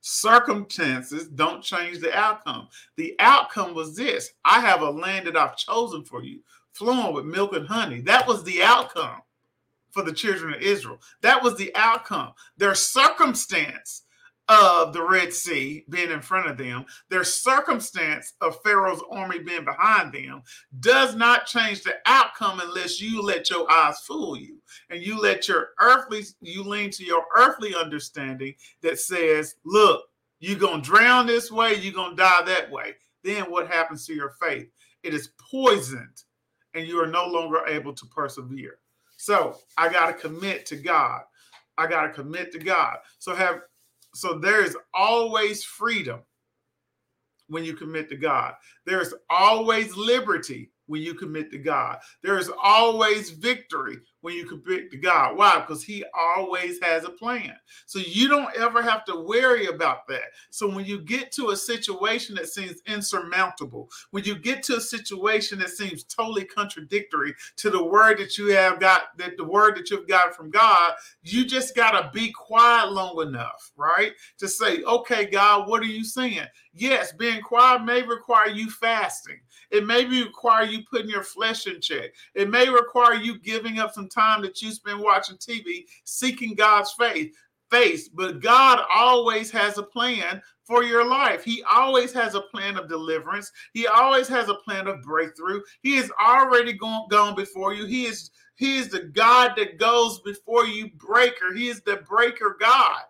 Circumstances 0.01 1.27
don't 1.27 1.61
change 1.61 1.99
the 1.99 2.17
outcome. 2.17 2.69
The 2.95 3.15
outcome 3.19 3.75
was 3.75 3.95
this 3.95 4.31
I 4.45 4.61
have 4.61 4.81
a 4.81 4.89
land 4.89 5.27
that 5.27 5.37
I've 5.37 5.57
chosen 5.57 6.05
for 6.05 6.23
you, 6.23 6.39
flowing 6.71 7.13
with 7.13 7.25
milk 7.25 7.53
and 7.53 7.67
honey. 7.67 8.01
That 8.01 8.27
was 8.27 8.43
the 8.43 8.63
outcome 8.63 9.21
for 9.91 10.03
the 10.03 10.13
children 10.13 10.53
of 10.53 10.61
Israel. 10.61 10.99
That 11.21 11.43
was 11.43 11.57
the 11.57 11.75
outcome. 11.75 12.33
Their 12.57 12.75
circumstance 12.75 14.03
of 14.49 14.93
the 14.93 15.03
Red 15.03 15.31
Sea 15.31 15.85
being 15.89 16.09
in 16.09 16.21
front 16.21 16.49
of 16.49 16.57
them, 16.57 16.85
their 17.09 17.23
circumstance 17.23 18.33
of 18.41 18.61
Pharaoh's 18.63 19.03
army 19.11 19.39
being 19.39 19.63
behind 19.63 20.11
them, 20.11 20.41
does 20.79 21.15
not 21.15 21.45
change 21.45 21.83
the 21.83 21.93
outcome 22.07 22.59
unless 22.59 22.99
you 22.99 23.21
let 23.21 23.49
your 23.49 23.71
eyes 23.71 23.99
fool 23.99 24.35
you 24.35 24.57
and 24.89 25.03
you 25.03 25.19
let 25.19 25.47
your 25.47 25.69
earthly, 25.79 26.23
you 26.41 26.63
lean 26.63 26.89
to 26.91 27.05
your 27.05 27.23
earthly 27.37 27.75
understanding 27.75 28.55
that 28.81 28.99
says, 28.99 29.55
look, 29.63 30.01
you're 30.39 30.57
going 30.57 30.81
to 30.81 30.89
drown 30.89 31.27
this 31.27 31.51
way, 31.51 31.75
you're 31.75 31.93
going 31.93 32.15
to 32.15 32.23
die 32.23 32.41
that 32.45 32.71
way. 32.71 32.95
Then 33.23 33.51
what 33.51 33.67
happens 33.67 34.07
to 34.07 34.15
your 34.15 34.31
faith? 34.41 34.67
It 35.03 35.13
is 35.13 35.29
poisoned 35.39 36.23
and 36.73 36.87
you 36.87 37.01
are 37.01 37.07
no 37.07 37.27
longer 37.27 37.65
able 37.67 37.93
to 37.93 38.05
persevere. 38.07 38.79
So 39.17 39.57
I 39.77 39.89
got 39.89 40.07
to 40.07 40.13
commit 40.13 40.65
to 40.67 40.75
God. 40.75 41.21
I 41.77 41.87
got 41.87 42.03
to 42.07 42.09
commit 42.09 42.51
to 42.53 42.59
God. 42.59 42.97
So 43.19 43.35
have 43.35 43.61
so 44.19 44.37
there 44.37 44.63
is 44.63 44.75
always 44.93 45.63
freedom 45.63 46.19
when 47.47 47.63
you 47.63 47.73
commit 47.73 48.09
to 48.09 48.17
God. 48.17 48.53
There's 48.85 49.13
always 49.29 49.95
liberty 49.95 50.71
when 50.87 51.01
you 51.01 51.13
commit 51.13 51.51
to 51.51 51.57
God. 51.57 51.99
There 52.23 52.37
is 52.37 52.51
always 52.61 53.29
victory 53.29 53.97
when 54.21 54.35
you 54.35 54.45
commit 54.45 54.91
to 54.91 54.97
God. 54.97 55.37
Why? 55.37 55.59
Because 55.59 55.83
He 55.83 56.03
always 56.17 56.79
has 56.81 57.03
a 57.03 57.09
plan. 57.09 57.53
So 57.85 57.99
you 57.99 58.27
don't 58.27 58.55
ever 58.57 58.81
have 58.81 59.05
to 59.05 59.15
worry 59.15 59.67
about 59.67 60.07
that. 60.07 60.23
So 60.49 60.67
when 60.67 60.85
you 60.85 61.01
get 61.01 61.31
to 61.33 61.49
a 61.49 61.57
situation 61.57 62.35
that 62.35 62.49
seems 62.49 62.81
insurmountable, 62.87 63.89
when 64.11 64.23
you 64.23 64.35
get 64.35 64.63
to 64.63 64.77
a 64.77 64.81
situation 64.81 65.59
that 65.59 65.69
seems 65.69 66.03
totally 66.03 66.45
contradictory 66.45 67.33
to 67.57 67.69
the 67.69 67.83
word 67.83 68.19
that 68.19 68.37
you 68.37 68.47
have 68.47 68.79
got, 68.79 69.17
that 69.17 69.37
the 69.37 69.45
word 69.45 69.77
that 69.77 69.89
you've 69.89 70.07
got 70.07 70.35
from 70.35 70.49
God, 70.49 70.93
you 71.23 71.45
just 71.45 71.75
got 71.75 71.91
to 71.91 72.11
be 72.13 72.31
quiet 72.31 72.91
long 72.91 73.21
enough, 73.21 73.71
right? 73.77 74.13
To 74.39 74.47
say, 74.47 74.83
okay, 74.83 75.25
God, 75.25 75.67
what 75.67 75.81
are 75.81 75.85
you 75.85 76.03
saying? 76.03 76.45
Yes, 76.73 77.13
being 77.13 77.41
quiet 77.41 77.83
may 77.83 78.03
require 78.03 78.49
you 78.49 78.69
fasting. 78.69 79.39
It 79.71 79.85
may 79.85 80.05
require 80.05 80.65
you 80.65 80.83
putting 80.89 81.09
your 81.09 81.23
flesh 81.23 81.67
in 81.67 81.79
check. 81.81 82.11
It 82.33 82.49
may 82.49 82.69
require 82.69 83.13
you 83.13 83.39
giving 83.39 83.79
up 83.79 83.93
some 83.93 84.08
time 84.09 84.41
that 84.41 84.61
you 84.61 84.71
spend 84.71 84.99
watching 84.99 85.37
TV, 85.37 85.85
seeking 86.03 86.55
God's 86.55 86.91
faith, 86.93 87.33
face. 87.69 88.09
But 88.09 88.41
God 88.41 88.85
always 88.93 89.51
has 89.51 89.77
a 89.77 89.83
plan 89.83 90.41
for 90.63 90.83
your 90.83 91.05
life. 91.05 91.43
He 91.43 91.63
always 91.71 92.13
has 92.13 92.35
a 92.35 92.41
plan 92.41 92.77
of 92.77 92.89
deliverance. 92.89 93.51
He 93.73 93.87
always 93.87 94.27
has 94.27 94.49
a 94.49 94.55
plan 94.55 94.87
of 94.87 95.01
breakthrough. 95.01 95.61
He 95.81 95.97
is 95.97 96.11
already 96.21 96.73
gone, 96.73 97.07
gone 97.09 97.35
before 97.35 97.73
you. 97.73 97.85
He 97.85 98.05
is 98.05 98.31
he 98.55 98.77
is 98.77 98.89
the 98.89 99.03
God 99.03 99.53
that 99.55 99.79
goes 99.79 100.19
before 100.19 100.65
you, 100.65 100.89
breaker. 100.97 101.53
He 101.55 101.69
is 101.69 101.81
the 101.81 102.03
breaker 102.07 102.57
God. 102.59 103.03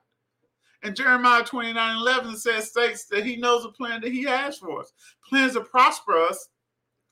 And 0.84 0.95
Jeremiah 0.95 1.43
29 1.43 1.97
11 1.97 2.38
says, 2.38 2.70
states 2.70 3.06
that 3.06 3.26
he 3.26 3.36
knows 3.36 3.64
the 3.64 3.70
plan 3.70 4.00
that 4.02 4.12
he 4.12 4.24
has 4.24 4.60
for 4.60 4.80
us 4.80 4.93
plans 5.28 5.54
to 5.54 5.62
prosper 5.62 6.18
us 6.18 6.50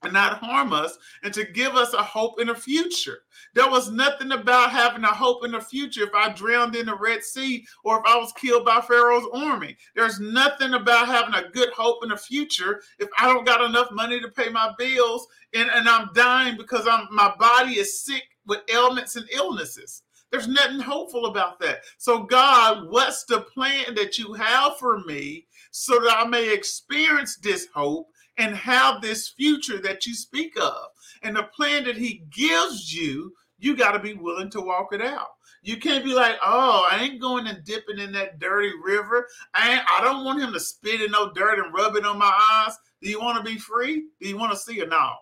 and 0.03 0.13
not 0.13 0.39
harm 0.39 0.73
us 0.73 0.97
and 1.23 1.33
to 1.33 1.43
give 1.43 1.75
us 1.75 1.93
a 1.93 2.03
hope 2.03 2.39
in 2.39 2.47
the 2.47 2.55
future. 2.55 3.19
There 3.55 3.69
was 3.69 3.91
nothing 3.91 4.31
about 4.31 4.71
having 4.71 5.03
a 5.03 5.07
hope 5.07 5.43
in 5.43 5.51
the 5.51 5.59
future 5.59 6.03
if 6.03 6.13
I 6.13 6.29
drowned 6.33 6.75
in 6.75 6.85
the 6.85 6.95
Red 6.95 7.23
Sea 7.23 7.65
or 7.83 7.99
if 7.99 8.05
I 8.05 8.17
was 8.17 8.31
killed 8.33 8.65
by 8.65 8.81
Pharaoh's 8.81 9.27
army. 9.33 9.75
There's 9.95 10.19
nothing 10.19 10.73
about 10.73 11.07
having 11.07 11.33
a 11.33 11.49
good 11.49 11.69
hope 11.69 12.03
in 12.03 12.09
the 12.09 12.17
future 12.17 12.81
if 12.99 13.09
I 13.17 13.25
don't 13.25 13.45
got 13.45 13.61
enough 13.61 13.91
money 13.91 14.19
to 14.21 14.29
pay 14.29 14.49
my 14.49 14.71
bills 14.77 15.27
and, 15.53 15.69
and 15.73 15.89
I'm 15.89 16.09
dying 16.13 16.57
because 16.57 16.87
I'm 16.87 17.07
my 17.11 17.33
body 17.39 17.73
is 17.73 18.01
sick 18.01 18.23
with 18.45 18.61
ailments 18.71 19.15
and 19.15 19.29
illnesses. 19.31 20.03
There's 20.31 20.47
nothing 20.47 20.79
hopeful 20.79 21.27
about 21.27 21.59
that. 21.61 21.79
So, 21.97 22.23
God, 22.23 22.89
what's 22.89 23.23
the 23.23 23.41
plan 23.41 23.95
that 23.95 24.17
you 24.17 24.33
have 24.33 24.77
for 24.77 24.99
me 25.05 25.47
so 25.71 25.99
that 25.99 26.17
I 26.17 26.27
may 26.27 26.53
experience 26.53 27.37
this 27.37 27.67
hope 27.73 28.09
and 28.37 28.55
have 28.55 29.01
this 29.01 29.29
future 29.29 29.79
that 29.81 30.05
you 30.05 30.13
speak 30.13 30.53
of? 30.59 30.75
And 31.23 31.35
the 31.35 31.43
plan 31.43 31.83
that 31.85 31.97
He 31.97 32.23
gives 32.29 32.93
you, 32.93 33.33
you 33.59 33.75
got 33.75 33.91
to 33.91 33.99
be 33.99 34.13
willing 34.13 34.49
to 34.51 34.61
walk 34.61 34.93
it 34.93 35.01
out. 35.01 35.27
You 35.63 35.77
can't 35.77 36.05
be 36.05 36.13
like, 36.13 36.35
oh, 36.45 36.87
I 36.89 37.03
ain't 37.03 37.21
going 37.21 37.47
and 37.47 37.63
dipping 37.65 37.99
in 37.99 38.11
that 38.13 38.39
dirty 38.39 38.71
river. 38.83 39.27
I 39.53 39.81
I 39.97 40.03
don't 40.03 40.23
want 40.23 40.41
him 40.41 40.53
to 40.53 40.59
spit 40.59 41.01
in 41.01 41.11
no 41.11 41.33
dirt 41.33 41.59
and 41.59 41.73
rub 41.73 41.95
it 41.95 42.05
on 42.05 42.17
my 42.17 42.65
eyes. 42.65 42.77
Do 43.01 43.09
you 43.09 43.19
want 43.19 43.37
to 43.37 43.51
be 43.51 43.59
free? 43.59 44.05
Do 44.21 44.29
you 44.29 44.37
want 44.37 44.51
to 44.51 44.57
see 44.57 44.79
it 44.79 44.89
now? 44.89 45.17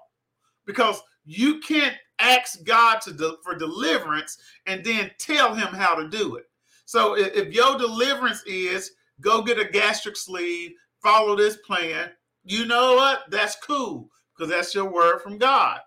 Because 0.65 1.01
you 1.25 1.59
can't 1.59 1.95
ask 2.19 2.63
God 2.63 3.01
to 3.01 3.13
de- 3.13 3.37
for 3.43 3.55
deliverance 3.55 4.37
and 4.67 4.83
then 4.83 5.11
tell 5.17 5.53
him 5.53 5.67
how 5.67 5.95
to 5.95 6.07
do 6.09 6.35
it. 6.35 6.45
So 6.85 7.17
if, 7.17 7.33
if 7.33 7.53
your 7.53 7.77
deliverance 7.77 8.43
is 8.45 8.91
go 9.21 9.41
get 9.41 9.59
a 9.59 9.65
gastric 9.65 10.15
sleeve, 10.15 10.73
follow 11.01 11.35
this 11.35 11.57
plan, 11.57 12.11
you 12.45 12.65
know 12.65 12.95
what? 12.95 13.23
That's 13.29 13.55
cool 13.55 14.09
because 14.35 14.49
that's 14.49 14.73
your 14.73 14.89
word 14.89 15.19
from 15.21 15.37
God. 15.37 15.79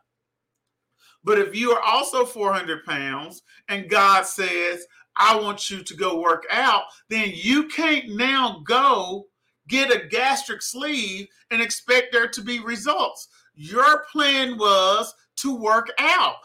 But 1.25 1.39
if 1.39 1.55
you 1.55 1.73
are 1.73 1.83
also 1.83 2.25
400 2.25 2.85
pounds 2.85 3.43
and 3.69 3.89
God 3.89 4.27
says, 4.27 4.87
I 5.17 5.37
want 5.37 5.69
you 5.69 5.83
to 5.83 5.95
go 5.95 6.21
work 6.21 6.45
out, 6.51 6.85
then 7.09 7.31
you 7.35 7.69
can't 7.69 8.17
now 8.17 8.63
go 8.67 9.27
get 9.69 9.95
a 9.95 10.07
gastric 10.07 10.63
sleeve 10.63 11.27
and 11.51 11.61
expect 11.61 12.13
there 12.13 12.29
to 12.29 12.41
be 12.41 12.61
results. 12.61 13.29
Your 13.55 14.05
plan 14.11 14.57
was 14.57 15.13
to 15.39 15.55
work 15.55 15.91
out. 15.99 16.37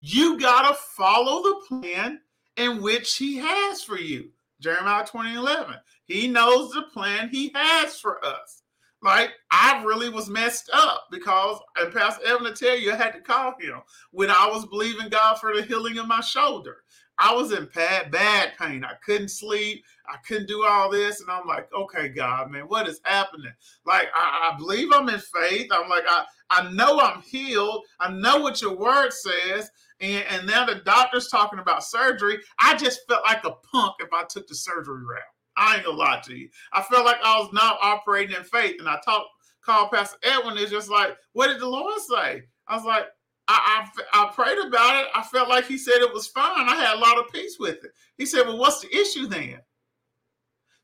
You 0.00 0.38
got 0.38 0.68
to 0.68 0.78
follow 0.96 1.42
the 1.42 1.60
plan 1.68 2.20
in 2.56 2.80
which 2.80 3.16
he 3.16 3.38
has 3.38 3.82
for 3.82 3.98
you. 3.98 4.30
Jeremiah 4.60 5.06
20 5.06 5.34
11. 5.34 5.74
He 6.10 6.26
knows 6.26 6.72
the 6.72 6.82
plan 6.82 7.28
he 7.28 7.52
has 7.54 8.00
for 8.00 8.24
us. 8.24 8.62
Like, 9.00 9.30
I 9.52 9.84
really 9.84 10.08
was 10.08 10.28
messed 10.28 10.68
up 10.72 11.06
because, 11.08 11.60
and 11.76 11.94
Pastor 11.94 12.26
Evan 12.26 12.46
to 12.46 12.52
tell 12.52 12.76
you, 12.76 12.92
I 12.92 12.96
had 12.96 13.12
to 13.12 13.20
call 13.20 13.54
him 13.60 13.80
when 14.10 14.28
I 14.28 14.48
was 14.52 14.66
believing 14.66 15.08
God 15.08 15.36
for 15.38 15.54
the 15.54 15.62
healing 15.62 15.98
of 15.98 16.08
my 16.08 16.20
shoulder. 16.20 16.78
I 17.20 17.32
was 17.32 17.52
in 17.52 17.68
bad, 17.76 18.10
bad 18.10 18.54
pain. 18.58 18.82
I 18.82 18.94
couldn't 19.06 19.28
sleep. 19.28 19.84
I 20.08 20.16
couldn't 20.26 20.48
do 20.48 20.64
all 20.64 20.90
this. 20.90 21.20
And 21.20 21.30
I'm 21.30 21.46
like, 21.46 21.68
okay, 21.72 22.08
God, 22.08 22.50
man, 22.50 22.64
what 22.64 22.88
is 22.88 23.00
happening? 23.04 23.52
Like, 23.86 24.08
I, 24.12 24.50
I 24.52 24.58
believe 24.58 24.88
I'm 24.92 25.08
in 25.10 25.20
faith. 25.20 25.70
I'm 25.70 25.88
like, 25.88 26.04
I, 26.08 26.24
I 26.50 26.72
know 26.72 26.98
I'm 26.98 27.22
healed. 27.22 27.84
I 28.00 28.10
know 28.10 28.40
what 28.40 28.60
your 28.60 28.76
word 28.76 29.12
says. 29.12 29.70
And, 30.00 30.24
and 30.28 30.46
now 30.48 30.66
the 30.66 30.76
doctor's 30.76 31.28
talking 31.28 31.60
about 31.60 31.84
surgery. 31.84 32.40
I 32.58 32.74
just 32.76 33.06
felt 33.06 33.22
like 33.24 33.44
a 33.44 33.52
punk 33.52 33.94
if 34.00 34.12
I 34.12 34.24
took 34.24 34.48
the 34.48 34.56
surgery 34.56 35.04
route. 35.04 35.22
I 35.60 35.76
ain't 35.76 35.84
gonna 35.84 35.98
lie 35.98 36.20
to 36.24 36.34
you. 36.34 36.48
I 36.72 36.82
felt 36.82 37.04
like 37.04 37.18
I 37.22 37.38
was 37.38 37.52
not 37.52 37.78
operating 37.82 38.34
in 38.34 38.42
faith. 38.44 38.76
And 38.80 38.88
I 38.88 38.98
talked, 39.04 39.28
called 39.62 39.90
Pastor 39.90 40.16
Edwin. 40.24 40.56
It's 40.56 40.70
just 40.70 40.90
like, 40.90 41.16
what 41.34 41.48
did 41.48 41.60
the 41.60 41.68
Lord 41.68 42.00
say? 42.00 42.42
I 42.66 42.74
was 42.74 42.84
like, 42.84 43.04
I, 43.46 43.86
I, 44.14 44.22
I, 44.22 44.32
prayed 44.32 44.58
about 44.58 45.02
it. 45.02 45.08
I 45.14 45.22
felt 45.22 45.48
like 45.48 45.66
he 45.66 45.76
said 45.76 45.96
it 45.96 46.14
was 46.14 46.28
fine. 46.28 46.68
I 46.68 46.76
had 46.76 46.96
a 46.96 47.00
lot 47.00 47.18
of 47.18 47.32
peace 47.32 47.58
with 47.58 47.84
it. 47.84 47.90
He 48.16 48.24
said, 48.24 48.46
Well, 48.46 48.58
what's 48.58 48.80
the 48.80 48.96
issue 48.96 49.26
then? 49.26 49.58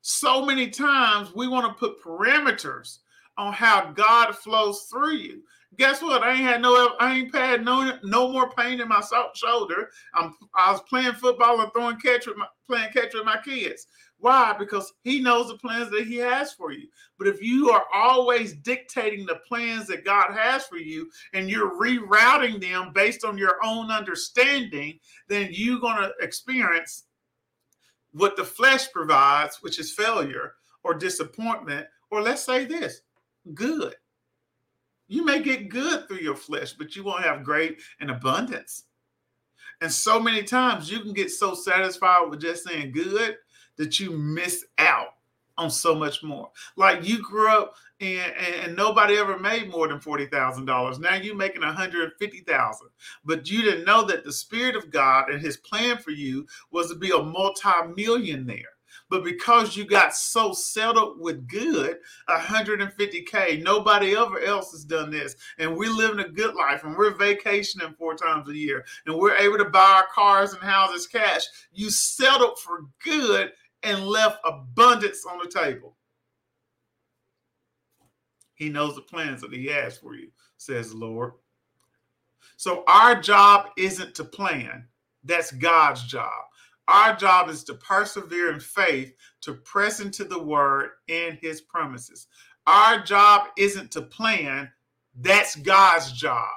So 0.03 0.45
many 0.45 0.69
times 0.69 1.33
we 1.35 1.49
want 1.49 1.67
to 1.67 1.79
put 1.79 2.03
parameters 2.03 2.99
on 3.39 3.53
how 3.53 3.93
God 3.93 4.35
flows 4.37 4.89
through 4.91 5.15
you. 5.15 5.43
Guess 5.79 6.03
what? 6.03 6.23
I 6.23 6.33
ain't 6.33 6.41
had 6.41 6.63
no, 6.63 6.95
I 6.99 7.17
ain't 7.17 7.35
had 7.35 7.65
no, 7.65 7.99
no 8.03 8.33
more 8.33 8.51
pain 8.51 8.81
in 8.81 8.89
my 8.89 9.03
shoulder. 9.35 9.91
I'm, 10.15 10.35
I 10.55 10.73
was 10.73 10.81
playing 10.89 11.13
football 11.13 11.61
and 11.61 11.71
throwing 11.73 11.99
catch 11.99 12.27
with 12.27 12.37
my, 12.37 12.47
playing 12.67 12.93
catch 12.93 13.15
with 13.15 13.25
my 13.25 13.39
kids. 13.45 13.87
Why? 14.19 14.55
Because 14.59 14.93
he 15.03 15.21
knows 15.21 15.49
the 15.49 15.59
plans 15.59 15.91
that 15.91 16.07
he 16.07 16.17
has 16.17 16.53
for 16.53 16.73
you. 16.73 16.89
But 17.19 17.29
if 17.29 17.43
you 17.43 17.71
are 17.71 17.85
always 17.95 18.55
dictating 18.55 19.27
the 19.27 19.41
plans 19.47 19.87
that 19.89 20.05
God 20.05 20.33
has 20.33 20.67
for 20.67 20.79
you 20.79 21.11
and 21.35 21.51
you're 21.51 21.79
rerouting 21.79 22.61
them 22.61 22.93
based 22.95 23.25
on 23.25 23.37
your 23.37 23.59
own 23.63 23.91
understanding, 23.91 24.99
then 25.29 25.49
you're 25.53 25.81
going 25.81 25.97
to 25.97 26.13
experience 26.21 27.05
what 28.13 28.37
the 28.37 28.45
flesh 28.45 28.91
provides, 28.91 29.59
which 29.61 29.79
is 29.79 29.93
failure 29.93 30.55
or 30.83 30.95
disappointment, 30.95 31.87
or 32.11 32.23
let's 32.23 32.43
say 32.43 32.65
this 32.65 33.03
good. 33.55 33.95
You 35.09 35.25
may 35.25 35.43
get 35.43 35.69
good 35.69 36.09
through 36.09 36.19
your 36.19 36.37
flesh, 36.37 36.73
but 36.73 36.97
you 36.97 37.05
won't 37.05 37.23
have 37.23 37.45
great 37.45 37.81
and 38.01 38.11
abundance. 38.11 38.85
And 39.81 39.93
so 39.93 40.19
many 40.19 40.43
times 40.43 40.91
you 40.91 41.01
can 41.01 41.13
get 41.13 41.31
so 41.31 41.55
satisfied 41.55 42.29
with 42.31 42.41
just 42.41 42.65
saying 42.65 42.93
good 42.93 43.37
that 43.77 44.01
you 44.01 44.11
miss 44.11 44.65
out 44.79 45.09
on 45.59 45.71
so 45.71 45.95
much 45.95 46.23
more. 46.23 46.51
Like 46.77 47.07
you 47.07 47.23
grew 47.23 47.49
up 47.49 47.75
and, 48.01 48.33
and, 48.63 48.77
nobody 48.77 49.17
ever 49.17 49.39
made 49.39 49.71
more 49.71 49.89
than 49.89 50.01
forty 50.01 50.27
thousand 50.27 50.67
dollars. 50.67 50.99
Now 50.99 51.15
you're 51.15 51.35
making 51.35 51.63
one 51.63 51.75
hundred 51.75 52.13
fifty 52.19 52.41
thousand, 52.41 52.89
but 53.25 53.51
you 53.51 53.63
didn't 53.63 53.87
know 53.87 54.05
that 54.05 54.25
the 54.25 54.33
Spirit 54.33 54.77
of 54.77 54.91
God 54.91 55.31
and 55.31 55.41
His 55.41 55.57
plan 55.57 55.97
for 55.97 56.11
you 56.11 56.47
was 56.71 56.91
to 56.91 56.97
be 56.97 57.11
a 57.11 57.23
multi-millionaire. 57.23 58.77
But 59.09 59.25
because 59.25 59.77
you 59.77 59.85
got 59.85 60.17
so 60.17 60.53
settled 60.53 61.21
with 61.21 61.47
good, 61.49 61.99
150K, 62.29 63.63
nobody 63.63 64.17
ever 64.17 64.41
else 64.41 64.73
has 64.73 64.85
done 64.85 65.11
this. 65.11 65.37
And 65.59 65.77
we're 65.77 65.93
living 65.93 66.25
a 66.25 66.29
good 66.29 66.55
life 66.57 66.83
and 66.83 66.97
we're 66.97 67.15
vacationing 67.15 67.95
four 67.99 68.17
times 68.17 68.49
a 68.49 68.57
year 68.57 68.85
and 69.07 69.17
we're 69.17 69.37
able 69.37 69.59
to 69.59 69.71
buy 69.71 70.03
our 70.03 70.07
cars 70.13 70.55
and 70.55 70.63
houses 70.63 71.07
cash. 71.07 71.43
You 71.73 71.89
settled 71.91 72.59
for 72.59 72.87
good 73.05 73.53
and 73.83 74.07
left 74.07 74.39
abundance 74.45 75.25
on 75.31 75.39
the 75.39 75.49
table. 75.49 75.97
He 78.55 78.69
knows 78.69 78.95
the 78.95 79.03
plans 79.03 79.43
that 79.43 79.53
he 79.53 79.67
has 79.67 79.99
for 79.99 80.15
you, 80.15 80.29
says 80.57 80.91
the 80.91 80.97
Lord. 80.97 81.33
So 82.57 82.85
our 82.87 83.21
job 83.21 83.69
isn't 83.77 84.15
to 84.15 84.25
plan. 84.25 84.87
That's 85.25 85.53
God's 85.53 86.05
job. 86.05 86.45
Our 86.89 87.17
job 87.17 87.49
is 87.49 87.65
to 87.65 87.75
persevere 87.75 88.53
in 88.53 88.61
faith, 88.61 89.13
to 89.43 89.55
press 89.55 90.01
into 90.01 90.25
the 90.25 90.43
word 90.43 90.91
and 91.09 91.37
his 91.41 91.61
promises. 91.61 92.29
Our 92.67 93.03
job 93.03 93.49
isn't 93.59 93.91
to 93.93 94.03
plan. 94.03 94.71
That's 95.15 95.57
God's 95.57 96.13
job. 96.13 96.49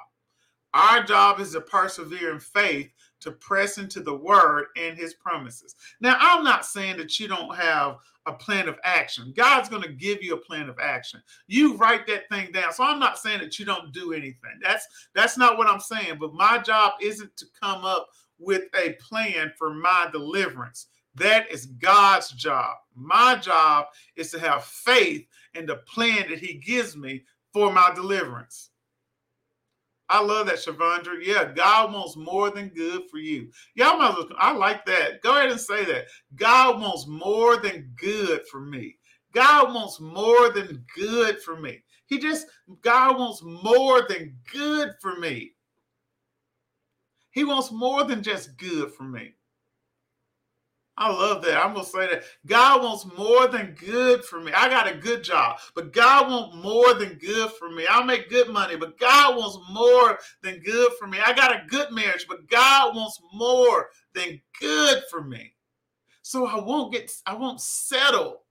Our 0.73 1.03
job 1.03 1.39
is 1.39 1.51
to 1.53 1.61
persevere 1.61 2.31
in 2.31 2.39
faith, 2.39 2.91
to 3.21 3.31
press 3.31 3.77
into 3.77 4.01
the 4.01 4.15
word 4.15 4.65
and 4.77 4.97
his 4.97 5.13
promises. 5.13 5.75
Now, 5.99 6.17
I'm 6.19 6.43
not 6.43 6.65
saying 6.65 6.97
that 6.97 7.19
you 7.19 7.27
don't 7.27 7.55
have 7.55 7.97
a 8.25 8.33
plan 8.33 8.67
of 8.67 8.79
action. 8.83 9.33
God's 9.35 9.69
going 9.69 9.81
to 9.81 9.91
give 9.91 10.21
you 10.21 10.33
a 10.33 10.37
plan 10.37 10.69
of 10.69 10.77
action. 10.79 11.21
You 11.47 11.75
write 11.75 12.05
that 12.07 12.29
thing 12.29 12.51
down. 12.51 12.73
So 12.73 12.83
I'm 12.83 12.99
not 12.99 13.17
saying 13.17 13.39
that 13.39 13.59
you 13.59 13.65
don't 13.65 13.91
do 13.91 14.13
anything. 14.13 14.59
That's 14.61 14.87
that's 15.13 15.37
not 15.37 15.57
what 15.57 15.67
I'm 15.67 15.79
saying, 15.79 16.17
but 16.19 16.33
my 16.33 16.59
job 16.59 16.93
isn't 17.01 17.35
to 17.37 17.45
come 17.59 17.85
up 17.85 18.09
with 18.37 18.63
a 18.77 18.93
plan 18.93 19.51
for 19.57 19.73
my 19.73 20.07
deliverance. 20.11 20.87
That 21.15 21.51
is 21.51 21.65
God's 21.65 22.31
job. 22.31 22.77
My 22.95 23.35
job 23.35 23.87
is 24.15 24.31
to 24.31 24.39
have 24.39 24.63
faith 24.63 25.25
in 25.55 25.65
the 25.65 25.77
plan 25.77 26.29
that 26.29 26.39
he 26.39 26.53
gives 26.53 26.95
me 26.95 27.23
for 27.51 27.73
my 27.73 27.91
deliverance. 27.93 28.69
I 30.09 30.21
love 30.21 30.47
that, 30.47 30.55
Shavandra. 30.55 31.19
Yeah, 31.21 31.51
God 31.53 31.93
wants 31.93 32.15
more 32.17 32.49
than 32.49 32.69
good 32.69 33.03
for 33.11 33.17
you. 33.19 33.51
Y'all 33.75 33.97
might 33.97 34.09
as 34.09 34.15
well, 34.15 34.27
I 34.37 34.51
like 34.51 34.85
that. 34.85 35.21
Go 35.21 35.37
ahead 35.37 35.51
and 35.51 35.59
say 35.59 35.85
that. 35.85 36.05
God 36.35 36.81
wants 36.81 37.07
more 37.07 37.57
than 37.57 37.91
good 37.95 38.41
for 38.51 38.59
me. 38.59 38.97
God 39.33 39.73
wants 39.73 39.99
more 39.99 40.49
than 40.49 40.83
good 40.95 41.39
for 41.41 41.59
me. 41.59 41.83
He 42.07 42.17
just, 42.17 42.47
God 42.81 43.19
wants 43.19 43.43
more 43.43 44.07
than 44.09 44.35
good 44.51 44.93
for 44.99 45.15
me. 45.17 45.53
He 47.29 47.43
wants 47.43 47.71
more 47.71 48.03
than 48.03 48.23
just 48.23 48.57
good 48.57 48.91
for 48.91 49.03
me. 49.03 49.35
I 50.99 51.09
love 51.09 51.41
that. 51.43 51.63
I'm 51.63 51.73
gonna 51.73 51.85
say 51.85 52.07
that 52.07 52.23
God 52.45 52.83
wants 52.83 53.05
more 53.17 53.47
than 53.47 53.73
good 53.79 54.25
for 54.25 54.41
me. 54.41 54.51
I 54.51 54.67
got 54.67 54.85
a 54.85 54.97
good 54.97 55.23
job, 55.23 55.59
but 55.73 55.93
God 55.93 56.29
wants 56.29 56.57
more 56.57 56.93
than 56.93 57.13
good 57.13 57.51
for 57.51 57.69
me. 57.69 57.85
I 57.89 58.03
make 58.03 58.29
good 58.29 58.49
money, 58.49 58.75
but 58.75 58.99
God 58.99 59.37
wants 59.37 59.57
more 59.71 60.19
than 60.43 60.59
good 60.59 60.91
for 60.99 61.07
me. 61.07 61.17
I 61.25 61.31
got 61.31 61.55
a 61.55 61.65
good 61.69 61.93
marriage, 61.93 62.25
but 62.27 62.49
God 62.49 62.97
wants 62.97 63.17
more 63.33 63.87
than 64.13 64.41
good 64.59 65.03
for 65.09 65.23
me. 65.23 65.53
So 66.21 66.45
I 66.45 66.59
won't 66.59 66.91
get 66.91 67.09
I 67.25 67.33
won't 67.33 67.61
settle 67.61 68.41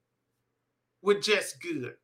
with 1.03 1.23
just 1.23 1.61
good. 1.61 1.97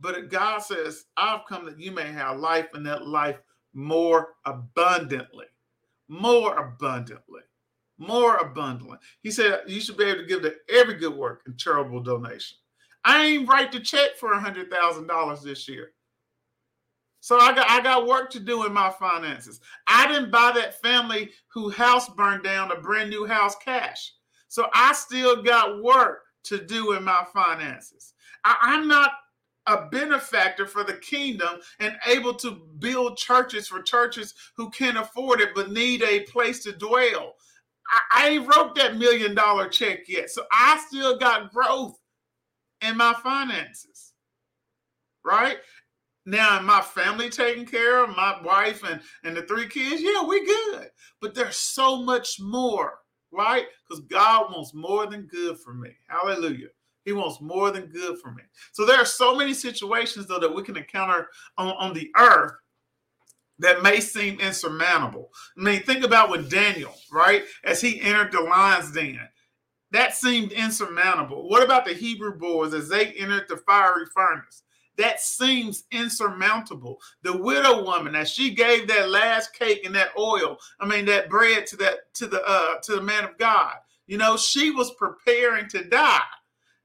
But 0.00 0.30
God 0.30 0.62
says, 0.62 1.04
I've 1.18 1.44
come 1.46 1.66
that 1.66 1.78
you 1.78 1.92
may 1.92 2.10
have 2.12 2.38
life 2.38 2.68
and 2.72 2.86
that 2.86 3.06
life 3.06 3.36
more 3.74 4.28
abundantly. 4.46 5.46
More 6.08 6.56
abundantly 6.56 7.42
more 7.98 8.36
abundantly. 8.36 8.98
He 9.22 9.30
said 9.30 9.62
you 9.66 9.80
should 9.80 9.96
be 9.96 10.04
able 10.04 10.20
to 10.20 10.26
give 10.26 10.42
to 10.42 10.54
every 10.70 10.94
good 10.94 11.14
work 11.14 11.42
and 11.46 11.58
charitable 11.58 12.02
donation. 12.02 12.56
I 13.04 13.24
ain't 13.24 13.48
write 13.48 13.72
the 13.72 13.80
check 13.80 14.16
for 14.18 14.32
a 14.32 14.40
hundred 14.40 14.70
thousand 14.70 15.06
dollars 15.06 15.42
this 15.42 15.68
year. 15.68 15.92
So 17.20 17.38
I 17.38 17.52
got 17.52 17.68
I 17.68 17.80
got 17.82 18.06
work 18.06 18.30
to 18.30 18.40
do 18.40 18.64
in 18.64 18.72
my 18.72 18.90
finances. 18.90 19.60
I 19.86 20.06
didn't 20.06 20.30
buy 20.30 20.52
that 20.54 20.80
family 20.80 21.30
who 21.52 21.70
house 21.70 22.08
burned 22.08 22.44
down 22.44 22.70
a 22.70 22.80
brand 22.80 23.10
new 23.10 23.26
house 23.26 23.56
cash. 23.56 24.12
So 24.48 24.68
I 24.72 24.92
still 24.94 25.42
got 25.42 25.82
work 25.82 26.20
to 26.44 26.58
do 26.64 26.92
in 26.92 27.04
my 27.04 27.24
finances. 27.32 28.14
I, 28.44 28.56
I'm 28.62 28.88
not 28.88 29.12
a 29.66 29.86
benefactor 29.90 30.66
for 30.66 30.82
the 30.82 30.94
kingdom 30.94 31.60
and 31.78 31.96
able 32.06 32.32
to 32.34 32.62
build 32.78 33.18
churches 33.18 33.68
for 33.68 33.82
churches 33.82 34.34
who 34.56 34.70
can't 34.70 34.96
afford 34.96 35.40
it 35.40 35.50
but 35.54 35.70
need 35.70 36.02
a 36.02 36.20
place 36.20 36.62
to 36.62 36.72
dwell. 36.72 37.34
I, 38.12 38.28
ain't 38.28 38.46
wrote 38.46 38.74
that 38.74 38.96
million 38.96 39.34
dollar 39.34 39.68
check 39.68 40.08
yet. 40.08 40.30
So 40.30 40.42
I 40.52 40.82
still 40.86 41.18
got 41.18 41.52
growth 41.52 41.98
in 42.82 42.96
my 42.96 43.14
finances. 43.22 44.12
Right? 45.24 45.58
Now, 46.26 46.60
my 46.60 46.82
family 46.82 47.30
taken 47.30 47.64
care 47.64 48.04
of, 48.04 48.10
my 48.10 48.38
wife 48.42 48.82
and, 48.84 49.00
and 49.24 49.34
the 49.34 49.42
three 49.42 49.66
kids, 49.66 50.02
yeah, 50.02 50.22
we 50.22 50.44
good. 50.44 50.90
But 51.22 51.34
there's 51.34 51.56
so 51.56 52.02
much 52.02 52.38
more, 52.38 52.98
right? 53.32 53.64
Because 53.88 54.04
God 54.04 54.52
wants 54.52 54.74
more 54.74 55.06
than 55.06 55.22
good 55.22 55.58
for 55.58 55.72
me. 55.72 55.90
Hallelujah. 56.08 56.68
He 57.06 57.12
wants 57.12 57.40
more 57.40 57.70
than 57.70 57.86
good 57.86 58.18
for 58.18 58.30
me. 58.32 58.42
So 58.72 58.84
there 58.84 58.98
are 58.98 59.06
so 59.06 59.34
many 59.34 59.54
situations, 59.54 60.26
though, 60.26 60.38
that 60.38 60.54
we 60.54 60.62
can 60.62 60.76
encounter 60.76 61.28
on, 61.56 61.68
on 61.78 61.94
the 61.94 62.10
earth 62.18 62.52
that 63.58 63.82
may 63.82 64.00
seem 64.00 64.40
insurmountable. 64.40 65.30
I 65.58 65.62
mean, 65.62 65.82
think 65.82 66.04
about 66.04 66.30
with 66.30 66.50
Daniel, 66.50 66.94
right? 67.12 67.44
As 67.64 67.80
he 67.80 68.00
entered 68.00 68.32
the 68.32 68.40
lion's 68.40 68.92
den, 68.92 69.20
that 69.90 70.14
seemed 70.14 70.52
insurmountable. 70.52 71.48
What 71.48 71.62
about 71.62 71.84
the 71.84 71.94
Hebrew 71.94 72.38
boys 72.38 72.74
as 72.74 72.88
they 72.88 73.06
entered 73.12 73.46
the 73.48 73.56
fiery 73.56 74.06
furnace? 74.14 74.62
That 74.98 75.20
seems 75.20 75.84
insurmountable. 75.92 76.98
The 77.22 77.36
widow 77.36 77.84
woman, 77.84 78.16
as 78.16 78.30
she 78.30 78.52
gave 78.52 78.88
that 78.88 79.10
last 79.10 79.54
cake 79.54 79.86
and 79.86 79.94
that 79.94 80.10
oil, 80.18 80.58
I 80.80 80.86
mean 80.86 81.04
that 81.06 81.30
bread 81.30 81.66
to 81.68 81.76
that 81.76 82.12
to 82.14 82.26
the 82.26 82.42
uh 82.44 82.80
to 82.82 82.96
the 82.96 83.02
man 83.02 83.24
of 83.24 83.38
God, 83.38 83.74
you 84.08 84.18
know, 84.18 84.36
she 84.36 84.72
was 84.72 84.90
preparing 84.94 85.68
to 85.68 85.84
die. 85.84 86.20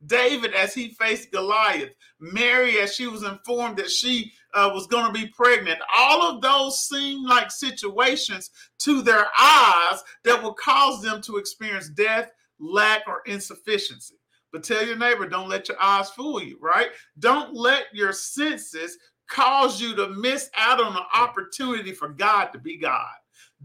David, 0.06 0.54
as 0.54 0.74
he 0.74 0.90
faced 0.90 1.32
Goliath, 1.32 1.92
Mary, 2.20 2.80
as 2.80 2.94
she 2.94 3.08
was 3.08 3.24
informed 3.24 3.78
that 3.78 3.90
she 3.90 4.34
uh, 4.54 4.72
was 4.74 4.88
going 4.88 5.06
to 5.06 5.12
be 5.12 5.28
pregnant. 5.28 5.80
All 5.94 6.22
of 6.22 6.42
those 6.42 6.82
seem 6.82 7.26
like 7.26 7.52
situations 7.52 8.52
to 8.80 9.02
their 9.02 9.26
eyes 9.40 10.04
that 10.24 10.42
will 10.42 10.54
cause 10.54 11.02
them 11.02 11.22
to 11.24 11.38
experience 11.38 11.90
death, 11.90 12.30
lack, 12.60 13.04
or 13.08 13.22
insufficiency. 13.26 14.16
But 14.52 14.64
tell 14.64 14.86
your 14.86 14.98
neighbor, 14.98 15.28
don't 15.28 15.50
let 15.50 15.68
your 15.68 15.82
eyes 15.82 16.12
fool 16.12 16.42
you, 16.42 16.58
right? 16.62 16.90
Don't 17.20 17.56
let 17.56 17.86
your 17.92 18.14
senses 18.14 18.98
cause 19.28 19.82
you 19.82 19.96
to 19.96 20.10
miss 20.10 20.50
out 20.56 20.80
on 20.80 20.96
an 20.96 21.04
opportunity 21.16 21.92
for 21.92 22.10
God 22.10 22.48
to 22.54 22.60
be 22.60 22.78
God. 22.78 23.10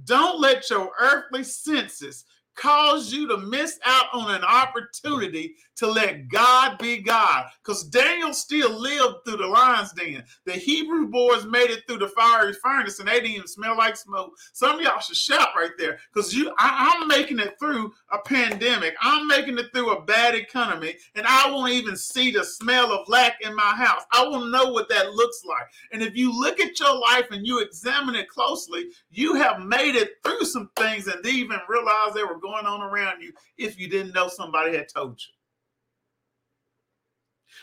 Don't 0.04 0.40
let 0.40 0.70
your 0.70 0.90
earthly 0.98 1.44
senses 1.44 2.24
cause 2.58 3.12
you 3.12 3.28
to 3.28 3.36
miss 3.38 3.78
out 3.84 4.06
on 4.12 4.34
an 4.34 4.44
opportunity 4.44 5.54
to 5.76 5.86
let 5.86 6.28
God 6.28 6.76
be 6.78 6.98
God. 6.98 7.46
Because 7.62 7.84
Daniel 7.84 8.34
still 8.34 8.70
lived 8.70 9.24
through 9.24 9.36
the 9.36 9.46
lion's 9.46 9.92
den. 9.92 10.24
The 10.44 10.52
Hebrew 10.52 11.06
boys 11.08 11.44
made 11.46 11.70
it 11.70 11.84
through 11.86 11.98
the 11.98 12.08
fiery 12.08 12.52
furnace 12.52 12.98
and 12.98 13.08
they 13.08 13.14
didn't 13.14 13.30
even 13.30 13.46
smell 13.46 13.76
like 13.76 13.96
smoke. 13.96 14.32
Some 14.52 14.76
of 14.76 14.80
y'all 14.82 14.98
should 15.00 15.16
shout 15.16 15.50
right 15.56 15.70
there 15.78 15.98
because 16.12 16.34
you 16.34 16.52
I, 16.58 16.96
I'm 17.00 17.06
making 17.06 17.38
it 17.38 17.58
through 17.60 17.92
a 18.10 18.18
pandemic. 18.18 18.94
I'm 19.00 19.26
making 19.28 19.58
it 19.58 19.66
through 19.72 19.92
a 19.92 20.02
bad 20.02 20.34
economy, 20.34 20.96
and 21.14 21.26
I 21.26 21.50
won't 21.50 21.72
even 21.72 21.96
see 21.96 22.30
the 22.30 22.44
smell 22.44 22.92
of 22.92 23.08
lack 23.08 23.40
in 23.42 23.54
my 23.54 23.62
house. 23.62 24.02
I 24.12 24.26
won't 24.26 24.50
know 24.50 24.72
what 24.72 24.88
that 24.88 25.12
looks 25.12 25.44
like. 25.44 25.66
And 25.92 26.02
if 26.02 26.16
you 26.16 26.36
look 26.38 26.60
at 26.60 26.78
your 26.80 26.98
life 26.98 27.26
and 27.30 27.46
you 27.46 27.60
examine 27.60 28.14
it 28.14 28.28
closely, 28.28 28.88
you 29.10 29.34
have 29.34 29.60
made 29.60 29.94
it 29.94 30.14
through 30.24 30.44
some 30.44 30.70
things 30.76 31.06
and 31.06 31.22
didn't 31.22 31.38
even 31.38 31.58
realize 31.68 32.14
they 32.14 32.24
were 32.24 32.38
going 32.38 32.47
on 32.54 32.82
around 32.82 33.22
you 33.22 33.32
if 33.56 33.78
you 33.78 33.88
didn't 33.88 34.14
know 34.14 34.28
somebody 34.28 34.76
had 34.76 34.88
told 34.88 35.20
you. 35.20 35.32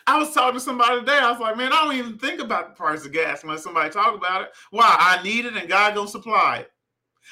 I 0.08 0.20
was 0.20 0.34
talking 0.34 0.56
to 0.56 0.60
somebody 0.60 1.00
today. 1.00 1.18
I 1.18 1.32
was 1.32 1.40
like, 1.40 1.58
man, 1.58 1.74
I 1.74 1.84
don't 1.84 1.96
even 1.96 2.18
think 2.20 2.40
about 2.40 2.70
the 2.70 2.76
price 2.76 3.06
of 3.06 3.12
gas 3.12 3.44
unless 3.44 3.64
somebody 3.64 3.90
talk 3.90 4.16
about 4.16 4.44
it. 4.44 4.50
Why? 4.70 4.96
I 5.00 5.24
need 5.24 5.46
it 5.46 5.56
and 5.56 5.70
God 5.70 5.96
gonna 5.96 6.08
supply 6.08 6.60
it. 6.60 6.72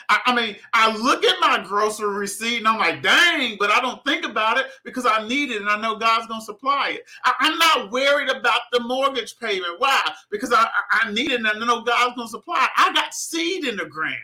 I, 0.10 0.20
I, 0.26 0.36
mean, 0.36 0.56
I 0.74 0.96
look 0.98 1.24
at 1.24 1.40
my 1.40 1.64
grocery 1.64 2.16
receipt 2.16 2.58
and 2.58 2.68
I'm 2.68 2.80
like, 2.80 3.04
dang, 3.04 3.58
but 3.60 3.70
I 3.70 3.80
don't 3.80 4.04
think 4.04 4.26
about 4.26 4.58
it 4.58 4.66
because 4.84 5.06
I 5.06 5.28
need 5.28 5.52
it 5.52 5.62
and 5.62 5.70
I 5.70 5.80
know 5.80 5.96
God's 5.96 6.28
gonna 6.28 6.42
supply 6.42 6.92
it. 6.96 7.06
I, 7.24 7.34
am 7.42 7.58
not 7.60 7.92
worried 7.92 8.30
about 8.30 8.62
the 8.72 8.80
mortgage 8.80 9.38
payment. 9.38 9.80
Why? 9.80 10.02
Because 10.32 10.52
I, 10.52 10.68
I 10.92 11.12
need 11.12 11.32
it 11.32 11.36
and 11.36 11.48
I 11.48 11.54
know 11.54 11.82
God's 11.82 12.16
gonna 12.16 12.28
supply 12.28 12.64
it. 12.64 12.72
I 12.76 12.92
got 12.94 13.14
seed 13.14 13.66
in 13.66 13.78
the 13.78 13.86
ground. 13.86 14.18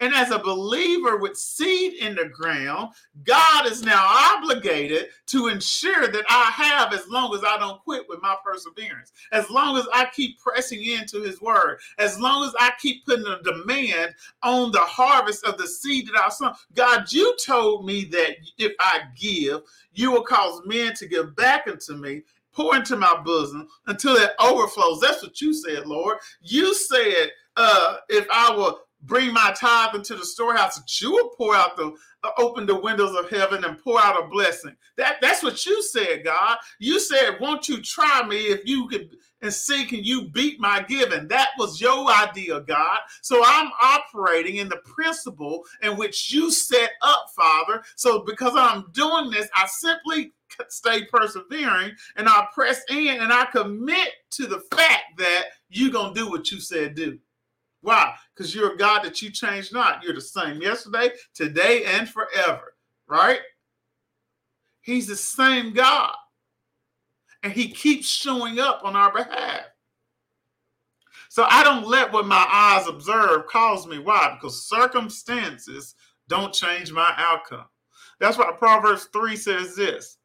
And 0.00 0.14
as 0.14 0.30
a 0.30 0.38
believer 0.38 1.16
with 1.16 1.36
seed 1.36 1.94
in 1.94 2.14
the 2.14 2.26
ground, 2.26 2.92
God 3.24 3.66
is 3.66 3.82
now 3.82 4.04
obligated 4.06 5.08
to 5.26 5.48
ensure 5.48 6.08
that 6.08 6.24
I 6.28 6.50
have 6.50 6.92
as 6.92 7.08
long 7.08 7.34
as 7.34 7.42
I 7.44 7.58
don't 7.58 7.82
quit 7.82 8.08
with 8.08 8.20
my 8.22 8.36
perseverance, 8.44 9.12
as 9.32 9.48
long 9.50 9.76
as 9.78 9.86
I 9.92 10.06
keep 10.14 10.38
pressing 10.40 10.84
into 10.84 11.22
his 11.22 11.40
word, 11.40 11.78
as 11.98 12.18
long 12.20 12.44
as 12.46 12.54
I 12.58 12.72
keep 12.80 13.06
putting 13.06 13.26
a 13.26 13.42
demand 13.42 14.14
on 14.42 14.72
the 14.72 14.80
harvest 14.80 15.44
of 15.44 15.58
the 15.58 15.66
seed 15.66 16.08
that 16.08 16.22
I 16.24 16.28
sow. 16.28 16.52
God, 16.74 17.10
you 17.12 17.34
told 17.44 17.84
me 17.86 18.04
that 18.06 18.36
if 18.58 18.72
I 18.80 19.02
give, 19.16 19.62
you 19.94 20.12
will 20.12 20.24
cause 20.24 20.62
men 20.66 20.94
to 20.94 21.06
give 21.06 21.34
back 21.36 21.66
unto 21.68 21.94
me 21.94 22.22
pour 22.52 22.74
into 22.76 22.96
my 22.96 23.20
bosom 23.24 23.68
until 23.86 24.16
it 24.16 24.30
overflows. 24.40 25.00
That's 25.00 25.22
what 25.22 25.40
you 25.40 25.52
said, 25.52 25.86
Lord. 25.86 26.18
You 26.40 26.74
said, 26.74 27.30
uh, 27.56 27.96
if 28.08 28.26
I 28.32 28.50
will 28.50 28.80
bring 29.06 29.32
my 29.32 29.54
tithe 29.58 29.94
into 29.94 30.14
the 30.14 30.24
storehouse 30.24 30.76
that 30.76 31.00
you 31.00 31.12
will 31.12 31.30
pour 31.30 31.54
out 31.54 31.76
the 31.76 31.94
uh, 32.24 32.30
open 32.38 32.66
the 32.66 32.78
windows 32.78 33.14
of 33.14 33.30
heaven 33.30 33.64
and 33.64 33.78
pour 33.82 34.00
out 34.00 34.22
a 34.22 34.26
blessing. 34.28 34.74
That 34.96 35.16
that's 35.20 35.42
what 35.42 35.64
you 35.64 35.82
said 35.82 36.24
god. 36.24 36.58
You 36.78 36.98
said 36.98 37.38
won't 37.40 37.68
you 37.68 37.80
try 37.80 38.26
me 38.26 38.36
if 38.36 38.66
you 38.66 38.88
could 38.88 39.16
and 39.42 39.52
see 39.52 39.84
can 39.84 40.02
you 40.02 40.28
beat 40.28 40.58
my 40.60 40.82
giving? 40.82 41.28
That 41.28 41.50
was 41.58 41.80
your 41.80 42.10
idea 42.10 42.60
god. 42.60 42.98
So 43.22 43.42
i'm 43.44 43.70
operating 43.80 44.56
in 44.56 44.68
the 44.68 44.78
principle 44.84 45.64
in 45.82 45.96
which 45.96 46.32
you 46.32 46.50
set 46.50 46.90
up 47.02 47.26
father. 47.34 47.82
So 47.96 48.24
because 48.24 48.54
i'm 48.56 48.86
doing 48.92 49.30
this 49.30 49.48
i 49.54 49.66
simply 49.66 50.32
stay 50.68 51.04
persevering 51.04 51.92
and 52.16 52.28
i 52.28 52.46
press 52.54 52.80
in 52.88 53.20
and 53.20 53.32
i 53.32 53.44
commit 53.46 54.10
to 54.30 54.46
the 54.46 54.60
fact 54.74 55.18
that 55.18 55.46
you're 55.68 55.92
gonna 55.92 56.14
do 56.14 56.30
what 56.30 56.50
you 56.50 56.60
said 56.60 56.94
do 56.94 57.18
why? 57.86 58.16
Because 58.34 58.52
you're 58.52 58.74
a 58.74 58.76
God 58.76 59.04
that 59.04 59.22
you 59.22 59.30
change 59.30 59.72
not. 59.72 60.02
You're 60.02 60.12
the 60.12 60.20
same 60.20 60.60
yesterday, 60.60 61.10
today, 61.34 61.84
and 61.84 62.08
forever, 62.08 62.74
right? 63.06 63.38
He's 64.80 65.06
the 65.06 65.14
same 65.14 65.72
God. 65.72 66.12
And 67.44 67.52
he 67.52 67.68
keeps 67.68 68.08
showing 68.08 68.58
up 68.58 68.80
on 68.82 68.96
our 68.96 69.12
behalf. 69.12 69.66
So 71.28 71.46
I 71.48 71.62
don't 71.62 71.86
let 71.86 72.12
what 72.12 72.26
my 72.26 72.44
eyes 72.50 72.88
observe 72.88 73.46
cause 73.46 73.86
me. 73.86 74.00
Why? 74.00 74.34
Because 74.34 74.68
circumstances 74.68 75.94
don't 76.26 76.52
change 76.52 76.90
my 76.90 77.14
outcome. 77.16 77.66
That's 78.18 78.36
why 78.36 78.50
Proverbs 78.58 79.04
3 79.12 79.36
says 79.36 79.76
this. 79.76 80.18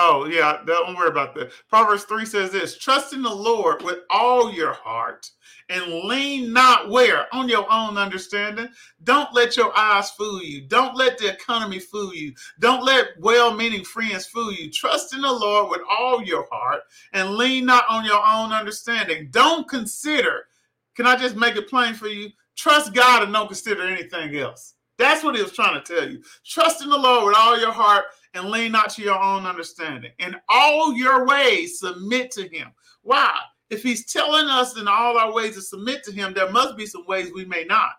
Oh, 0.00 0.26
yeah, 0.26 0.60
don't 0.64 0.96
worry 0.96 1.08
about 1.08 1.34
that. 1.34 1.50
Proverbs 1.68 2.04
3 2.04 2.24
says 2.24 2.52
this 2.52 2.78
trust 2.78 3.12
in 3.12 3.20
the 3.20 3.34
Lord 3.34 3.82
with 3.82 3.98
all 4.10 4.52
your 4.52 4.72
heart 4.72 5.28
and 5.70 5.92
lean 6.04 6.52
not 6.52 6.88
where? 6.88 7.26
On 7.34 7.48
your 7.48 7.66
own 7.68 7.98
understanding. 7.98 8.68
Don't 9.02 9.34
let 9.34 9.56
your 9.56 9.76
eyes 9.76 10.12
fool 10.12 10.40
you. 10.40 10.60
Don't 10.68 10.96
let 10.96 11.18
the 11.18 11.32
economy 11.32 11.80
fool 11.80 12.14
you. 12.14 12.32
Don't 12.60 12.84
let 12.84 13.08
well 13.18 13.52
meaning 13.52 13.84
friends 13.84 14.26
fool 14.26 14.52
you. 14.52 14.70
Trust 14.70 15.14
in 15.14 15.20
the 15.20 15.32
Lord 15.32 15.68
with 15.68 15.80
all 15.90 16.22
your 16.22 16.46
heart 16.48 16.82
and 17.12 17.34
lean 17.34 17.66
not 17.66 17.84
on 17.90 18.04
your 18.04 18.24
own 18.24 18.52
understanding. 18.52 19.26
Don't 19.32 19.68
consider, 19.68 20.44
can 20.94 21.06
I 21.06 21.16
just 21.16 21.34
make 21.34 21.56
it 21.56 21.68
plain 21.68 21.94
for 21.94 22.06
you? 22.06 22.28
Trust 22.54 22.94
God 22.94 23.24
and 23.24 23.32
don't 23.32 23.48
consider 23.48 23.82
anything 23.82 24.36
else. 24.36 24.74
That's 24.96 25.24
what 25.24 25.36
he 25.36 25.42
was 25.42 25.52
trying 25.52 25.80
to 25.80 25.94
tell 25.94 26.08
you. 26.08 26.22
Trust 26.44 26.82
in 26.82 26.88
the 26.88 26.98
Lord 26.98 27.26
with 27.26 27.36
all 27.36 27.58
your 27.58 27.72
heart 27.72 28.04
and 28.34 28.50
lean 28.50 28.72
not 28.72 28.90
to 28.90 29.02
your 29.02 29.18
own 29.18 29.46
understanding. 29.46 30.12
In 30.18 30.36
all 30.48 30.92
your 30.92 31.26
ways, 31.26 31.80
submit 31.80 32.30
to 32.32 32.48
him. 32.48 32.68
Why? 33.02 33.34
If 33.70 33.82
he's 33.82 34.10
telling 34.10 34.48
us 34.48 34.78
in 34.78 34.88
all 34.88 35.18
our 35.18 35.32
ways 35.32 35.54
to 35.56 35.62
submit 35.62 36.02
to 36.04 36.12
him, 36.12 36.32
there 36.32 36.50
must 36.50 36.76
be 36.76 36.86
some 36.86 37.06
ways 37.06 37.30
we 37.34 37.44
may 37.44 37.64
not. 37.64 37.92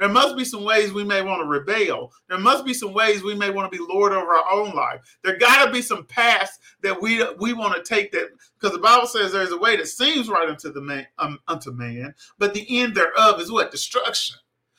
There 0.00 0.08
must 0.08 0.34
be 0.34 0.46
some 0.46 0.64
ways 0.64 0.94
we 0.94 1.04
may 1.04 1.20
want 1.20 1.42
to 1.42 1.46
rebel. 1.46 2.10
There 2.30 2.38
must 2.38 2.64
be 2.64 2.72
some 2.72 2.94
ways 2.94 3.22
we 3.22 3.34
may 3.34 3.50
want 3.50 3.70
to 3.70 3.78
be 3.78 3.84
Lord 3.86 4.12
over 4.12 4.32
our 4.32 4.50
own 4.50 4.74
life. 4.74 5.00
There 5.22 5.36
got 5.36 5.66
to 5.66 5.70
be 5.70 5.82
some 5.82 6.06
paths 6.06 6.58
that 6.82 7.00
we 7.00 7.22
we 7.38 7.52
want 7.52 7.76
to 7.76 7.82
take 7.82 8.10
that 8.12 8.30
because 8.58 8.74
the 8.74 8.82
Bible 8.82 9.06
says 9.06 9.30
there's 9.30 9.52
a 9.52 9.58
way 9.58 9.76
that 9.76 9.88
seems 9.88 10.30
right 10.30 10.48
unto 10.48 10.72
the 10.72 10.80
man 10.80 11.06
um, 11.18 11.38
unto 11.48 11.70
man, 11.70 12.14
but 12.38 12.54
the 12.54 12.80
end 12.80 12.94
thereof 12.94 13.40
is 13.40 13.52
what 13.52 13.70
destruction. 13.70 14.36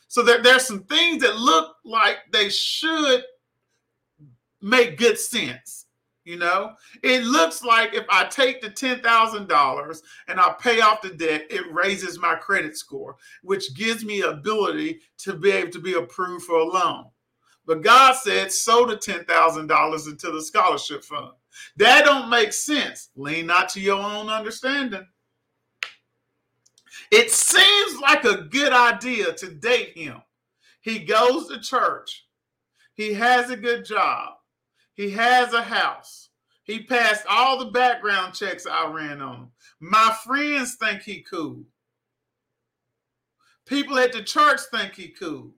So 0.07 0.23
there, 0.23 0.41
there's 0.41 0.65
some 0.65 0.83
things 0.85 1.21
that 1.21 1.37
look 1.37 1.75
like 1.85 2.17
they 2.33 2.49
should 2.49 3.23
make 4.61 4.97
good 4.97 5.17
sense. 5.17 5.85
You 6.23 6.37
know, 6.37 6.73
it 7.01 7.23
looks 7.23 7.63
like 7.63 7.95
if 7.95 8.05
I 8.07 8.25
take 8.25 8.61
the 8.61 8.69
$10,000 8.69 10.01
and 10.27 10.39
I 10.39 10.55
pay 10.59 10.79
off 10.79 11.01
the 11.01 11.09
debt, 11.09 11.47
it 11.49 11.73
raises 11.73 12.19
my 12.19 12.35
credit 12.35 12.77
score, 12.77 13.15
which 13.41 13.73
gives 13.73 14.05
me 14.05 14.21
ability 14.21 15.01
to 15.19 15.33
be 15.33 15.49
able 15.49 15.71
to 15.71 15.79
be 15.79 15.93
approved 15.95 16.45
for 16.45 16.59
a 16.59 16.63
loan. 16.63 17.05
But 17.65 17.81
God 17.81 18.15
said, 18.15 18.51
sow 18.51 18.85
the 18.85 18.97
$10,000 18.97 20.07
into 20.07 20.31
the 20.31 20.41
scholarship 20.41 21.03
fund. 21.03 21.31
That 21.77 22.05
don't 22.05 22.29
make 22.29 22.53
sense. 22.53 23.09
Lean 23.15 23.47
not 23.47 23.69
to 23.69 23.79
your 23.79 23.99
own 23.99 24.29
understanding. 24.29 25.07
It 27.11 27.31
seems 27.31 27.99
like 27.99 28.25
a 28.25 28.43
good 28.43 28.73
idea 28.73 29.33
to 29.33 29.55
date 29.55 29.97
him. 29.97 30.21
He 30.81 30.99
goes 30.99 31.47
to 31.47 31.59
church. 31.59 32.25
He 32.93 33.13
has 33.13 33.49
a 33.49 33.57
good 33.57 33.85
job. 33.85 34.33
He 34.93 35.09
has 35.11 35.53
a 35.53 35.61
house. 35.61 36.29
He 36.63 36.83
passed 36.83 37.25
all 37.29 37.57
the 37.57 37.71
background 37.71 38.33
checks 38.33 38.65
I 38.65 38.89
ran 38.91 39.21
on 39.21 39.35
him. 39.35 39.51
My 39.79 40.15
friends 40.23 40.75
think 40.75 41.01
he 41.01 41.21
cool. 41.21 41.63
People 43.65 43.97
at 43.97 44.11
the 44.11 44.23
church 44.23 44.59
think 44.71 44.95
he 44.95 45.09
cool. 45.09 45.53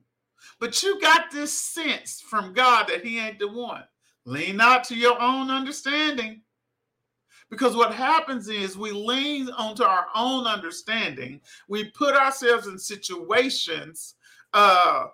But 0.60 0.82
you 0.82 1.00
got 1.00 1.30
this 1.30 1.52
sense 1.52 2.20
from 2.20 2.52
God 2.52 2.88
that 2.88 3.04
he 3.04 3.18
ain't 3.18 3.38
the 3.38 3.48
one. 3.48 3.84
Lean 4.24 4.56
not 4.56 4.84
to 4.84 4.94
your 4.94 5.20
own 5.20 5.50
understanding. 5.50 6.40
Because 7.50 7.76
what 7.76 7.94
happens 7.94 8.48
is 8.48 8.76
we 8.76 8.90
lean 8.90 9.50
onto 9.50 9.82
our 9.82 10.06
own 10.14 10.46
understanding. 10.46 11.40
We 11.68 11.90
put 11.90 12.14
ourselves 12.14 12.66
in 12.66 12.78
situations 12.78 14.14
uh, 14.52 15.06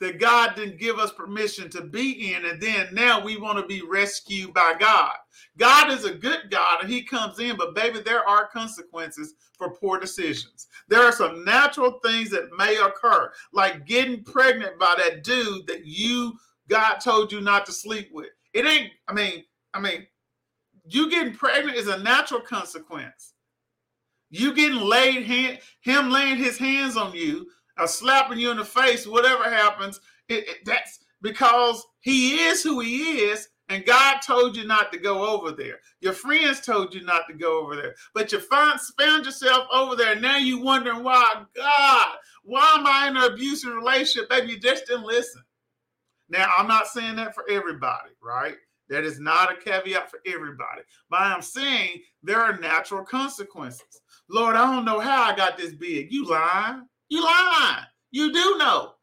that 0.00 0.18
God 0.18 0.56
didn't 0.56 0.80
give 0.80 0.98
us 0.98 1.12
permission 1.12 1.68
to 1.70 1.82
be 1.82 2.32
in. 2.32 2.46
And 2.46 2.60
then 2.60 2.88
now 2.92 3.22
we 3.22 3.36
want 3.36 3.58
to 3.58 3.66
be 3.66 3.82
rescued 3.86 4.54
by 4.54 4.74
God. 4.78 5.12
God 5.58 5.90
is 5.90 6.04
a 6.04 6.14
good 6.14 6.50
God 6.50 6.82
and 6.82 6.90
he 6.90 7.02
comes 7.02 7.38
in, 7.38 7.56
but 7.56 7.74
baby, 7.74 8.00
there 8.00 8.26
are 8.26 8.48
consequences 8.48 9.34
for 9.58 9.70
poor 9.70 10.00
decisions. 10.00 10.68
There 10.88 11.02
are 11.02 11.12
some 11.12 11.44
natural 11.44 12.00
things 12.02 12.30
that 12.30 12.48
may 12.56 12.76
occur, 12.76 13.30
like 13.52 13.86
getting 13.86 14.24
pregnant 14.24 14.78
by 14.78 14.94
that 14.98 15.22
dude 15.22 15.66
that 15.66 15.84
you, 15.84 16.32
God 16.68 16.94
told 16.96 17.30
you 17.30 17.40
not 17.40 17.66
to 17.66 17.72
sleep 17.72 18.08
with. 18.12 18.30
It 18.54 18.64
ain't, 18.64 18.90
I 19.06 19.12
mean, 19.12 19.44
I 19.74 19.80
mean, 19.80 20.06
you 20.86 21.10
getting 21.10 21.34
pregnant 21.34 21.76
is 21.76 21.88
a 21.88 21.98
natural 21.98 22.40
consequence. 22.40 23.34
You 24.30 24.54
getting 24.54 24.80
laid 24.80 25.24
hand, 25.24 25.58
him 25.80 26.10
laying 26.10 26.38
his 26.38 26.56
hands 26.56 26.96
on 26.96 27.12
you, 27.12 27.48
slapping 27.86 28.38
you 28.38 28.50
in 28.50 28.56
the 28.58 28.64
face, 28.64 29.06
whatever 29.06 29.44
happens, 29.44 30.00
it, 30.28 30.48
it, 30.48 30.56
that's 30.64 31.00
because 31.22 31.84
he 32.00 32.36
is 32.40 32.62
who 32.62 32.80
he 32.80 33.20
is, 33.20 33.48
and 33.68 33.86
God 33.86 34.18
told 34.20 34.56
you 34.56 34.66
not 34.66 34.92
to 34.92 34.98
go 34.98 35.26
over 35.26 35.52
there. 35.52 35.78
Your 36.00 36.12
friends 36.12 36.60
told 36.60 36.94
you 36.94 37.02
not 37.04 37.22
to 37.28 37.34
go 37.34 37.62
over 37.62 37.76
there, 37.76 37.94
but 38.14 38.32
you 38.32 38.40
found, 38.40 38.80
found 38.98 39.26
yourself 39.26 39.66
over 39.72 39.94
there. 39.94 40.12
And 40.12 40.22
Now 40.22 40.38
you're 40.38 40.62
wondering 40.62 41.04
why, 41.04 41.44
God, 41.54 42.14
why 42.42 42.74
am 42.76 42.86
I 42.86 43.08
in 43.08 43.16
an 43.16 43.32
abusive 43.32 43.72
relationship? 43.74 44.28
Baby, 44.28 44.52
you 44.52 44.60
just 44.60 44.86
didn't 44.86 45.04
listen. 45.04 45.42
Now, 46.28 46.50
I'm 46.56 46.68
not 46.68 46.86
saying 46.88 47.16
that 47.16 47.34
for 47.34 47.44
everybody, 47.48 48.10
right? 48.22 48.56
That 48.88 49.04
is 49.04 49.20
not 49.20 49.52
a 49.52 49.56
caveat 49.56 50.10
for 50.10 50.20
everybody. 50.26 50.82
But 51.08 51.20
I'm 51.20 51.42
saying 51.42 52.00
there 52.22 52.40
are 52.40 52.58
natural 52.58 53.04
consequences. 53.04 54.00
Lord, 54.28 54.56
I 54.56 54.72
don't 54.72 54.84
know 54.84 55.00
how 55.00 55.24
I 55.24 55.36
got 55.36 55.56
this 55.56 55.74
big. 55.74 56.12
You 56.12 56.26
lying. 56.26 56.88
You 57.10 57.24
lying. 57.24 57.84
You 58.12 58.32
do 58.32 58.56
know 58.58 58.94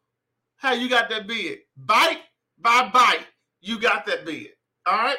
how 0.56 0.74
you 0.74 0.90
got 0.90 1.10
that 1.10 1.28
big. 1.28 1.60
Bite 1.78 2.22
by 2.58 2.90
bite, 2.92 3.28
you 3.62 3.80
got 3.80 4.06
that 4.08 4.26
big. 4.26 4.48
All 4.86 4.98
right. 4.98 5.18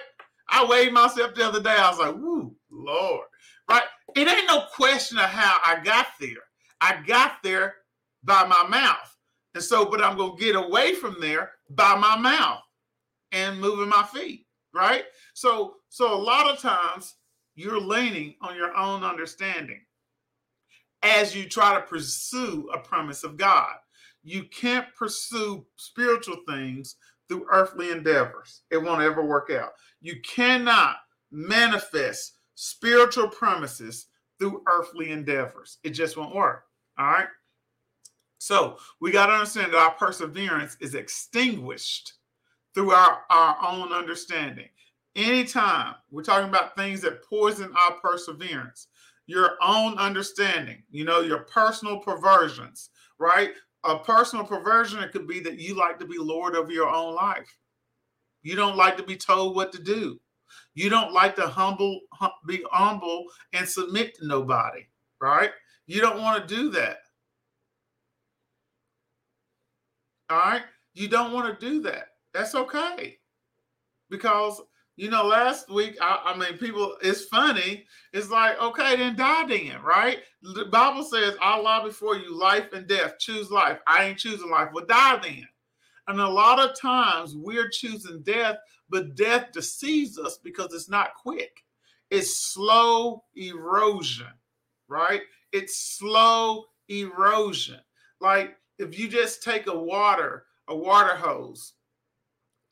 I 0.49 0.65
weighed 0.65 0.93
myself 0.93 1.35
the 1.35 1.47
other 1.47 1.63
day. 1.63 1.77
I 1.77 1.91
was 1.91 1.99
like, 1.99 2.15
woo, 2.15 2.57
Lord. 2.71 3.27
Right? 3.71 3.83
It 4.17 4.27
ain't 4.27 4.47
no 4.47 4.65
question 4.75 5.19
of 5.19 5.27
how 5.27 5.59
I 5.65 5.81
got 5.85 6.07
there. 6.19 6.31
I 6.81 7.03
got 7.07 7.43
there 7.43 7.75
by 8.25 8.47
my 8.47 8.67
mouth. 8.69 9.17
And 9.55 9.63
so, 9.63 9.85
but 9.85 10.03
I'm 10.03 10.17
going 10.17 10.39
to 10.39 10.43
get 10.43 10.57
away 10.57 10.95
from 10.95 11.17
there 11.21 11.53
by 11.71 11.95
my 11.95 12.17
mouth 12.17 12.63
and 13.33 13.61
moving 13.61 13.91
my 13.91 14.05
feet. 14.05 14.47
Right? 14.75 15.05
So, 15.35 15.75
so 15.91 16.15
a 16.15 16.17
lot 16.17 16.51
of 16.51 16.59
times 16.59 17.17
you're 17.55 17.81
leaning 17.81 18.35
on 18.41 18.57
your 18.57 18.75
own 18.75 19.05
understanding 19.05 19.81
as 21.03 21.35
you 21.35 21.49
try 21.49 21.75
to 21.75 21.87
pursue 21.87 22.69
a 22.73 22.79
promise 22.79 23.25
of 23.25 23.37
God. 23.37 23.75
You 24.23 24.45
can't 24.45 24.87
pursue 24.95 25.65
spiritual 25.77 26.39
things 26.49 26.97
through 27.29 27.47
earthly 27.51 27.91
endeavors. 27.91 28.63
It 28.71 28.79
won't 28.79 29.03
ever 29.03 29.25
work 29.25 29.51
out. 29.51 29.73
You 30.01 30.21
cannot 30.23 30.97
manifest 31.31 32.39
spiritual 32.55 33.29
promises 33.29 34.07
through 34.39 34.63
earthly 34.67 35.11
endeavors. 35.11 35.79
It 35.85 35.91
just 35.91 36.17
won't 36.17 36.35
work. 36.35 36.65
All 36.99 37.07
right. 37.07 37.29
So 38.39 38.79
we 39.01 39.11
got 39.11 39.27
to 39.27 39.33
understand 39.33 39.73
that 39.73 39.79
our 39.79 39.93
perseverance 39.93 40.77
is 40.81 40.95
extinguished 40.95 42.15
through 42.75 42.93
our, 42.93 43.23
our 43.31 43.57
own 43.67 43.93
understanding. 43.93 44.69
Anytime 45.17 45.97
we're 46.11 46.23
talking 46.23 46.49
about 46.49 46.77
things 46.77 47.01
that 47.01 47.25
poison 47.25 47.73
our 47.77 47.93
perseverance, 48.01 48.87
your 49.29 49.53
own 49.63 49.97
understanding, 49.99 50.83
you 50.91 51.05
know, 51.05 51.21
your 51.21 51.45
personal 51.45 52.01
perversions, 52.01 52.91
right? 53.19 53.53
a 53.85 53.97
personal 53.97 54.45
perversion 54.45 55.01
it 55.01 55.13
could 55.13 55.29
be 55.29 55.39
that 55.39 55.61
you 55.61 55.77
like 55.77 56.01
to 56.01 56.05
be 56.05 56.19
lord 56.19 56.57
of 56.57 56.69
your 56.69 56.89
own 56.89 57.15
life. 57.15 57.57
You 58.43 58.57
don't 58.57 58.77
like 58.77 58.97
to 58.97 59.05
be 59.05 59.17
told 59.17 59.55
what 59.55 59.71
to 59.71 59.81
do. 59.81 60.21
You 60.75 60.91
don't 60.91 61.13
like 61.13 61.37
to 61.37 61.47
humble 61.47 62.01
be 62.49 62.65
humble 62.73 63.27
and 63.53 63.69
submit 63.69 64.17
to 64.17 64.27
nobody 64.27 64.89
right? 65.21 65.51
You 65.87 66.01
don't 66.01 66.23
want 66.23 66.47
to 66.47 66.55
do 66.55 66.71
that. 66.71 66.99
All 70.31 70.39
right? 70.39 70.63
You 70.95 71.09
don't 71.09 71.33
want 71.33 71.59
to 71.59 71.67
do 71.67 71.81
that. 71.83 72.09
That's 72.35 72.55
okay. 72.55 73.19
Because 74.11 74.61
you 74.99 75.09
know, 75.11 75.25
last 75.25 75.71
week, 75.71 75.97
I, 76.03 76.35
I, 76.35 76.37
mean, 76.37 76.59
people, 76.59 76.97
it's 77.01 77.27
funny. 77.27 77.87
It's 78.13 78.31
like, 78.31 78.61
okay, 78.61 78.97
then 78.97 79.15
die 79.15 79.47
then, 79.47 79.81
right? 79.81 80.19
The 80.43 80.65
Bible 80.65 81.05
says, 81.05 81.37
I'll 81.41 81.63
lie 81.63 81.85
before 81.85 82.17
you 82.17 82.37
life 82.37 82.73
and 82.73 82.89
death. 82.89 83.21
Choose 83.21 83.49
life. 83.49 83.79
I 83.87 84.07
ain't 84.07 84.19
choosing 84.19 84.51
life. 84.51 84.71
Well, 84.75 84.87
die 84.87 85.21
then. 85.23 85.47
And 86.09 86.21
a 86.21 86.29
lot 86.29 86.59
of 86.59 86.77
times 86.77 87.37
we're 87.37 87.69
choosing 87.69 88.23
death, 88.23 88.57
but 88.91 89.15
death 89.15 89.53
deceives 89.53 90.19
us 90.19 90.41
because 90.43 90.75
it's 90.75 90.89
not 90.89 91.15
quick. 91.15 91.63
It's 92.11 92.35
slow 92.35 93.23
erosion, 93.37 94.33
right? 94.89 95.21
It's 95.53 95.79
slow 95.79 96.65
erosion. 96.89 97.79
Like 98.21 98.57
if 98.81 98.99
you 98.99 99.07
just 99.07 99.45
take 99.45 99.69
a 99.69 99.79
water, 99.79 100.47
a 100.67 100.75
water 100.75 101.15
hose, 101.15 101.75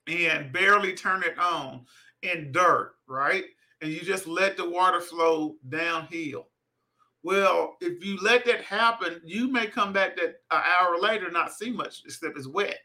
and 0.08 0.52
barely 0.52 0.94
turn 0.94 1.22
it 1.22 1.38
on, 1.38 1.84
in 2.26 2.52
dirt, 2.52 2.94
right? 3.06 3.44
And 3.80 3.92
you 3.92 4.00
just 4.00 4.26
let 4.26 4.56
the 4.56 4.68
water 4.68 5.00
flow 5.00 5.56
downhill. 5.68 6.48
Well, 7.22 7.76
if 7.80 8.04
you 8.04 8.18
let 8.22 8.44
that 8.46 8.62
happen, 8.62 9.20
you 9.24 9.48
may 9.48 9.66
come 9.66 9.92
back 9.92 10.16
that 10.16 10.36
an 10.50 10.62
hour 10.80 10.98
later 11.00 11.30
not 11.30 11.52
see 11.52 11.70
much 11.70 12.02
except 12.04 12.36
it's 12.36 12.46
wet. 12.46 12.78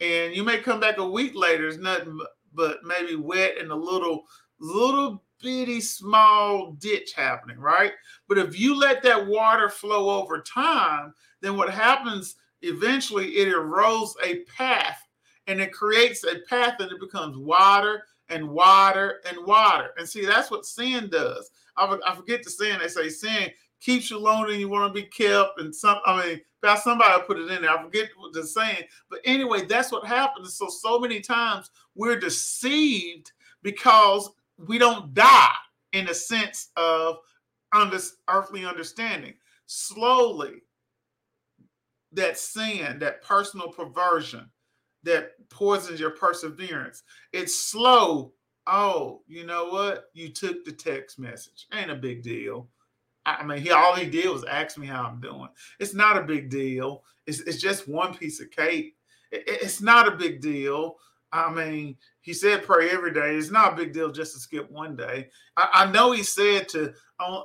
And 0.00 0.34
you 0.34 0.42
may 0.42 0.58
come 0.58 0.80
back 0.80 0.98
a 0.98 1.08
week 1.08 1.34
later, 1.34 1.68
it's 1.68 1.78
nothing 1.78 2.20
but 2.52 2.84
maybe 2.84 3.16
wet 3.16 3.58
and 3.58 3.70
a 3.70 3.74
little 3.74 4.24
little 4.60 5.24
bitty 5.40 5.80
small 5.80 6.72
ditch 6.72 7.12
happening, 7.14 7.58
right? 7.58 7.92
But 8.28 8.38
if 8.38 8.58
you 8.58 8.74
let 8.78 9.02
that 9.02 9.26
water 9.26 9.68
flow 9.68 10.10
over 10.10 10.40
time, 10.40 11.14
then 11.40 11.56
what 11.56 11.70
happens 11.70 12.36
eventually 12.62 13.28
it 13.36 13.48
erodes 13.48 14.12
a 14.22 14.40
path 14.44 15.00
and 15.46 15.60
it 15.60 15.72
creates 15.72 16.24
a 16.24 16.40
path 16.48 16.80
and 16.80 16.90
it 16.90 17.00
becomes 17.00 17.36
wider 17.36 18.04
and 18.28 18.48
water 18.48 19.20
and 19.28 19.44
water. 19.46 19.90
And 19.98 20.08
see, 20.08 20.24
that's 20.24 20.50
what 20.50 20.66
sin 20.66 21.08
does. 21.10 21.50
I, 21.76 22.14
forget 22.14 22.42
the 22.42 22.50
saying. 22.50 22.78
They 22.80 22.88
say 22.88 23.08
sin 23.08 23.50
keeps 23.80 24.10
you 24.10 24.18
lonely 24.18 24.58
you 24.58 24.68
want 24.68 24.92
to 24.92 25.00
be 25.00 25.06
kept. 25.06 25.60
And 25.60 25.74
some, 25.74 25.98
I 26.06 26.26
mean, 26.26 26.40
somebody 26.76 27.22
put 27.26 27.38
it 27.38 27.50
in 27.50 27.62
there. 27.62 27.78
I 27.78 27.82
forget 27.82 28.08
what 28.16 28.32
the 28.32 28.44
saying. 28.44 28.84
But 29.10 29.20
anyway, 29.24 29.66
that's 29.66 29.92
what 29.92 30.06
happens. 30.06 30.54
So, 30.54 30.68
so 30.68 30.98
many 30.98 31.20
times 31.20 31.70
we're 31.94 32.18
deceived 32.18 33.32
because 33.62 34.30
we 34.56 34.78
don't 34.78 35.12
die 35.14 35.54
in 35.92 36.06
the 36.06 36.14
sense 36.14 36.70
of 36.76 37.18
under, 37.72 37.98
earthly 38.28 38.64
understanding. 38.64 39.34
Slowly, 39.66 40.62
that 42.12 42.38
sin, 42.38 42.98
that 43.00 43.22
personal 43.22 43.68
perversion, 43.68 44.48
that 45.04 45.32
poisons 45.50 46.00
your 46.00 46.10
perseverance. 46.10 47.02
It's 47.32 47.54
slow. 47.54 48.32
Oh, 48.66 49.22
you 49.26 49.44
know 49.44 49.66
what? 49.66 50.06
You 50.14 50.30
took 50.30 50.64
the 50.64 50.72
text 50.72 51.18
message. 51.18 51.66
Ain't 51.72 51.90
a 51.90 51.96
big 51.96 52.22
deal. 52.22 52.68
I 53.26 53.44
mean, 53.44 53.58
he 53.58 53.70
all 53.70 53.94
he 53.94 54.06
did 54.06 54.28
was 54.28 54.44
ask 54.44 54.76
me 54.76 54.86
how 54.86 55.04
I'm 55.04 55.20
doing. 55.20 55.48
It's 55.80 55.94
not 55.94 56.16
a 56.16 56.22
big 56.22 56.50
deal. 56.50 57.04
It's, 57.26 57.40
it's 57.40 57.60
just 57.60 57.88
one 57.88 58.14
piece 58.14 58.40
of 58.40 58.50
cake. 58.50 58.96
It, 59.30 59.44
it's 59.46 59.80
not 59.80 60.08
a 60.08 60.16
big 60.16 60.40
deal. 60.40 60.96
I 61.32 61.50
mean, 61.52 61.96
he 62.20 62.32
said 62.32 62.62
pray 62.62 62.90
every 62.90 63.12
day. 63.12 63.34
It's 63.34 63.50
not 63.50 63.72
a 63.72 63.76
big 63.76 63.92
deal 63.92 64.12
just 64.12 64.34
to 64.34 64.40
skip 64.40 64.70
one 64.70 64.94
day. 64.94 65.30
I, 65.56 65.68
I 65.72 65.90
know 65.90 66.12
he 66.12 66.22
said 66.22 66.68
to 66.70 66.92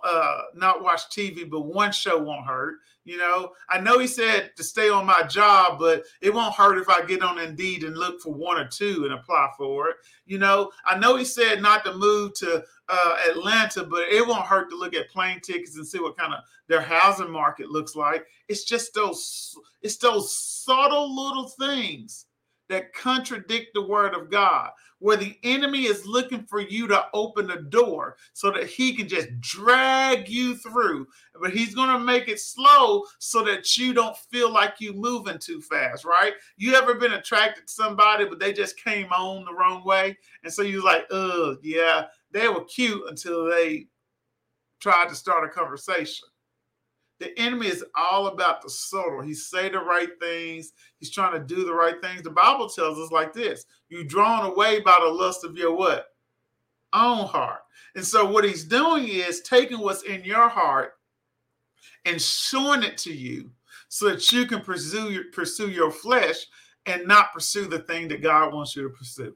uh, 0.03 0.41
not 0.55 0.83
watch 0.83 1.09
TV, 1.09 1.49
but 1.49 1.61
one 1.61 1.91
show 1.91 2.17
won't 2.17 2.45
hurt. 2.45 2.75
You 3.05 3.17
know, 3.17 3.53
I 3.69 3.79
know 3.79 3.97
he 3.97 4.07
said 4.07 4.51
to 4.55 4.63
stay 4.63 4.89
on 4.89 5.05
my 5.05 5.23
job, 5.23 5.79
but 5.79 6.03
it 6.21 6.33
won't 6.33 6.53
hurt 6.53 6.77
if 6.77 6.89
I 6.89 7.05
get 7.05 7.23
on 7.23 7.39
Indeed 7.39 7.83
and 7.83 7.97
look 7.97 8.21
for 8.21 8.33
one 8.33 8.57
or 8.57 8.67
two 8.67 9.05
and 9.05 9.13
apply 9.13 9.49
for 9.57 9.89
it. 9.89 9.95
You 10.25 10.37
know, 10.37 10.71
I 10.85 10.97
know 10.97 11.15
he 11.15 11.25
said 11.25 11.61
not 11.61 11.83
to 11.85 11.93
move 11.93 12.33
to 12.35 12.63
uh, 12.87 13.17
Atlanta, 13.29 13.83
but 13.83 14.01
it 14.09 14.27
won't 14.27 14.45
hurt 14.45 14.69
to 14.69 14.77
look 14.77 14.93
at 14.93 15.09
plane 15.09 15.39
tickets 15.41 15.75
and 15.75 15.87
see 15.87 15.99
what 15.99 16.17
kind 16.17 16.33
of 16.33 16.41
their 16.67 16.81
housing 16.81 17.31
market 17.31 17.69
looks 17.69 17.95
like. 17.95 18.25
It's 18.47 18.63
just 18.63 18.93
those, 18.93 19.55
it's 19.81 19.97
those 19.97 20.35
subtle 20.35 21.15
little 21.15 21.49
things 21.49 22.25
that 22.69 22.93
contradict 22.93 23.71
the 23.73 23.85
word 23.85 24.13
of 24.13 24.29
God, 24.29 24.69
where 24.99 25.17
the 25.17 25.37
enemy 25.43 25.85
is 25.85 26.05
looking 26.05 26.45
for 26.45 26.61
you 26.61 26.87
to 26.87 27.05
open 27.13 27.47
the 27.47 27.63
door 27.69 28.15
so 28.33 28.51
that 28.51 28.67
he 28.67 28.93
can 28.93 29.07
just 29.07 29.27
drag 29.41 30.29
you 30.29 30.55
through. 30.55 31.07
But 31.41 31.51
he's 31.51 31.75
going 31.75 31.89
to 31.89 31.99
make 31.99 32.27
it 32.27 32.39
slow 32.39 33.03
so 33.17 33.43
that 33.43 33.77
you 33.77 33.93
don't 33.93 34.15
feel 34.31 34.51
like 34.51 34.75
you 34.79 34.93
moving 34.93 35.39
too 35.39 35.61
fast, 35.61 36.05
right? 36.05 36.33
You 36.57 36.75
ever 36.75 36.95
been 36.95 37.13
attracted 37.13 37.67
to 37.67 37.73
somebody, 37.73 38.25
but 38.25 38.39
they 38.39 38.53
just 38.53 38.81
came 38.81 39.11
on 39.11 39.45
the 39.45 39.53
wrong 39.53 39.83
way? 39.83 40.17
And 40.43 40.53
so 40.53 40.61
you're 40.61 40.83
like, 40.83 41.05
oh, 41.11 41.57
yeah, 41.63 42.05
they 42.31 42.47
were 42.47 42.63
cute 42.65 43.01
until 43.09 43.49
they 43.49 43.87
tried 44.79 45.09
to 45.09 45.15
start 45.15 45.43
a 45.43 45.49
conversation. 45.49 46.28
The 47.19 47.37
enemy 47.37 47.67
is 47.67 47.83
all 47.95 48.27
about 48.27 48.61
the 48.61 48.69
subtle. 48.69 49.21
He 49.21 49.33
say 49.33 49.69
the 49.69 49.79
right 49.79 50.09
things. 50.19 50.71
He's 50.99 51.11
trying 51.11 51.33
to 51.33 51.39
do 51.39 51.65
the 51.65 51.73
right 51.73 52.01
things. 52.01 52.23
The 52.23 52.31
Bible 52.31 52.69
tells 52.69 52.97
us 52.97 53.11
like 53.11 53.33
this: 53.33 53.65
you 53.89 54.03
drawn 54.05 54.45
away 54.45 54.79
by 54.79 54.99
the 55.03 55.11
lust 55.11 55.43
of 55.43 55.57
your 55.57 55.75
what? 55.75 56.07
Own 56.93 57.27
heart. 57.27 57.61
And 57.95 58.05
so 58.05 58.29
what 58.29 58.45
he's 58.45 58.63
doing 58.63 59.07
is 59.07 59.41
taking 59.41 59.79
what's 59.79 60.03
in 60.03 60.23
your 60.23 60.47
heart 60.47 60.93
and 62.05 62.21
showing 62.21 62.83
it 62.83 62.97
to 62.99 63.13
you 63.13 63.51
so 63.89 64.09
that 64.09 64.31
you 64.31 64.45
can 64.45 64.61
pursue 64.61 65.11
your, 65.11 65.25
pursue 65.25 65.69
your 65.69 65.91
flesh 65.91 66.45
and 66.85 67.05
not 67.07 67.33
pursue 67.33 67.65
the 67.65 67.79
thing 67.79 68.07
that 68.07 68.23
God 68.23 68.53
wants 68.53 68.75
you 68.75 68.83
to 68.83 68.89
pursue. 68.89 69.35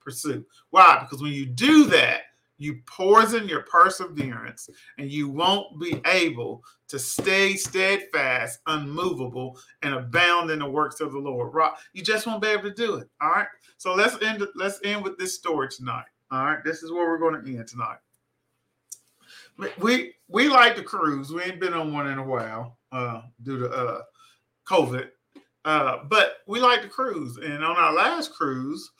Pursue. 0.00 0.44
Why? 0.70 1.00
Because 1.00 1.22
when 1.22 1.32
you 1.32 1.44
do 1.46 1.84
that, 1.86 2.22
you 2.58 2.80
poison 2.86 3.48
your 3.48 3.62
perseverance 3.62 4.68
and 4.98 5.10
you 5.10 5.28
won't 5.28 5.80
be 5.80 6.00
able 6.06 6.62
to 6.88 6.98
stay 6.98 7.54
steadfast, 7.54 8.58
unmovable, 8.66 9.58
and 9.82 9.94
abound 9.94 10.50
in 10.50 10.58
the 10.58 10.68
works 10.68 11.00
of 11.00 11.12
the 11.12 11.18
Lord. 11.18 11.54
Right? 11.54 11.72
You 11.92 12.02
just 12.02 12.26
won't 12.26 12.42
be 12.42 12.48
able 12.48 12.64
to 12.64 12.74
do 12.74 12.96
it. 12.96 13.08
All 13.20 13.30
right. 13.30 13.46
So 13.78 13.94
let's 13.94 14.20
end 14.22 14.46
let's 14.56 14.80
end 14.84 15.02
with 15.02 15.16
this 15.18 15.36
story 15.36 15.68
tonight. 15.68 16.06
All 16.30 16.44
right. 16.44 16.64
This 16.64 16.82
is 16.82 16.92
where 16.92 17.06
we're 17.08 17.18
going 17.18 17.42
to 17.42 17.56
end 17.56 17.68
tonight. 17.68 17.98
We 19.78 20.14
we 20.28 20.48
like 20.48 20.76
to 20.76 20.82
cruise. 20.82 21.32
We 21.32 21.42
ain't 21.42 21.60
been 21.60 21.74
on 21.74 21.92
one 21.92 22.08
in 22.08 22.18
a 22.18 22.24
while 22.24 22.78
uh, 22.92 23.22
due 23.42 23.58
to 23.58 23.70
uh, 23.70 24.02
COVID. 24.68 25.08
Uh, 25.64 26.04
but 26.08 26.38
we 26.46 26.60
like 26.60 26.82
to 26.82 26.88
cruise. 26.88 27.36
And 27.36 27.64
on 27.64 27.76
our 27.76 27.92
last 27.92 28.32
cruise, 28.32 28.90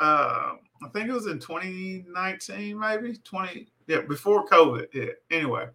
uh, 0.00 0.52
I 0.84 0.88
think 0.88 1.08
it 1.08 1.12
was 1.12 1.26
in 1.26 1.38
2019, 1.38 2.78
maybe 2.78 3.16
20, 3.16 3.68
yeah, 3.86 4.02
before 4.02 4.46
COVID 4.46 4.92
hit. 4.92 5.22
Anyway, 5.30 5.66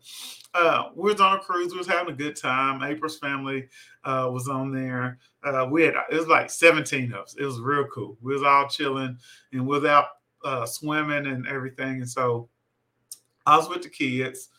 uh, 0.53 0.89
we 0.95 1.12
was 1.12 1.22
on 1.22 1.38
a 1.38 1.39
cruise. 1.39 1.72
We 1.72 1.80
was 1.80 1.88
having 1.88 2.14
a 2.14 2.18
good 2.18 2.36
time. 2.36 2.84
April's 2.84 3.18
family 3.18 3.68
uh, 4.03 4.30
was 4.32 4.47
on 4.47 4.72
there. 4.72 5.18
Uh, 5.43 5.68
we 5.70 5.84
had 5.84 5.95
it 6.12 6.16
was 6.16 6.28
like 6.28 6.49
17 6.49 7.12
of 7.14 7.22
us. 7.22 7.36
It 7.39 7.45
was 7.45 7.60
real 7.60 7.86
cool. 7.86 8.18
We 8.22 8.34
was 8.34 8.43
all 8.43 8.68
chilling 8.68 9.18
and 9.51 9.68
without 9.68 10.05
uh, 10.43 10.66
swimming 10.66 11.26
and 11.28 11.47
everything. 11.47 12.01
And 12.01 12.10
so 12.10 12.49
I 13.45 13.57
was 13.57 13.68
with 13.70 13.82
the 13.82 13.89
kids, 13.89 14.49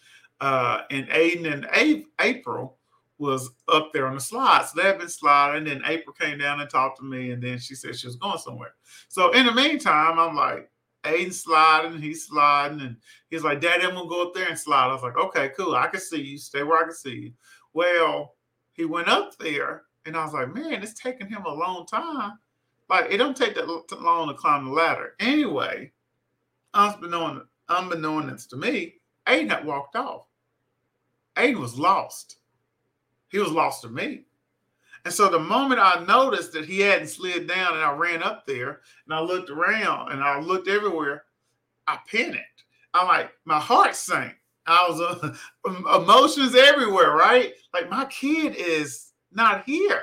uh, 0.40 0.82
and 0.90 1.08
Aiden 1.08 1.52
and 1.52 1.68
A- 1.74 2.06
April 2.20 2.76
was 3.20 3.50
up 3.68 3.90
there 3.92 4.06
on 4.06 4.14
the 4.14 4.20
slide. 4.20 4.64
So 4.66 4.80
they 4.80 4.88
had 4.88 4.98
been 4.98 5.08
sliding. 5.08 5.58
And 5.58 5.66
then 5.66 5.82
April 5.86 6.14
came 6.14 6.38
down 6.38 6.60
and 6.60 6.68
talked 6.68 6.98
to 6.98 7.04
me. 7.04 7.30
And 7.30 7.42
then 7.42 7.58
she 7.58 7.74
said 7.74 7.96
she 7.96 8.06
was 8.06 8.16
going 8.16 8.38
somewhere. 8.38 8.74
So 9.08 9.30
in 9.32 9.46
the 9.46 9.52
meantime, 9.52 10.18
I'm 10.18 10.34
like, 10.34 10.70
Aiden 11.04 11.32
sliding, 11.32 12.00
he's 12.00 12.26
sliding. 12.26 12.80
And 12.80 12.96
he's 13.28 13.44
like, 13.44 13.60
Daddy, 13.60 13.84
I'm 13.84 13.94
to 13.94 14.08
go 14.08 14.22
up 14.26 14.34
there 14.34 14.48
and 14.48 14.58
slide. 14.58 14.88
I 14.88 14.92
was 14.92 15.02
like, 15.02 15.16
okay, 15.16 15.50
cool. 15.56 15.74
I 15.74 15.86
can 15.88 16.00
see 16.00 16.20
you. 16.20 16.38
Stay 16.38 16.62
where 16.62 16.78
I 16.78 16.84
can 16.84 16.94
see 16.94 17.14
you. 17.14 17.32
Well, 17.74 18.34
he 18.72 18.86
went 18.86 19.08
up 19.08 19.36
there. 19.38 19.82
And 20.06 20.16
I 20.16 20.24
was 20.24 20.32
like, 20.32 20.54
man, 20.54 20.82
it's 20.82 20.94
taking 20.94 21.28
him 21.28 21.44
a 21.44 21.54
long 21.54 21.86
time. 21.86 22.38
Like, 22.88 23.12
it 23.12 23.18
don't 23.18 23.36
take 23.36 23.54
that 23.54 23.68
long 23.68 24.28
to 24.28 24.34
climb 24.34 24.64
the 24.64 24.70
ladder. 24.72 25.14
Anyway, 25.20 25.92
unbeknownst, 26.74 27.46
unbeknownst 27.68 28.50
to 28.50 28.56
me, 28.56 28.94
Aiden 29.28 29.50
had 29.50 29.66
walked 29.66 29.94
off. 29.94 30.26
Aiden 31.36 31.60
was 31.60 31.78
lost 31.78 32.39
he 33.30 33.38
was 33.38 33.50
lost 33.50 33.82
to 33.82 33.88
me. 33.88 34.24
And 35.04 35.14
so 35.14 35.30
the 35.30 35.38
moment 35.38 35.80
I 35.80 36.04
noticed 36.04 36.52
that 36.52 36.66
he 36.66 36.80
hadn't 36.80 37.08
slid 37.08 37.46
down 37.46 37.74
and 37.74 37.82
I 37.82 37.92
ran 37.92 38.22
up 38.22 38.46
there 38.46 38.80
and 39.06 39.14
I 39.14 39.20
looked 39.20 39.48
around 39.48 40.12
and 40.12 40.22
I 40.22 40.38
looked 40.40 40.68
everywhere, 40.68 41.24
I 41.86 41.98
panicked. 42.10 42.64
I'm 42.92 43.06
like, 43.06 43.32
my 43.44 43.58
heart 43.58 43.94
sank. 43.96 44.34
I 44.66 44.86
was 44.88 45.00
uh, 45.00 45.34
emotions 46.02 46.54
everywhere, 46.54 47.12
right? 47.12 47.54
Like 47.72 47.88
my 47.88 48.04
kid 48.06 48.56
is 48.56 49.12
not 49.32 49.64
here. 49.64 50.02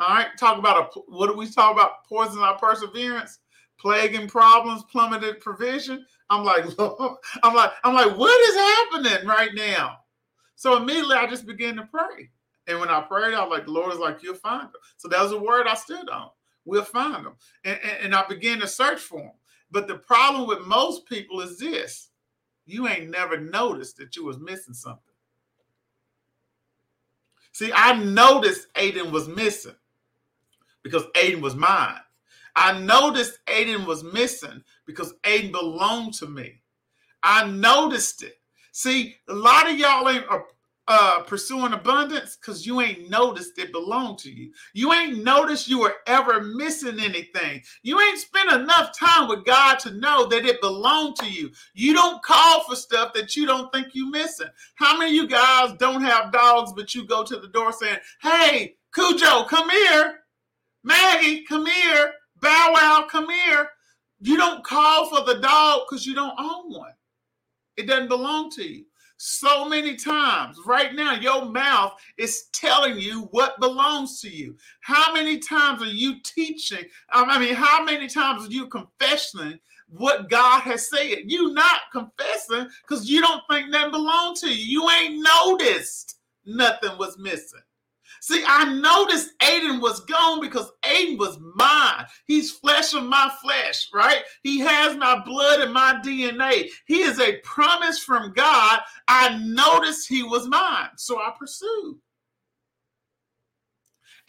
All 0.00 0.08
right. 0.08 0.28
Talk 0.38 0.58
about 0.58 0.96
a 0.96 1.00
what 1.08 1.26
do 1.26 1.36
we 1.36 1.48
talk 1.50 1.72
about? 1.72 2.04
Poison 2.08 2.38
our 2.38 2.56
perseverance, 2.58 3.40
plaguing 3.78 4.28
problems, 4.28 4.82
plummeted 4.90 5.40
provision. 5.40 6.06
I'm 6.30 6.44
like, 6.44 6.64
I'm 7.42 7.54
like, 7.54 7.72
I'm 7.84 7.94
like, 7.94 8.16
what 8.16 8.40
is 8.48 8.56
happening 8.56 9.28
right 9.28 9.50
now? 9.54 9.98
So 10.56 10.76
immediately 10.76 11.16
I 11.16 11.26
just 11.26 11.46
began 11.46 11.76
to 11.76 11.82
pray. 11.82 12.30
And 12.70 12.78
when 12.78 12.88
I 12.88 13.00
prayed, 13.00 13.34
I 13.34 13.42
was 13.42 13.50
like, 13.50 13.66
the 13.66 13.72
Lord 13.72 13.92
is 13.92 13.98
like, 13.98 14.22
you'll 14.22 14.36
find 14.36 14.68
them. 14.68 14.80
So 14.96 15.08
that 15.08 15.20
was 15.20 15.32
a 15.32 15.38
word 15.38 15.66
I 15.66 15.74
stood 15.74 16.08
on. 16.08 16.30
We'll 16.64 16.84
find 16.84 17.26
them. 17.26 17.34
And, 17.64 17.80
and, 17.82 18.04
and 18.04 18.14
I 18.14 18.24
began 18.28 18.60
to 18.60 18.68
search 18.68 19.00
for 19.00 19.18
them. 19.18 19.32
But 19.72 19.88
the 19.88 19.96
problem 19.96 20.46
with 20.46 20.66
most 20.66 21.04
people 21.06 21.40
is 21.40 21.58
this 21.58 22.10
you 22.66 22.86
ain't 22.86 23.10
never 23.10 23.36
noticed 23.38 23.96
that 23.96 24.14
you 24.14 24.24
was 24.24 24.38
missing 24.38 24.74
something. 24.74 25.02
See, 27.50 27.72
I 27.74 28.00
noticed 28.00 28.72
Aiden 28.74 29.10
was 29.10 29.26
missing 29.26 29.74
because 30.84 31.06
Aiden 31.16 31.40
was 31.40 31.56
mine. 31.56 31.98
I 32.54 32.78
noticed 32.78 33.44
Aiden 33.46 33.84
was 33.84 34.04
missing 34.04 34.62
because 34.86 35.14
Aiden 35.24 35.50
belonged 35.50 36.14
to 36.14 36.26
me. 36.26 36.62
I 37.24 37.48
noticed 37.48 38.22
it. 38.22 38.34
See, 38.70 39.16
a 39.28 39.34
lot 39.34 39.68
of 39.68 39.76
y'all 39.76 40.08
ain't 40.08 40.26
uh, 40.88 41.22
pursuing 41.22 41.72
abundance 41.72 42.36
because 42.36 42.66
you 42.66 42.80
ain't 42.80 43.08
noticed 43.08 43.58
it 43.58 43.72
belonged 43.72 44.18
to 44.18 44.30
you. 44.30 44.50
You 44.72 44.92
ain't 44.92 45.22
noticed 45.22 45.68
you 45.68 45.80
were 45.80 45.94
ever 46.06 46.42
missing 46.42 46.98
anything. 46.98 47.62
You 47.82 48.00
ain't 48.00 48.18
spent 48.18 48.50
enough 48.50 48.98
time 48.98 49.28
with 49.28 49.44
God 49.44 49.78
to 49.80 49.92
know 49.92 50.26
that 50.26 50.44
it 50.44 50.60
belonged 50.60 51.16
to 51.16 51.30
you. 51.30 51.50
You 51.74 51.94
don't 51.94 52.22
call 52.22 52.64
for 52.64 52.74
stuff 52.74 53.12
that 53.14 53.36
you 53.36 53.46
don't 53.46 53.72
think 53.72 53.94
you 53.94 54.10
missing. 54.10 54.48
How 54.74 54.98
many 54.98 55.14
you 55.14 55.28
guys 55.28 55.74
don't 55.78 56.02
have 56.02 56.32
dogs, 56.32 56.72
but 56.74 56.94
you 56.94 57.06
go 57.06 57.22
to 57.22 57.36
the 57.36 57.48
door 57.48 57.72
saying, 57.72 57.98
Hey, 58.20 58.74
Cujo, 58.92 59.44
come 59.44 59.70
here. 59.70 60.20
Maggie, 60.82 61.44
come 61.44 61.66
here. 61.66 62.14
Bow 62.40 62.72
Wow, 62.72 63.06
come 63.08 63.28
here. 63.28 63.68
You 64.20 64.36
don't 64.36 64.64
call 64.64 65.08
for 65.08 65.24
the 65.24 65.40
dog 65.40 65.82
because 65.88 66.04
you 66.04 66.14
don't 66.14 66.38
own 66.38 66.72
one. 66.72 66.92
It 67.76 67.86
doesn't 67.86 68.08
belong 68.08 68.50
to 68.52 68.64
you 68.64 68.84
so 69.20 69.68
many 69.68 69.96
times. 69.96 70.58
Right 70.64 70.94
now, 70.94 71.14
your 71.14 71.44
mouth 71.44 71.92
is 72.16 72.44
telling 72.54 72.98
you 72.98 73.28
what 73.32 73.60
belongs 73.60 74.18
to 74.22 74.30
you. 74.30 74.56
How 74.80 75.12
many 75.12 75.38
times 75.38 75.82
are 75.82 75.86
you 75.86 76.20
teaching? 76.22 76.84
Um, 77.12 77.28
I 77.28 77.38
mean, 77.38 77.54
how 77.54 77.84
many 77.84 78.08
times 78.08 78.46
are 78.46 78.50
you 78.50 78.66
confessing 78.66 79.60
what 79.88 80.30
God 80.30 80.62
has 80.62 80.88
said? 80.88 81.24
You 81.26 81.52
not 81.52 81.82
confessing 81.92 82.68
because 82.80 83.10
you 83.10 83.20
don't 83.20 83.42
think 83.50 83.70
that 83.72 83.90
belongs 83.90 84.40
to 84.40 84.48
you. 84.48 84.80
You 84.80 84.90
ain't 84.90 85.22
noticed 85.22 86.18
nothing 86.46 86.96
was 86.96 87.18
missing. 87.18 87.60
See, 88.20 88.44
I 88.46 88.72
noticed 88.72 89.38
Aiden 89.38 89.80
was 89.80 90.00
gone 90.00 90.40
because 90.40 90.70
Aiden 90.82 91.18
was 91.18 91.38
mine. 91.54 92.04
He's 92.26 92.50
flesh 92.50 92.92
of 92.94 93.04
my 93.04 93.32
flesh, 93.42 93.88
right? 93.94 94.22
He 94.42 94.58
has 94.60 94.96
my 94.96 95.22
blood 95.24 95.60
and 95.60 95.72
my 95.72 96.00
DNA. 96.04 96.68
He 96.86 97.00
is 97.00 97.18
a 97.18 97.38
promise 97.38 97.98
from 97.98 98.32
God. 98.32 98.80
I 99.08 99.38
noticed 99.38 100.08
he 100.08 100.22
was 100.22 100.46
mine. 100.46 100.90
So 100.96 101.18
I 101.18 101.32
pursued 101.38 101.98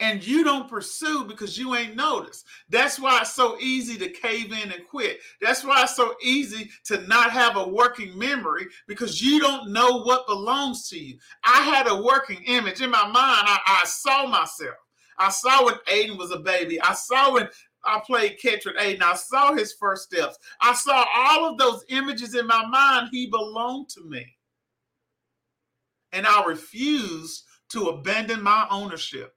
and 0.02 0.26
you 0.26 0.42
don't 0.42 0.68
pursue 0.68 1.24
because 1.24 1.56
you 1.56 1.76
ain't 1.76 1.94
noticed. 1.94 2.44
That's 2.68 2.98
why 2.98 3.20
it's 3.20 3.34
so 3.34 3.56
easy 3.60 3.96
to 3.98 4.10
cave 4.10 4.52
in 4.52 4.72
and 4.72 4.84
quit. 4.90 5.20
That's 5.40 5.62
why 5.62 5.84
it's 5.84 5.94
so 5.94 6.16
easy 6.20 6.70
to 6.86 7.06
not 7.06 7.30
have 7.30 7.56
a 7.56 7.68
working 7.68 8.18
memory 8.18 8.66
because 8.88 9.22
you 9.22 9.38
don't 9.38 9.72
know 9.72 10.02
what 10.02 10.26
belongs 10.26 10.88
to 10.88 10.98
you. 10.98 11.18
I 11.44 11.62
had 11.62 11.86
a 11.86 12.02
working 12.02 12.42
image 12.46 12.80
in 12.80 12.90
my 12.90 13.04
mind. 13.04 13.14
I, 13.16 13.60
I 13.64 13.84
saw 13.86 14.26
myself. 14.26 14.74
I 15.18 15.30
saw 15.30 15.66
when 15.66 15.76
Aiden 15.86 16.18
was 16.18 16.32
a 16.32 16.40
baby. 16.40 16.80
I 16.80 16.94
saw 16.94 17.34
when 17.34 17.48
I 17.84 18.02
played 18.04 18.40
catch 18.42 18.64
with 18.64 18.78
Aiden. 18.78 19.02
I 19.02 19.14
saw 19.14 19.54
his 19.54 19.72
first 19.72 20.02
steps. 20.02 20.36
I 20.60 20.74
saw 20.74 21.04
all 21.14 21.48
of 21.48 21.58
those 21.58 21.84
images 21.90 22.34
in 22.34 22.48
my 22.48 22.66
mind. 22.66 23.10
He 23.12 23.28
belonged 23.28 23.88
to 23.90 24.00
me. 24.02 24.26
And 26.10 26.26
I 26.26 26.42
refused 26.42 27.44
to 27.68 27.90
abandon 27.90 28.42
my 28.42 28.66
ownership. 28.68 29.36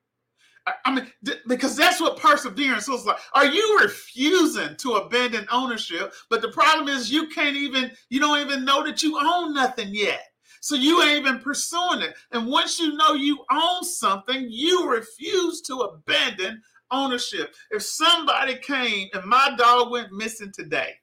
I 0.84 0.92
mean, 0.92 1.08
because 1.48 1.76
that's 1.76 2.02
what 2.02 2.18
perseverance 2.18 2.88
looks 2.88 3.06
like. 3.06 3.20
Are 3.34 3.46
you 3.46 3.80
refusing 3.82 4.76
to 4.78 4.94
abandon 4.94 5.46
ownership? 5.52 6.14
But 6.30 6.42
the 6.42 6.50
problem 6.50 6.88
is, 6.88 7.12
you 7.12 7.28
can't 7.28 7.56
even, 7.56 7.92
you 8.10 8.20
don't 8.20 8.40
even 8.40 8.66
know 8.66 8.84
that 8.84 9.04
you 9.04 9.20
own 9.20 9.54
nothing 9.54 9.90
yet. 9.94 10.22
So 10.62 10.74
you 10.74 11.04
ain't 11.04 11.20
even 11.20 11.40
pursuing 11.40 12.02
it. 12.02 12.16
And 12.32 12.48
once 12.48 12.80
you 12.80 12.96
know 12.96 13.14
you 13.14 13.46
own 13.52 13.84
something, 13.84 14.48
you 14.50 14.90
refuse 14.90 15.62
to 15.62 15.82
abandon 15.82 16.60
ownership. 16.90 17.54
If 17.70 17.84
somebody 17.84 18.56
came 18.56 19.10
and 19.14 19.26
my 19.26 19.54
dog 19.60 19.92
went 19.92 20.12
missing 20.12 20.52
today, 20.52 20.96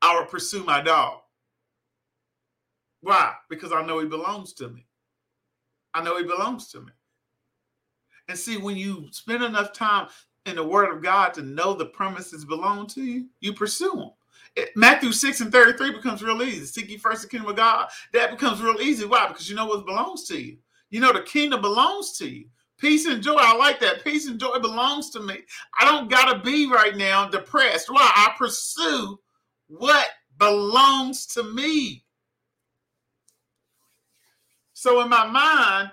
I 0.00 0.18
would 0.18 0.30
pursue 0.30 0.64
my 0.64 0.80
dog. 0.80 1.18
Why? 3.02 3.34
Because 3.50 3.72
I 3.72 3.84
know 3.84 3.98
he 3.98 4.06
belongs 4.06 4.54
to 4.54 4.68
me. 4.68 4.86
I 5.92 6.02
know 6.02 6.16
he 6.16 6.24
belongs 6.24 6.68
to 6.68 6.80
me. 6.80 6.92
And 8.28 8.38
see, 8.38 8.56
when 8.56 8.76
you 8.76 9.08
spend 9.10 9.42
enough 9.42 9.72
time 9.72 10.08
in 10.46 10.56
the 10.56 10.66
Word 10.66 10.94
of 10.94 11.02
God 11.02 11.34
to 11.34 11.42
know 11.42 11.74
the 11.74 11.86
promises 11.86 12.44
belong 12.44 12.86
to 12.88 13.02
you, 13.02 13.26
you 13.40 13.52
pursue 13.52 13.92
them. 13.92 14.10
It, 14.56 14.70
Matthew 14.76 15.12
6 15.12 15.40
and 15.40 15.52
33 15.52 15.92
becomes 15.92 16.22
real 16.22 16.42
easy. 16.42 16.66
Seek 16.66 16.90
ye 16.90 16.98
first 16.98 17.22
the 17.22 17.28
kingdom 17.28 17.50
of 17.50 17.56
God. 17.56 17.88
That 18.12 18.30
becomes 18.30 18.60
real 18.60 18.80
easy. 18.80 19.06
Why? 19.06 19.28
Because 19.28 19.48
you 19.48 19.56
know 19.56 19.66
what 19.66 19.86
belongs 19.86 20.24
to 20.24 20.40
you. 20.40 20.58
You 20.90 21.00
know 21.00 21.12
the 21.12 21.22
kingdom 21.22 21.62
belongs 21.62 22.12
to 22.18 22.28
you. 22.28 22.46
Peace 22.78 23.06
and 23.06 23.22
joy. 23.22 23.36
I 23.38 23.56
like 23.56 23.80
that. 23.80 24.04
Peace 24.04 24.26
and 24.26 24.40
joy 24.40 24.58
belongs 24.58 25.10
to 25.10 25.20
me. 25.20 25.38
I 25.80 25.84
don't 25.84 26.10
got 26.10 26.32
to 26.32 26.40
be 26.40 26.68
right 26.68 26.96
now 26.96 27.28
depressed. 27.28 27.88
Why? 27.88 28.10
I 28.14 28.34
pursue 28.36 29.18
what 29.68 30.06
belongs 30.38 31.26
to 31.26 31.44
me. 31.44 32.04
So 34.72 35.00
in 35.00 35.08
my 35.08 35.26
mind, 35.26 35.92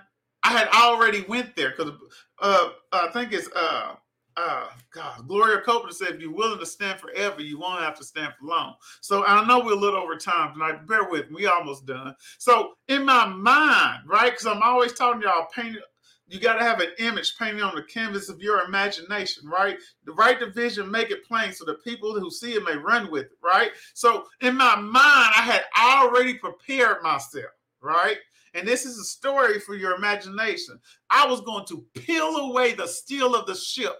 I 0.50 0.58
had 0.58 0.68
already 0.74 1.24
went 1.28 1.54
there 1.54 1.70
because 1.70 1.92
uh, 2.40 2.70
I 2.92 3.08
think 3.12 3.32
it's 3.32 3.48
uh, 3.54 3.94
uh, 4.36 4.66
God, 4.92 5.28
Gloria 5.28 5.60
Copeland 5.60 5.94
said, 5.94 6.08
if 6.16 6.20
you're 6.20 6.34
willing 6.34 6.58
to 6.58 6.66
stand 6.66 6.98
forever, 6.98 7.40
you 7.40 7.56
won't 7.56 7.84
have 7.84 7.96
to 7.98 8.04
stand 8.04 8.34
for 8.36 8.46
long. 8.46 8.74
So 9.00 9.24
I 9.24 9.46
know 9.46 9.60
we're 9.60 9.74
a 9.74 9.76
little 9.76 10.00
over 10.00 10.16
time 10.16 10.52
tonight. 10.52 10.88
Bear 10.88 11.04
with 11.08 11.30
me. 11.30 11.36
We 11.36 11.46
almost 11.46 11.86
done. 11.86 12.16
So 12.38 12.72
in 12.88 13.04
my 13.04 13.26
mind, 13.26 14.00
right? 14.08 14.32
Because 14.32 14.46
I'm 14.46 14.62
always 14.62 14.92
talking 14.92 15.22
y'all, 15.22 15.46
painting. 15.54 15.82
You 16.26 16.40
got 16.40 16.54
to 16.54 16.64
have 16.64 16.80
an 16.80 16.90
image 16.98 17.36
painted 17.38 17.62
on 17.62 17.74
the 17.76 17.82
canvas 17.82 18.28
of 18.28 18.40
your 18.40 18.64
imagination, 18.64 19.48
right? 19.48 19.78
The 20.04 20.12
write 20.12 20.40
the 20.40 20.46
vision, 20.46 20.90
make 20.90 21.10
it 21.10 21.24
plain 21.26 21.52
so 21.52 21.64
the 21.64 21.74
people 21.74 22.18
who 22.18 22.30
see 22.30 22.54
it 22.54 22.64
may 22.64 22.76
run 22.76 23.10
with 23.10 23.26
it, 23.26 23.38
right? 23.42 23.70
So 23.94 24.24
in 24.40 24.56
my 24.56 24.76
mind, 24.76 24.94
I 25.36 25.42
had 25.42 25.62
already 25.80 26.34
prepared 26.34 27.02
myself, 27.02 27.50
right? 27.80 28.16
And 28.54 28.66
this 28.66 28.84
is 28.84 28.98
a 28.98 29.04
story 29.04 29.60
for 29.60 29.74
your 29.74 29.94
imagination. 29.94 30.78
I 31.10 31.26
was 31.26 31.40
going 31.42 31.66
to 31.66 31.84
peel 31.94 32.36
away 32.36 32.72
the 32.72 32.86
steel 32.86 33.34
of 33.34 33.46
the 33.46 33.54
ship 33.54 33.96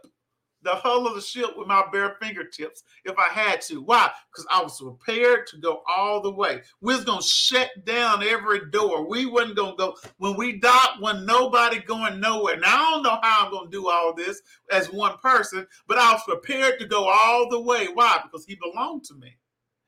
the 0.63 0.75
hull 0.75 1.07
of 1.07 1.15
the 1.15 1.21
ship 1.21 1.51
with 1.57 1.67
my 1.67 1.85
bare 1.93 2.17
fingertips 2.21 2.83
if 3.05 3.15
I 3.19 3.33
had 3.33 3.61
to. 3.63 3.83
Why? 3.83 4.11
Because 4.31 4.47
I 4.51 4.63
was 4.63 4.81
prepared 4.81 5.47
to 5.49 5.59
go 5.59 5.83
all 5.89 6.21
the 6.21 6.31
way. 6.31 6.63
We 6.81 6.95
was 6.95 7.05
gonna 7.05 7.23
shut 7.23 7.71
down 7.85 8.23
every 8.23 8.71
door. 8.71 9.09
We 9.09 9.27
wasn't 9.27 9.57
gonna 9.57 9.77
go 9.77 9.97
when 10.19 10.37
we 10.37 10.59
docked, 10.59 11.01
when 11.01 11.25
nobody 11.25 11.81
going 11.81 12.21
nowhere. 12.21 12.57
Now 12.57 12.77
I 12.77 12.91
don't 12.91 13.03
know 13.03 13.19
how 13.23 13.47
I'm 13.47 13.53
gonna 13.53 13.71
do 13.71 13.89
all 13.89 14.15
this 14.15 14.41
as 14.71 14.93
one 14.93 15.17
person, 15.19 15.67
but 15.87 15.99
I 15.99 16.13
was 16.13 16.23
prepared 16.25 16.79
to 16.81 16.87
go 16.87 17.09
all 17.09 17.49
the 17.49 17.61
way. 17.61 17.89
Why? 17.93 18.21
Because 18.23 18.45
he 18.45 18.57
belonged 18.57 19.05
to 19.05 19.15
me, 19.15 19.37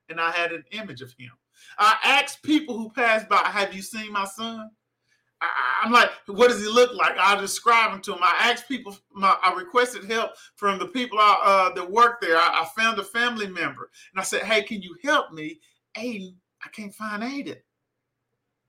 and 0.09 0.21
I 0.21 0.31
had 0.31 0.53
an 0.53 0.65
image 0.73 1.03
of 1.03 1.13
him. 1.19 1.31
I 1.79 1.97
asked 2.05 2.43
people 2.43 2.77
who 2.77 2.91
passed 2.91 3.29
by, 3.29 3.39
"Have 3.39 3.75
you 3.75 3.83
seen 3.83 4.13
my 4.13 4.25
son?" 4.25 4.71
I, 5.43 5.87
am 5.87 5.93
like, 5.93 6.11
what 6.27 6.49
does 6.49 6.61
he 6.63 6.69
look 6.69 6.95
like? 6.95 7.17
I 7.19 7.39
describe 7.41 7.93
him 7.93 8.01
to 8.03 8.13
him. 8.13 8.23
I 8.23 8.51
asked 8.51 8.69
people, 8.69 8.97
my, 9.13 9.37
I 9.43 9.53
requested 9.55 10.05
help 10.05 10.33
from 10.57 10.79
the 10.79 10.87
people 10.87 11.19
uh, 11.21 11.73
that 11.73 11.91
work 11.91 12.21
there. 12.21 12.37
I, 12.37 12.63
I, 12.63 12.81
found 12.81 12.99
a 12.99 13.05
family 13.05 13.49
member 13.49 13.91
and 14.13 14.21
I 14.21 14.23
said, 14.23 14.43
hey, 14.43 14.63
can 14.63 14.83
you 14.83 14.95
help 15.03 15.33
me? 15.33 15.59
Aiden, 15.97 16.35
I 16.65 16.69
can't 16.69 16.95
find 16.95 17.23
Aiden. 17.23 17.57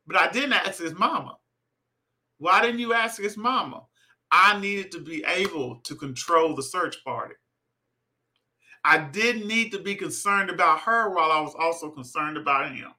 But 0.08 0.18
I 0.18 0.32
didn't 0.32 0.54
ask 0.54 0.82
his 0.82 0.94
mama. 0.94 1.38
Why 2.40 2.62
didn't 2.62 2.80
you 2.80 2.94
ask 2.94 3.22
his 3.22 3.38
mama? 3.38 3.84
I 4.32 4.60
needed 4.60 4.92
to 4.94 5.00
be 5.00 5.24
able 5.28 5.78
to 5.84 5.96
control 5.96 6.56
the 6.56 6.64
search 6.64 7.04
party. 7.04 7.36
I 8.86 8.98
didn't 9.00 9.48
need 9.48 9.72
to 9.72 9.80
be 9.80 9.96
concerned 9.96 10.50
about 10.50 10.82
her 10.82 11.10
while 11.10 11.32
I 11.32 11.40
was 11.40 11.56
also 11.58 11.90
concerned 11.90 12.38
about 12.38 12.76
him. 12.76 12.92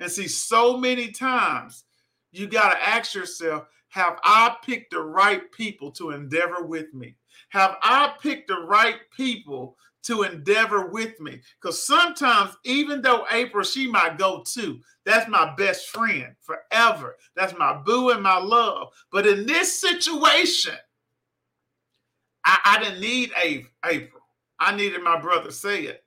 And 0.00 0.10
see, 0.10 0.28
so 0.28 0.76
many 0.76 1.10
times 1.10 1.84
you 2.30 2.46
got 2.46 2.72
to 2.72 2.88
ask 2.88 3.14
yourself 3.14 3.66
have 3.88 4.18
I 4.24 4.56
picked 4.64 4.92
the 4.92 5.00
right 5.00 5.52
people 5.52 5.90
to 5.92 6.10
endeavor 6.10 6.62
with 6.64 6.94
me? 6.94 7.14
Have 7.50 7.76
I 7.82 8.14
picked 8.22 8.48
the 8.48 8.60
right 8.60 8.96
people 9.14 9.76
to 10.04 10.22
endeavor 10.22 10.86
with 10.86 11.20
me? 11.20 11.42
Because 11.60 11.86
sometimes, 11.86 12.56
even 12.64 13.02
though 13.02 13.26
April, 13.30 13.62
she 13.62 13.86
my 13.86 14.14
go 14.16 14.42
to, 14.54 14.80
that's 15.04 15.28
my 15.28 15.54
best 15.56 15.88
friend 15.88 16.34
forever. 16.40 17.16
That's 17.36 17.52
my 17.58 17.82
boo 17.84 18.08
and 18.10 18.22
my 18.22 18.38
love. 18.38 18.88
But 19.10 19.26
in 19.26 19.44
this 19.44 19.78
situation, 19.78 20.76
I, 22.46 22.58
I 22.64 22.82
didn't 22.82 23.00
need 23.00 23.32
April. 23.84 24.21
I 24.62 24.76
needed 24.76 25.02
my 25.02 25.20
brother 25.20 25.50
say 25.50 25.82
it. 25.82 26.04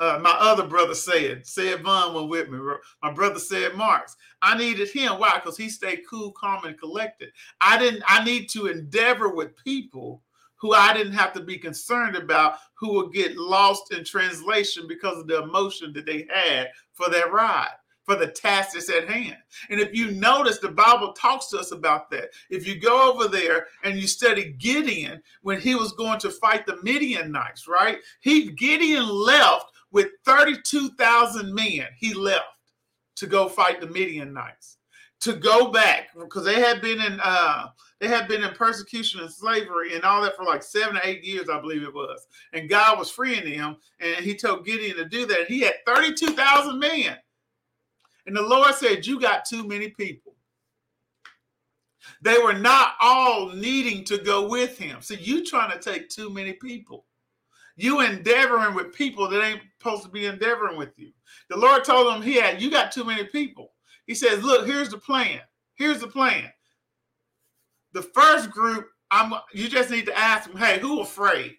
Uh, 0.00 0.18
my 0.20 0.34
other 0.40 0.66
brother 0.66 0.94
said, 0.94 1.46
said 1.46 1.82
Vaughn 1.82 2.14
went 2.14 2.28
with 2.28 2.48
me. 2.48 2.58
My 3.02 3.12
brother 3.12 3.38
said 3.38 3.74
Marks. 3.74 4.16
I 4.42 4.56
needed 4.58 4.88
him. 4.88 5.18
Why? 5.18 5.34
Because 5.34 5.56
he 5.56 5.68
stayed 5.68 6.02
cool, 6.08 6.32
calm, 6.32 6.64
and 6.64 6.78
collected. 6.78 7.30
I 7.60 7.78
didn't, 7.78 8.02
I 8.08 8.24
need 8.24 8.48
to 8.50 8.66
endeavor 8.66 9.28
with 9.28 9.56
people 9.62 10.22
who 10.56 10.72
I 10.72 10.94
didn't 10.94 11.12
have 11.12 11.32
to 11.34 11.42
be 11.42 11.58
concerned 11.58 12.16
about 12.16 12.56
who 12.72 12.94
would 12.94 13.12
get 13.12 13.36
lost 13.36 13.92
in 13.92 14.02
translation 14.02 14.86
because 14.88 15.18
of 15.18 15.26
the 15.26 15.42
emotion 15.42 15.92
that 15.92 16.06
they 16.06 16.26
had 16.32 16.70
for 16.94 17.10
that 17.10 17.32
ride, 17.32 17.74
for 18.04 18.16
the 18.16 18.26
task 18.26 18.74
that's 18.74 18.90
at 18.90 19.08
hand. 19.08 19.36
And 19.70 19.80
if 19.80 19.94
you 19.94 20.10
notice, 20.10 20.58
the 20.58 20.68
Bible 20.68 21.12
talks 21.12 21.48
to 21.48 21.58
us 21.58 21.72
about 21.72 22.10
that. 22.10 22.30
If 22.50 22.66
you 22.66 22.78
go 22.78 23.10
over 23.10 23.28
there 23.28 23.66
and 23.82 23.98
you 23.98 24.06
study 24.06 24.54
Gideon 24.58 25.22
when 25.42 25.60
he 25.60 25.74
was 25.74 25.92
going 25.92 26.20
to 26.20 26.30
fight 26.30 26.66
the 26.66 26.78
Midianites, 26.82 27.66
right? 27.66 27.98
He 28.20 28.50
Gideon 28.50 29.08
left 29.08 29.72
with 29.90 30.08
32,000 30.24 31.54
men, 31.54 31.86
he 31.96 32.14
left 32.14 32.44
to 33.16 33.26
go 33.26 33.48
fight 33.48 33.80
the 33.80 33.86
Midianites, 33.86 34.78
to 35.20 35.34
go 35.34 35.70
back 35.70 36.08
because 36.18 36.44
they 36.44 36.60
had 36.60 36.82
been 36.82 37.00
in 37.00 37.20
uh, 37.22 37.68
they 38.00 38.08
had 38.08 38.28
been 38.28 38.44
in 38.44 38.52
persecution 38.54 39.20
and 39.20 39.30
slavery 39.30 39.94
and 39.94 40.04
all 40.04 40.20
that 40.22 40.36
for 40.36 40.44
like 40.44 40.62
seven 40.62 40.96
or 40.96 41.00
eight 41.04 41.24
years, 41.24 41.48
I 41.48 41.60
believe 41.60 41.82
it 41.82 41.94
was. 41.94 42.26
And 42.52 42.68
God 42.68 42.98
was 42.98 43.10
freeing 43.10 43.48
them, 43.50 43.76
and 44.00 44.16
He 44.24 44.34
told 44.34 44.66
Gideon 44.66 44.96
to 44.96 45.04
do 45.06 45.24
that. 45.26 45.46
He 45.46 45.60
had 45.60 45.76
32,000 45.86 46.78
men, 46.78 47.16
and 48.26 48.36
the 48.36 48.42
Lord 48.42 48.74
said, 48.74 49.06
"You 49.06 49.20
got 49.20 49.44
too 49.44 49.66
many 49.66 49.88
people." 49.88 50.34
They 52.20 52.38
were 52.38 52.54
not 52.54 52.94
all 53.00 53.48
needing 53.50 54.04
to 54.04 54.18
go 54.18 54.46
with 54.48 54.78
him. 54.78 55.00
So 55.00 55.14
you 55.14 55.44
trying 55.44 55.70
to 55.70 55.78
take 55.78 56.08
too 56.08 56.30
many 56.30 56.52
people. 56.52 57.06
You 57.76 58.00
endeavoring 58.00 58.74
with 58.74 58.94
people 58.94 59.28
that 59.28 59.42
ain't 59.42 59.62
supposed 59.78 60.04
to 60.04 60.08
be 60.08 60.26
endeavoring 60.26 60.76
with 60.76 60.98
you. 60.98 61.12
The 61.50 61.56
Lord 61.56 61.82
told 61.82 62.14
him 62.14 62.22
he 62.22 62.34
had, 62.34 62.62
you 62.62 62.70
got 62.70 62.92
too 62.92 63.04
many 63.04 63.24
people. 63.24 63.72
He 64.06 64.14
says, 64.14 64.44
look, 64.44 64.66
here's 64.66 64.90
the 64.90 64.98
plan. 64.98 65.40
Here's 65.74 66.00
the 66.00 66.06
plan. 66.06 66.52
The 67.92 68.02
first 68.02 68.50
group, 68.50 68.88
I'm 69.10 69.34
you 69.52 69.68
just 69.68 69.90
need 69.90 70.06
to 70.06 70.18
ask 70.18 70.48
them, 70.48 70.58
hey, 70.58 70.78
who 70.78 71.00
afraid? 71.00 71.56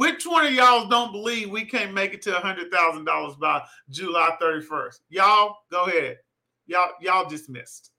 Which 0.00 0.24
one 0.24 0.46
of 0.46 0.54
y'all 0.54 0.88
don't 0.88 1.12
believe 1.12 1.50
we 1.50 1.66
can't 1.66 1.92
make 1.92 2.14
it 2.14 2.22
to 2.22 2.34
a 2.34 2.40
hundred 2.40 2.72
thousand 2.72 3.04
dollars 3.04 3.34
by 3.38 3.60
July 3.90 4.34
31st? 4.40 5.00
Y'all 5.10 5.58
go 5.70 5.84
ahead. 5.84 6.16
Y'all, 6.66 6.92
y'all 7.02 7.28
dismissed. 7.28 7.90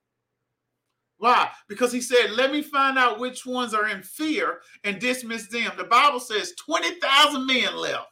Why? 1.19 1.51
Because 1.69 1.91
he 1.91 2.01
said, 2.01 2.31
Let 2.31 2.51
me 2.51 2.63
find 2.63 2.97
out 2.97 3.19
which 3.19 3.45
ones 3.45 3.75
are 3.75 3.87
in 3.87 4.01
fear 4.01 4.61
and 4.83 4.99
dismiss 4.99 5.45
them. 5.45 5.73
The 5.77 5.83
Bible 5.83 6.19
says 6.19 6.55
20,000 6.65 7.45
men 7.45 7.75
left. 7.75 8.07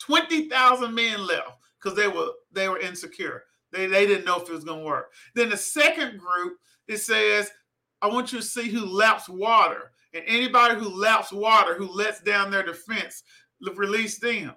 20,000 0.00 0.92
men 0.92 1.24
left 1.24 1.52
because 1.80 1.96
they 1.96 2.08
were 2.08 2.30
they 2.50 2.68
were 2.68 2.80
insecure. 2.80 3.44
They, 3.70 3.86
they 3.86 4.08
didn't 4.08 4.24
know 4.24 4.40
if 4.40 4.48
it 4.48 4.52
was 4.52 4.64
going 4.64 4.80
to 4.80 4.86
work. 4.86 5.12
Then 5.36 5.50
the 5.50 5.56
second 5.56 6.18
group, 6.18 6.54
it 6.88 6.96
says, 6.96 7.48
I 8.02 8.08
want 8.08 8.32
you 8.32 8.40
to 8.40 8.44
see 8.44 8.68
who 8.70 8.86
laps 8.86 9.28
water. 9.28 9.92
And 10.14 10.24
anybody 10.26 10.74
who 10.74 11.00
laps 11.00 11.32
water, 11.32 11.74
who 11.74 11.88
lets 11.88 12.20
down 12.20 12.50
their 12.50 12.64
defense, 12.64 13.22
release 13.74 14.18
them. 14.18 14.54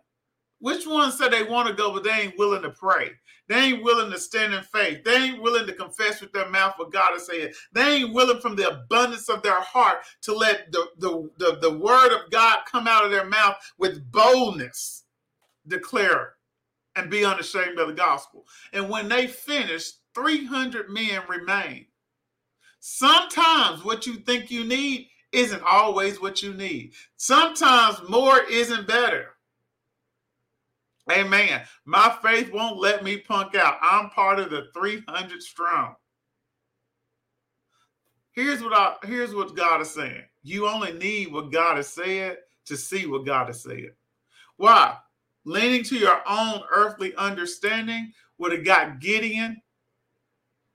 Which 0.60 0.88
ones 0.88 1.18
say 1.18 1.28
they 1.28 1.44
want 1.44 1.68
to 1.68 1.74
go, 1.74 1.92
but 1.92 2.04
they 2.04 2.12
ain't 2.12 2.38
willing 2.38 2.62
to 2.62 2.70
pray? 2.70 3.12
They 3.50 3.60
ain't 3.60 3.84
willing 3.84 4.10
to 4.12 4.18
stand 4.18 4.54
in 4.54 4.64
faith. 4.64 5.04
They 5.04 5.16
ain't 5.16 5.42
willing 5.42 5.68
to 5.68 5.74
confess 5.74 6.22
with 6.22 6.32
their 6.32 6.50
mouth 6.50 6.76
what 6.78 6.94
God 6.94 7.12
has 7.12 7.26
said. 7.26 7.52
They 7.74 7.98
ain't 7.98 8.14
willing 8.14 8.40
from 8.40 8.56
the 8.56 8.70
abundance 8.70 9.28
of 9.28 9.44
their 9.44 9.60
heart 9.60 9.98
to 10.22 10.34
let 10.34 10.72
the, 10.72 10.88
the, 11.00 11.30
the, 11.38 11.58
the 11.62 11.78
word 11.78 12.14
of 12.14 12.32
God 12.32 12.60
come 12.72 12.88
out 12.88 13.04
of 13.04 13.12
their 13.12 13.26
mouth 13.26 13.58
with 13.78 14.10
boldness, 14.12 15.04
declare 15.68 16.36
and 16.96 17.10
be 17.10 17.26
unashamed 17.26 17.80
of 17.80 17.88
the 17.88 17.94
gospel. 17.94 18.46
And 18.72 18.90
when 18.90 19.10
they 19.10 19.28
finish, 19.28 19.92
300 20.16 20.90
men 20.90 21.22
remain. 21.28 21.88
Sometimes 22.80 23.84
what 23.84 24.06
you 24.06 24.16
think 24.16 24.52
you 24.52 24.64
need 24.64 25.10
isn't 25.34 25.64
always 25.64 26.22
what 26.22 26.42
you 26.42 26.54
need. 26.54 26.94
Sometimes 27.18 27.98
more 28.08 28.42
isn't 28.50 28.88
better. 28.88 29.30
Amen. 31.12 31.62
My 31.86 32.16
faith 32.22 32.52
won't 32.54 32.80
let 32.80 33.04
me 33.04 33.18
punk 33.18 33.56
out. 33.56 33.78
I'm 33.82 34.10
part 34.12 34.40
of 34.40 34.50
the 34.50 34.68
300 34.74 35.42
strong. 35.42 35.96
Here's 38.32 38.64
what 38.64 38.74
I 38.74 38.96
here's 39.06 39.36
what 39.36 39.56
God 39.56 39.82
is 39.82 39.92
saying. 39.92 40.24
You 40.42 40.68
only 40.68 40.94
need 40.94 41.32
what 41.32 41.52
God 41.52 41.78
has 41.78 41.88
said 41.88 42.38
to 42.66 42.78
see 42.78 43.06
what 43.06 43.26
God 43.26 43.48
has 43.48 43.62
said. 43.62 43.92
Why? 44.58 44.96
Leaning 45.46 45.84
to 45.84 45.98
your 45.98 46.22
own 46.28 46.62
earthly 46.74 47.14
understanding 47.16 48.12
would 48.38 48.54
have 48.54 48.66
got 48.66 49.00
Gideon 49.00 49.62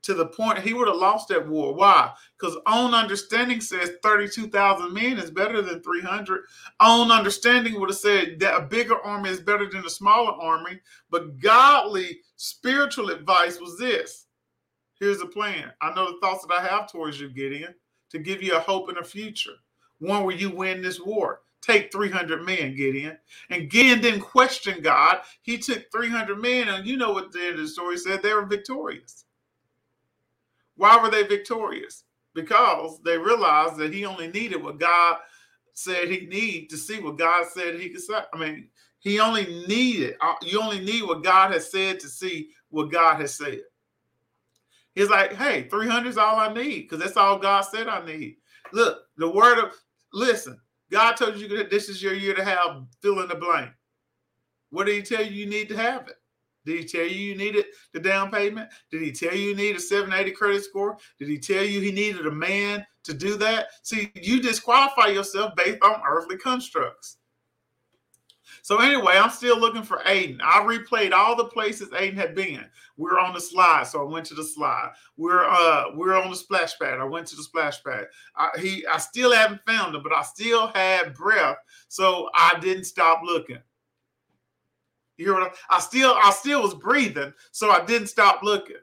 to 0.02 0.14
the 0.14 0.26
point 0.26 0.60
he 0.60 0.74
would 0.74 0.88
have 0.88 0.96
lost 0.96 1.28
that 1.28 1.46
war. 1.46 1.74
Why? 1.74 2.12
Because 2.38 2.56
own 2.66 2.94
understanding 2.94 3.60
says 3.60 3.92
32,000 4.02 4.92
men 4.92 5.18
is 5.18 5.30
better 5.30 5.60
than 5.60 5.82
300. 5.82 6.42
Own 6.80 7.10
understanding 7.10 7.78
would 7.78 7.90
have 7.90 7.98
said 7.98 8.38
that 8.40 8.56
a 8.56 8.66
bigger 8.66 8.98
army 9.00 9.30
is 9.30 9.40
better 9.40 9.68
than 9.68 9.84
a 9.84 9.90
smaller 9.90 10.32
army. 10.32 10.80
But 11.10 11.38
godly 11.40 12.20
spiritual 12.36 13.10
advice 13.10 13.60
was 13.60 13.78
this 13.78 14.26
here's 14.98 15.18
the 15.18 15.26
plan. 15.26 15.72
I 15.80 15.94
know 15.94 16.12
the 16.12 16.18
thoughts 16.20 16.44
that 16.44 16.54
I 16.54 16.66
have 16.66 16.90
towards 16.90 17.20
you, 17.20 17.28
Gideon, 17.28 17.74
to 18.10 18.18
give 18.18 18.42
you 18.42 18.56
a 18.56 18.60
hope 18.60 18.88
and 18.88 18.98
a 18.98 19.04
future, 19.04 19.54
one 19.98 20.24
where 20.24 20.34
you 20.34 20.50
win 20.50 20.82
this 20.82 21.00
war. 21.00 21.42
Take 21.60 21.92
300 21.92 22.44
men, 22.44 22.74
Gideon. 22.74 23.18
And 23.50 23.68
Gideon 23.68 24.00
didn't 24.00 24.20
question 24.20 24.80
God. 24.80 25.18
He 25.42 25.58
took 25.58 25.90
300 25.92 26.40
men, 26.40 26.68
and 26.68 26.86
you 26.86 26.96
know 26.96 27.12
what 27.12 27.32
the 27.32 27.40
end 27.40 27.54
of 27.54 27.60
the 27.60 27.68
story 27.68 27.98
said. 27.98 28.22
They 28.22 28.32
were 28.32 28.46
victorious. 28.46 29.24
Why 30.78 30.96
were 30.96 31.10
they 31.10 31.24
victorious? 31.24 32.04
Because 32.34 33.00
they 33.04 33.18
realized 33.18 33.76
that 33.76 33.92
he 33.92 34.06
only 34.06 34.28
needed 34.28 34.62
what 34.62 34.78
God 34.78 35.16
said 35.74 36.08
he 36.08 36.26
need 36.26 36.70
to 36.70 36.76
see 36.76 37.00
what 37.00 37.18
God 37.18 37.46
said 37.52 37.78
he 37.78 37.90
could 37.90 38.00
say. 38.00 38.20
I 38.32 38.38
mean, 38.38 38.68
he 39.00 39.20
only 39.20 39.64
needed, 39.68 40.14
uh, 40.20 40.34
you 40.42 40.60
only 40.60 40.80
need 40.80 41.02
what 41.02 41.24
God 41.24 41.52
has 41.52 41.70
said 41.70 42.00
to 42.00 42.08
see 42.08 42.50
what 42.70 42.92
God 42.92 43.20
has 43.20 43.34
said. 43.34 43.60
He's 44.94 45.10
like, 45.10 45.34
hey, 45.34 45.68
300 45.68 46.08
is 46.08 46.18
all 46.18 46.36
I 46.36 46.52
need 46.52 46.82
because 46.82 47.00
that's 47.00 47.16
all 47.16 47.38
God 47.38 47.62
said 47.62 47.88
I 47.88 48.04
need. 48.04 48.36
Look, 48.72 49.02
the 49.16 49.28
word 49.28 49.58
of, 49.58 49.72
listen, 50.12 50.60
God 50.90 51.16
told 51.16 51.38
you 51.38 51.48
this 51.68 51.88
is 51.88 52.02
your 52.02 52.14
year 52.14 52.34
to 52.34 52.44
have 52.44 52.82
fill 53.02 53.20
in 53.20 53.28
the 53.28 53.34
blank. 53.34 53.70
What 54.70 54.86
did 54.86 54.94
he 54.94 55.02
tell 55.02 55.24
you 55.24 55.32
you 55.32 55.46
need 55.46 55.68
to 55.70 55.76
have 55.76 56.06
it? 56.08 56.16
Did 56.68 56.80
he 56.80 56.84
tell 56.84 57.06
you 57.06 57.16
you 57.16 57.34
needed 57.34 57.64
the 57.94 58.00
down 58.00 58.30
payment? 58.30 58.68
Did 58.90 59.00
he 59.00 59.10
tell 59.10 59.34
you 59.34 59.48
you 59.48 59.56
need 59.56 59.76
a 59.76 59.80
780 59.80 60.32
credit 60.32 60.62
score? 60.62 60.98
Did 61.18 61.28
he 61.28 61.38
tell 61.38 61.64
you 61.64 61.80
he 61.80 61.90
needed 61.90 62.26
a 62.26 62.30
man 62.30 62.86
to 63.04 63.14
do 63.14 63.38
that? 63.38 63.68
See, 63.82 64.12
you 64.14 64.42
disqualify 64.42 65.06
yourself 65.06 65.56
based 65.56 65.82
on 65.82 66.02
earthly 66.06 66.36
constructs. 66.36 67.16
So 68.60 68.80
anyway, 68.80 69.14
I'm 69.16 69.30
still 69.30 69.58
looking 69.58 69.82
for 69.82 69.98
Aiden. 70.00 70.40
I 70.42 70.60
replayed 70.60 71.12
all 71.12 71.36
the 71.36 71.46
places 71.46 71.88
Aiden 71.88 72.16
had 72.16 72.34
been. 72.34 72.66
We're 72.98 73.18
on 73.18 73.32
the 73.32 73.40
slide, 73.40 73.86
so 73.86 74.02
I 74.02 74.04
went 74.04 74.26
to 74.26 74.34
the 74.34 74.44
slide. 74.44 74.90
We're 75.16 75.48
uh 75.48 75.84
we're 75.94 76.20
on 76.20 76.28
the 76.28 76.36
splash 76.36 76.78
pad. 76.78 76.98
I 76.98 77.04
went 77.04 77.26
to 77.28 77.36
the 77.36 77.44
splash 77.44 77.82
pad. 77.82 78.08
I, 78.36 78.50
he 78.58 78.86
I 78.86 78.98
still 78.98 79.32
haven't 79.32 79.64
found 79.66 79.94
him, 79.94 80.02
but 80.02 80.12
I 80.12 80.22
still 80.22 80.66
had 80.74 81.14
breath, 81.14 81.56
so 81.88 82.28
I 82.34 82.58
didn't 82.60 82.84
stop 82.84 83.22
looking. 83.24 83.58
You 85.18 85.26
hear 85.26 85.34
what 85.34 85.52
I, 85.70 85.76
I 85.76 85.80
still 85.80 86.14
I 86.22 86.30
still 86.30 86.62
was 86.62 86.74
breathing, 86.74 87.32
so 87.52 87.70
I 87.70 87.84
didn't 87.84 88.08
stop 88.08 88.42
looking. 88.42 88.76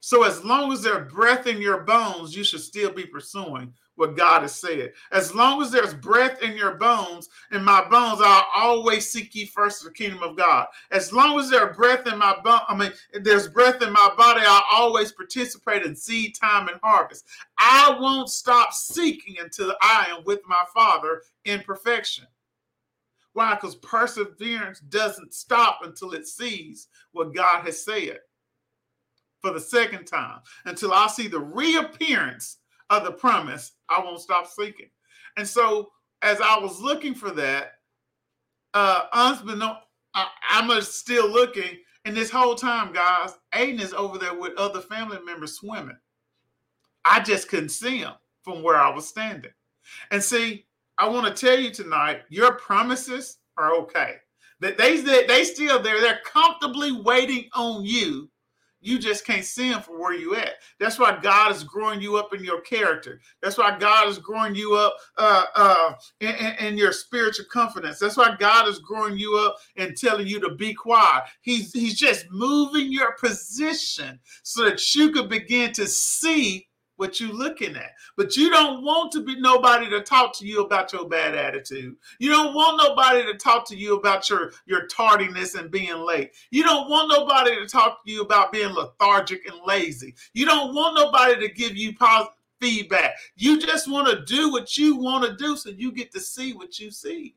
So 0.00 0.22
as 0.22 0.42
long 0.42 0.72
as 0.72 0.82
there's 0.82 1.12
breath 1.12 1.46
in 1.46 1.60
your 1.60 1.82
bones, 1.82 2.34
you 2.34 2.42
should 2.42 2.60
still 2.60 2.90
be 2.90 3.04
pursuing 3.04 3.74
what 3.96 4.16
God 4.16 4.40
has 4.42 4.54
said. 4.54 4.94
As 5.12 5.34
long 5.34 5.60
as 5.60 5.70
there's 5.70 5.92
breath 5.92 6.42
in 6.42 6.56
your 6.56 6.76
bones, 6.76 7.28
in 7.52 7.62
my 7.62 7.86
bones, 7.86 8.20
I'll 8.24 8.46
always 8.56 9.10
seek 9.10 9.34
ye 9.34 9.44
first 9.44 9.84
the 9.84 9.90
kingdom 9.90 10.22
of 10.22 10.38
God. 10.38 10.68
As 10.90 11.12
long 11.12 11.38
as 11.38 11.50
there's 11.50 11.76
breath 11.76 12.06
in 12.06 12.18
my 12.18 12.34
bone, 12.42 12.60
I 12.66 12.74
mean, 12.74 12.92
there's 13.12 13.48
breath 13.48 13.82
in 13.82 13.92
my 13.92 14.10
body, 14.16 14.40
I'll 14.42 14.64
always 14.72 15.12
participate 15.12 15.84
in 15.84 15.94
seed 15.94 16.34
time 16.34 16.68
and 16.68 16.80
harvest. 16.82 17.26
I 17.58 17.94
won't 18.00 18.30
stop 18.30 18.72
seeking 18.72 19.36
until 19.38 19.74
I 19.82 20.06
am 20.08 20.24
with 20.24 20.40
my 20.48 20.62
Father 20.72 21.20
in 21.44 21.60
perfection. 21.60 22.24
Why? 23.32 23.54
Because 23.54 23.76
perseverance 23.76 24.80
doesn't 24.80 25.34
stop 25.34 25.80
until 25.84 26.12
it 26.12 26.26
sees 26.26 26.88
what 27.12 27.34
God 27.34 27.64
has 27.64 27.84
said 27.84 28.18
for 29.40 29.52
the 29.52 29.60
second 29.60 30.06
time. 30.06 30.40
Until 30.64 30.92
I 30.92 31.06
see 31.06 31.28
the 31.28 31.40
reappearance 31.40 32.58
of 32.90 33.04
the 33.04 33.12
promise, 33.12 33.72
I 33.88 34.00
won't 34.00 34.20
stop 34.20 34.46
seeking. 34.46 34.90
And 35.36 35.46
so, 35.46 35.90
as 36.22 36.40
I 36.40 36.58
was 36.58 36.80
looking 36.80 37.14
for 37.14 37.30
that, 37.30 37.74
uh, 38.74 39.04
I, 39.12 40.28
I'm 40.50 40.82
still 40.82 41.28
looking. 41.30 41.78
And 42.04 42.16
this 42.16 42.30
whole 42.30 42.54
time, 42.54 42.92
guys, 42.92 43.34
Aiden 43.54 43.80
is 43.80 43.92
over 43.92 44.18
there 44.18 44.34
with 44.34 44.56
other 44.56 44.80
family 44.80 45.18
members 45.24 45.56
swimming. 45.56 45.98
I 47.04 47.20
just 47.20 47.48
couldn't 47.48 47.70
see 47.70 47.98
him 47.98 48.12
from 48.42 48.62
where 48.62 48.76
I 48.76 48.94
was 48.94 49.08
standing. 49.08 49.52
And 50.10 50.22
see, 50.22 50.66
I 51.00 51.08
want 51.08 51.34
to 51.34 51.46
tell 51.46 51.58
you 51.58 51.70
tonight, 51.70 52.20
your 52.28 52.54
promises 52.56 53.38
are 53.56 53.74
okay. 53.76 54.16
That 54.60 54.76
they, 54.76 55.00
they 55.00 55.26
they 55.26 55.44
still 55.44 55.80
there. 55.80 55.98
They're 56.00 56.20
comfortably 56.30 56.92
waiting 56.92 57.48
on 57.54 57.84
you. 57.84 58.30
You 58.82 58.98
just 58.98 59.26
can't 59.26 59.44
see 59.44 59.70
them 59.70 59.82
from 59.82 59.98
where 59.98 60.14
you 60.14 60.34
at. 60.36 60.54
That's 60.78 60.98
why 60.98 61.18
God 61.20 61.52
is 61.52 61.64
growing 61.64 62.00
you 62.00 62.16
up 62.16 62.34
in 62.34 62.42
your 62.42 62.62
character. 62.62 63.20
That's 63.42 63.58
why 63.58 63.78
God 63.78 64.08
is 64.08 64.18
growing 64.18 64.54
you 64.54 64.74
up 64.74 64.96
uh, 65.18 65.44
uh, 65.54 65.92
in, 66.20 66.34
in, 66.58 66.78
your 66.78 66.92
spiritual 66.92 67.44
confidence. 67.52 67.98
That's 67.98 68.16
why 68.16 68.36
God 68.38 68.68
is 68.68 68.78
growing 68.78 69.18
you 69.18 69.36
up 69.36 69.56
and 69.76 69.96
telling 69.96 70.26
you 70.26 70.40
to 70.40 70.54
be 70.54 70.72
quiet. 70.72 71.24
He's 71.42 71.72
He's 71.72 71.98
just 71.98 72.26
moving 72.30 72.92
your 72.92 73.12
position 73.16 74.18
so 74.42 74.64
that 74.64 74.94
you 74.94 75.10
could 75.12 75.28
begin 75.28 75.72
to 75.74 75.86
see 75.86 76.66
what 77.00 77.18
you're 77.18 77.32
looking 77.32 77.74
at. 77.74 77.92
But 78.16 78.36
you 78.36 78.50
don't 78.50 78.84
want 78.84 79.10
to 79.12 79.24
be 79.24 79.40
nobody 79.40 79.88
to 79.90 80.02
talk 80.02 80.38
to 80.38 80.46
you 80.46 80.62
about 80.62 80.92
your 80.92 81.08
bad 81.08 81.34
attitude. 81.34 81.96
You 82.18 82.30
don't 82.30 82.54
want 82.54 82.76
nobody 82.76 83.24
to 83.24 83.38
talk 83.38 83.66
to 83.68 83.76
you 83.76 83.96
about 83.96 84.28
your, 84.28 84.52
your 84.66 84.86
tardiness 84.86 85.54
and 85.54 85.70
being 85.70 85.96
late. 85.96 86.32
You 86.50 86.62
don't 86.62 86.90
want 86.90 87.08
nobody 87.08 87.56
to 87.56 87.66
talk 87.66 88.04
to 88.04 88.12
you 88.12 88.20
about 88.20 88.52
being 88.52 88.72
lethargic 88.72 89.46
and 89.46 89.58
lazy. 89.66 90.14
You 90.34 90.44
don't 90.44 90.74
want 90.74 90.94
nobody 90.94 91.40
to 91.40 91.52
give 91.52 91.74
you 91.74 91.96
positive 91.96 92.34
feedback. 92.60 93.14
You 93.36 93.58
just 93.58 93.90
want 93.90 94.06
to 94.08 94.22
do 94.26 94.52
what 94.52 94.76
you 94.76 94.96
want 94.96 95.24
to 95.24 95.34
do 95.42 95.56
so 95.56 95.70
you 95.70 95.92
get 95.92 96.12
to 96.12 96.20
see 96.20 96.52
what 96.52 96.78
you 96.78 96.90
see 96.90 97.34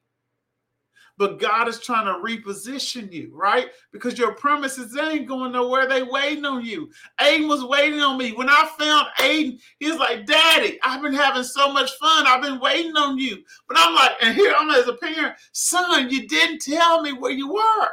but 1.18 1.40
God 1.40 1.68
is 1.68 1.80
trying 1.80 2.06
to 2.06 2.23
reposition 2.23 3.11
you, 3.11 3.31
right? 3.34 3.68
Because 3.91 4.18
your 4.18 4.34
promises 4.34 4.98
ain't 4.98 5.27
going 5.27 5.52
nowhere. 5.52 5.88
They 5.88 6.02
waiting 6.02 6.45
on 6.45 6.65
you. 6.65 6.90
Aiden 7.19 7.48
was 7.48 7.64
waiting 7.64 7.99
on 7.99 8.18
me. 8.18 8.31
When 8.31 8.49
I 8.49 8.69
found 8.80 9.07
Aiden, 9.19 9.60
he's 9.80 9.98
like, 9.98 10.26
Daddy, 10.26 10.80
I've 10.84 11.02
been 11.02 11.14
having 11.14 11.44
so 11.44 11.72
much 11.72 11.91
fun. 11.98 12.26
I've 12.26 12.41
been 12.41 12.60
waiting 12.60 12.95
on 12.98 13.19
you. 13.19 13.44
But 13.68 13.77
I'm 13.80 13.94
like, 13.94 14.14
and 14.22 14.35
here 14.35 14.53
I'm 14.57 14.69
as 14.72 14.88
a 14.88 14.94
parent, 14.94 15.35
son, 15.52 16.10
you 16.10 16.27
didn't 16.27 16.61
tell 16.61 17.02
me 17.02 17.14
where 17.14 17.31
you 17.31 17.53
were. 17.53 17.90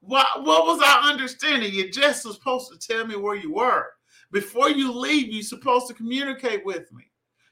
What, 0.00 0.44
what 0.44 0.66
was 0.66 0.80
I 0.84 1.10
understanding? 1.10 1.72
You're 1.72 1.88
just 1.88 2.22
supposed 2.22 2.70
to 2.70 2.78
tell 2.78 3.06
me 3.06 3.16
where 3.16 3.34
you 3.34 3.52
were. 3.52 3.86
Before 4.30 4.70
you 4.70 4.92
leave, 4.92 5.32
you're 5.32 5.42
supposed 5.42 5.88
to 5.88 5.94
communicate 5.94 6.64
with 6.64 6.92
me. 6.92 7.10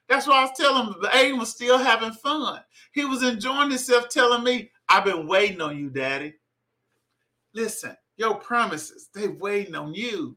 That's 0.09 0.27
why 0.27 0.39
I 0.39 0.43
was 0.43 0.57
telling 0.57 0.87
him 0.87 0.95
but 1.01 1.13
Aiden 1.13 1.39
was 1.39 1.51
still 1.51 1.79
having 1.79 2.13
fun. 2.13 2.61
He 2.93 3.05
was 3.05 3.23
enjoying 3.23 3.71
himself 3.71 4.09
telling 4.09 4.45
me, 4.45 4.71
I've 4.89 5.05
been 5.05 5.27
waiting 5.27 5.61
on 5.61 5.79
you, 5.79 5.91
Daddy. 5.91 6.35
Listen, 7.55 7.97
your 8.17 8.35
promises, 8.37 9.09
they 9.15 9.29
waiting 9.29 9.75
on 9.75 9.95
you. 9.95 10.37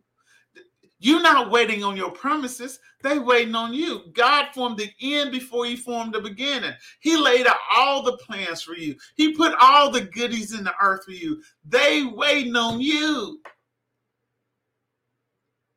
You're 0.99 1.21
not 1.21 1.51
waiting 1.51 1.83
on 1.83 1.95
your 1.95 2.09
promises, 2.09 2.79
they 3.03 3.19
waiting 3.19 3.53
on 3.53 3.73
you. 3.73 4.05
God 4.13 4.47
formed 4.53 4.79
the 4.79 4.89
end 4.99 5.31
before 5.31 5.65
he 5.65 5.75
formed 5.75 6.13
the 6.13 6.21
beginning. 6.21 6.73
He 7.01 7.15
laid 7.15 7.45
out 7.45 7.57
all 7.71 8.01
the 8.01 8.17
plans 8.17 8.63
for 8.63 8.73
you. 8.73 8.95
He 9.15 9.33
put 9.33 9.53
all 9.61 9.91
the 9.91 10.01
goodies 10.01 10.57
in 10.57 10.63
the 10.63 10.73
earth 10.81 11.05
for 11.05 11.11
you. 11.11 11.43
They 11.67 12.03
waiting 12.03 12.55
on 12.55 12.81
you. 12.81 13.41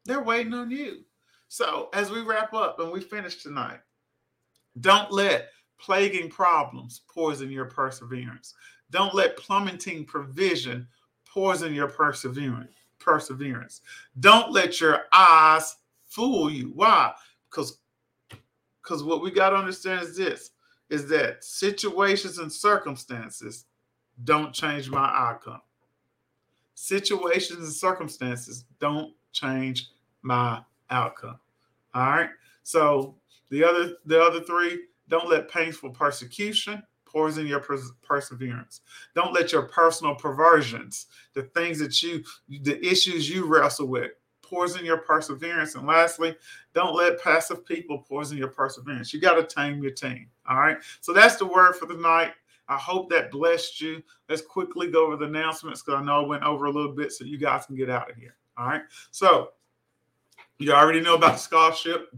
They're 0.07 0.23
waiting 0.23 0.55
on 0.55 0.71
you. 0.71 1.05
So, 1.53 1.89
as 1.95 2.13
we 2.13 2.21
wrap 2.21 2.55
up 2.55 2.79
and 2.79 2.93
we 2.93 3.01
finish 3.01 3.43
tonight, 3.43 3.81
don't 4.81 5.11
let 5.11 5.49
plaguing 5.81 6.31
problems 6.31 7.01
poison 7.13 7.51
your 7.51 7.65
perseverance. 7.65 8.55
Don't 8.93 9.17
let 9.17 9.37
plummeting 9.37 10.05
provision 10.05 10.87
poison 11.27 11.75
your 11.75 11.89
perseverance. 11.89 12.71
Perseverance. 13.01 13.81
Don't 14.21 14.53
let 14.53 14.81
your 14.81 15.01
eyes 15.13 15.79
fool 16.07 16.53
you. 16.53 16.71
Why? 16.73 17.13
Because 17.51 17.79
because 18.81 19.03
what 19.03 19.21
we 19.21 19.33
got 19.33 19.51
to 19.51 19.57
understand 19.57 20.05
is 20.05 20.17
this 20.17 20.53
is 20.89 21.09
that 21.09 21.43
situations 21.43 22.39
and 22.39 22.53
circumstances 22.53 23.65
don't 24.23 24.55
change 24.55 24.89
my 24.89 25.13
outcome. 25.17 25.63
Situations 26.77 27.59
and 27.59 27.73
circumstances 27.73 28.67
don't 28.79 29.15
change 29.33 29.91
my 30.23 30.63
outcome. 30.91 31.39
All 31.95 32.07
right. 32.07 32.31
So 32.63 33.17
the 33.51 33.65
other 33.65 33.95
the 34.07 34.23
other 34.23 34.41
three, 34.41 34.85
don't 35.09 35.29
let 35.29 35.51
painful 35.51 35.91
persecution 35.91 36.83
poison 37.11 37.47
your 37.47 37.61
pers- 37.61 37.93
perseverance. 38.03 38.83
Don't 39.15 39.33
let 39.33 39.53
your 39.53 39.63
personal 39.63 40.15
perversions, 40.15 41.07
the 41.35 41.43
things 41.43 41.79
that 41.81 42.03
you 42.03 42.23
the 42.49 42.85
issues 42.87 43.29
you 43.29 43.47
wrestle 43.47 43.89
with, 43.89 44.13
poison 44.43 44.85
your 44.85 44.99
perseverance. 44.99 45.75
And 45.75 45.87
lastly, 45.87 46.37
don't 46.75 46.95
let 46.95 47.21
passive 47.23 47.65
people 47.67 47.99
poison 47.99 48.39
your 48.39 48.49
perseverance. 48.49 49.13
You 49.13 49.21
got 49.21 49.35
to 49.35 49.55
tame 49.55 49.83
your 49.83 49.93
team. 49.93 50.29
All 50.49 50.59
right. 50.59 50.79
So 51.01 51.13
that's 51.13 51.37
the 51.37 51.47
word 51.47 51.75
for 51.75 51.87
the 51.87 51.95
night. 51.95 52.33
I 52.69 52.77
hope 52.77 53.11
that 53.11 53.33
blessed 53.33 53.81
you. 53.81 54.01
Let's 54.29 54.43
quickly 54.43 54.89
go 54.93 55.07
over 55.07 55.17
the 55.17 55.25
announcements 55.25 55.83
because 55.83 56.01
I 56.01 56.05
know 56.05 56.23
I 56.23 56.27
went 56.27 56.45
over 56.45 56.67
a 56.67 56.71
little 56.71 56.93
bit 56.93 57.13
so 57.13 57.25
you 57.25 57.37
guys 57.37 57.67
can 57.67 57.75
get 57.75 57.91
out 57.91 58.09
of 58.09 58.17
here. 58.17 58.37
All 58.57 58.69
right. 58.69 58.83
So 59.11 59.51
you 60.61 60.73
already 60.73 61.01
know 61.01 61.15
about 61.15 61.41
scholarship. 61.41 62.15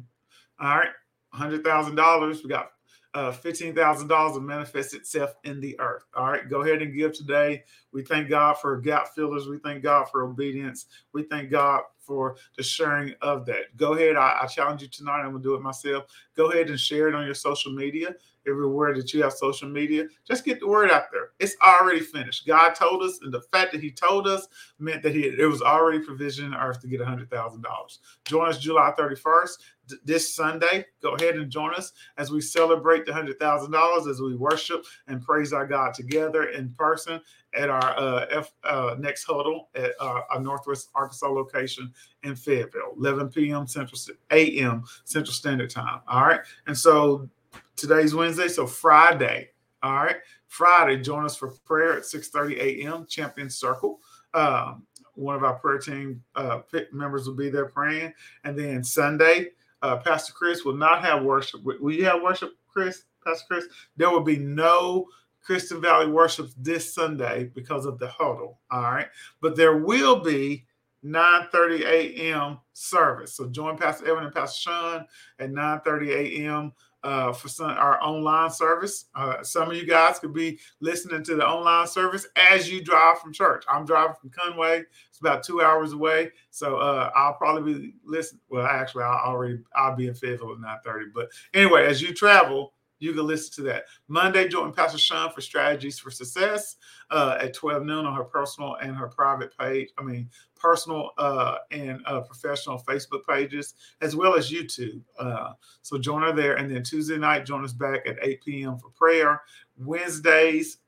All 0.61 0.77
right, 0.77 0.91
hundred 1.31 1.65
thousand 1.65 1.95
dollars. 1.95 2.43
We 2.43 2.51
got 2.51 2.73
uh, 3.15 3.33
fifteen 3.33 3.75
thousand 3.75 4.09
dollars 4.09 4.35
to 4.35 4.41
manifest 4.41 4.95
itself 4.95 5.35
in 5.45 5.61
the 5.61 5.79
earth. 5.81 6.05
All 6.15 6.27
right, 6.31 6.49
go 6.49 6.63
ahead 6.63 6.83
and 6.83 6.95
give 6.95 7.13
today. 7.13 7.65
We 7.93 8.03
thank 8.03 8.29
God 8.29 8.55
for 8.55 8.77
gap 8.79 9.15
fillers. 9.15 9.49
We 9.49 9.59
thank 9.59 9.83
God 9.83 10.09
for 10.11 10.25
obedience. 10.25 10.87
We 11.13 11.23
thank 11.25 11.51
God 11.51 11.83
for 12.03 12.37
the 12.57 12.63
sharing 12.63 13.15
of 13.23 13.47
that. 13.47 13.77
Go 13.77 13.95
ahead. 13.95 14.17
I, 14.17 14.41
I 14.43 14.47
challenge 14.47 14.83
you 14.83 14.89
tonight. 14.89 15.21
I'm 15.21 15.33
gonna 15.33 15.43
do 15.43 15.55
it 15.55 15.63
myself. 15.63 16.05
Go 16.37 16.51
ahead 16.51 16.69
and 16.71 16.79
share 16.79 17.09
it 17.09 17.15
on 17.15 17.25
your 17.25 17.35
social 17.35 17.73
media. 17.73 18.15
everywhere 18.47 18.95
that 18.95 19.13
you 19.15 19.23
have 19.23 19.33
social 19.33 19.69
media. 19.69 20.05
Just 20.27 20.45
get 20.45 20.61
the 20.61 20.67
word 20.67 20.91
out 20.91 21.05
there. 21.13 21.31
It's 21.39 21.57
already 21.63 22.01
finished. 22.01 22.47
God 22.47 22.75
told 22.75 23.03
us, 23.03 23.21
and 23.23 23.33
the 23.33 23.43
fact 23.53 23.73
that 23.73 23.81
He 23.81 23.91
told 23.91 24.27
us 24.27 24.49
meant 24.79 25.03
that 25.03 25.15
He 25.15 25.23
it 25.27 25.47
was 25.49 25.63
already 25.63 26.01
provision 26.01 26.47
in 26.47 26.55
earth 26.55 26.81
to 26.81 26.89
get 26.89 27.01
hundred 27.01 27.31
thousand 27.31 27.63
dollars. 27.63 28.01
Join 28.25 28.49
us 28.49 28.59
July 28.59 28.93
thirty 28.97 29.17
first 29.17 29.63
this 30.05 30.35
Sunday. 30.35 30.87
Go 31.03 31.15
ahead 31.15 31.37
and 31.37 31.51
join 31.51 31.75
us 31.75 31.93
as 32.17 32.31
we 32.31 32.41
celebrate 32.41 33.05
the 33.07 33.13
hundred 33.13 33.39
thousand 33.39 33.73
dollars 33.73 34.07
as 34.07 34.21
we 34.21 34.35
worship 34.35 34.85
and 35.07 35.23
praise 35.23 35.53
our 35.53 35.67
God 35.67 35.95
together 35.95 36.45
in 36.45 36.71
person 36.71 37.21
at 37.55 37.69
our 37.69 37.99
uh, 37.99 38.27
F, 38.31 38.53
uh, 38.65 38.97
next 38.99 39.25
huddle 39.25 39.69
at 39.75 39.93
uh, 40.01 40.23
our 40.31 40.41
Northwest 40.41 40.91
Arkansas 40.95 41.29
location 41.29 41.93
in 42.23 42.35
Fayetteville, 42.35 42.95
11 42.99 43.29
p.m. 43.31 43.67
Central 43.67 44.01
a.m. 44.31 44.85
Central 45.05 45.33
Standard 45.33 45.71
Time. 45.71 46.01
All 46.09 46.23
right, 46.23 46.41
and 46.67 46.77
so 46.77 47.29
today's 47.77 48.15
Wednesday, 48.15 48.49
so 48.49 48.67
Friday. 48.67 49.51
All 49.83 49.95
right, 49.95 50.17
Friday, 50.47 51.01
join 51.01 51.25
us 51.25 51.37
for 51.37 51.51
prayer 51.65 51.97
at 51.97 52.05
6:30 52.05 52.59
a.m. 52.59 53.07
Champion 53.07 53.51
Circle. 53.51 54.01
Um, 54.35 54.87
one 55.15 55.37
of 55.37 55.45
our 55.45 55.55
prayer 55.55 55.79
team 55.79 56.23
uh, 56.37 56.61
members 56.93 57.27
will 57.27 57.35
be 57.35 57.51
there 57.51 57.67
praying, 57.67 58.13
and 58.45 58.59
then 58.59 58.83
Sunday, 58.83 59.49
uh, 59.83 59.97
Pastor 59.99 60.33
Chris 60.33 60.65
will 60.65 60.77
not 60.77 61.05
have 61.05 61.23
worship. 61.23 61.63
Will 61.63 61.93
you 61.93 62.05
have 62.05 62.23
worship, 62.23 62.55
Chris? 62.69 63.05
Pastor 63.25 63.45
Chris? 63.49 63.67
There 63.97 64.11
will 64.11 64.23
be 64.23 64.39
no 64.39 65.07
Christian 65.43 65.81
Valley 65.81 66.07
worships 66.07 66.55
this 66.57 66.93
Sunday 66.93 67.51
because 67.55 67.85
of 67.85 67.99
the 67.99 68.09
huddle. 68.09 68.61
All 68.71 68.83
right. 68.83 69.09
But 69.41 69.57
there 69.57 69.77
will 69.79 70.21
be 70.21 70.67
9:30 71.05 71.85
a.m. 71.85 72.59
service. 72.73 73.35
So 73.35 73.49
join 73.49 73.77
Pastor 73.77 74.09
Evan 74.09 74.25
and 74.25 74.35
Pastor 74.35 74.61
Sean 74.61 75.07
at 75.39 75.51
9:30 75.51 76.09
a.m. 76.11 76.73
Uh, 77.03 77.33
for 77.33 77.49
some, 77.49 77.71
our 77.71 78.01
online 78.01 78.49
service. 78.49 79.07
Uh, 79.17 79.43
some 79.43 79.69
of 79.69 79.77
you 79.77 79.85
guys 79.85 80.21
could 80.21 80.33
be 80.33 80.61
listening 80.79 81.25
to 81.25 81.35
the 81.35 81.45
online 81.45 81.89
service 81.89 82.29
as 82.37 82.71
you 82.71 82.81
drive 82.81 83.19
from 83.19 83.33
church. 83.33 83.65
I'm 83.69 83.85
driving 83.85 84.15
from 84.21 84.31
Conway. 84.31 84.85
It's 85.09 85.19
about 85.19 85.43
two 85.43 85.61
hours 85.63 85.95
away, 85.95 86.31
so 86.51 86.77
uh, 86.77 87.11
I'll 87.17 87.35
probably 87.35 87.75
be 87.75 87.95
listening. 88.05 88.43
Well, 88.49 88.67
actually, 88.67 89.03
I'll 89.03 89.33
already 89.33 89.59
I'll 89.75 89.97
be 89.97 90.07
in 90.07 90.15
Fayetteville 90.15 90.53
at 90.53 90.59
9:30. 90.87 91.07
But 91.13 91.31
anyway, 91.53 91.87
as 91.87 92.01
you 92.01 92.15
travel, 92.15 92.73
you 93.03 93.13
can 93.13 93.27
listen 93.27 93.53
to 93.55 93.63
that. 93.63 93.87
Monday, 94.07 94.47
join 94.49 94.73
Pastor 94.73 94.99
Sean 94.99 95.33
for 95.33 95.41
Strategies 95.41 95.99
for 95.99 96.11
Success 96.11 96.77
uh, 97.11 97.37
at 97.41 97.53
12 97.53 97.85
noon 97.85 98.07
on 98.07 98.15
her 98.15 98.25
personal 98.25 98.77
and 98.77 98.97
her 98.97 99.09
private 99.09 99.57
page. 99.59 99.91
I 99.99 100.03
mean, 100.03 100.31
personal 100.55 101.11
uh, 101.19 101.57
and 101.73 102.01
uh, 102.07 102.21
professional 102.21 102.79
Facebook 102.79 103.27
pages, 103.29 103.75
as 104.01 104.15
well 104.15 104.37
as 104.37 104.53
YouTube. 104.53 105.03
Uh, 105.19 105.53
so 105.83 105.99
join 105.99 106.23
her 106.23 106.33
there. 106.33 106.55
And 106.55 106.71
then 106.71 106.85
Tuesday 106.85 107.19
night, 107.19 107.45
join 107.45 107.65
us 107.65 107.73
back 107.73 108.07
at 108.07 108.17
8 108.23 108.45
p.m. 108.45 108.79
for 108.79 108.91
prayer. 108.91 109.43
Wednesdays, 109.77 110.79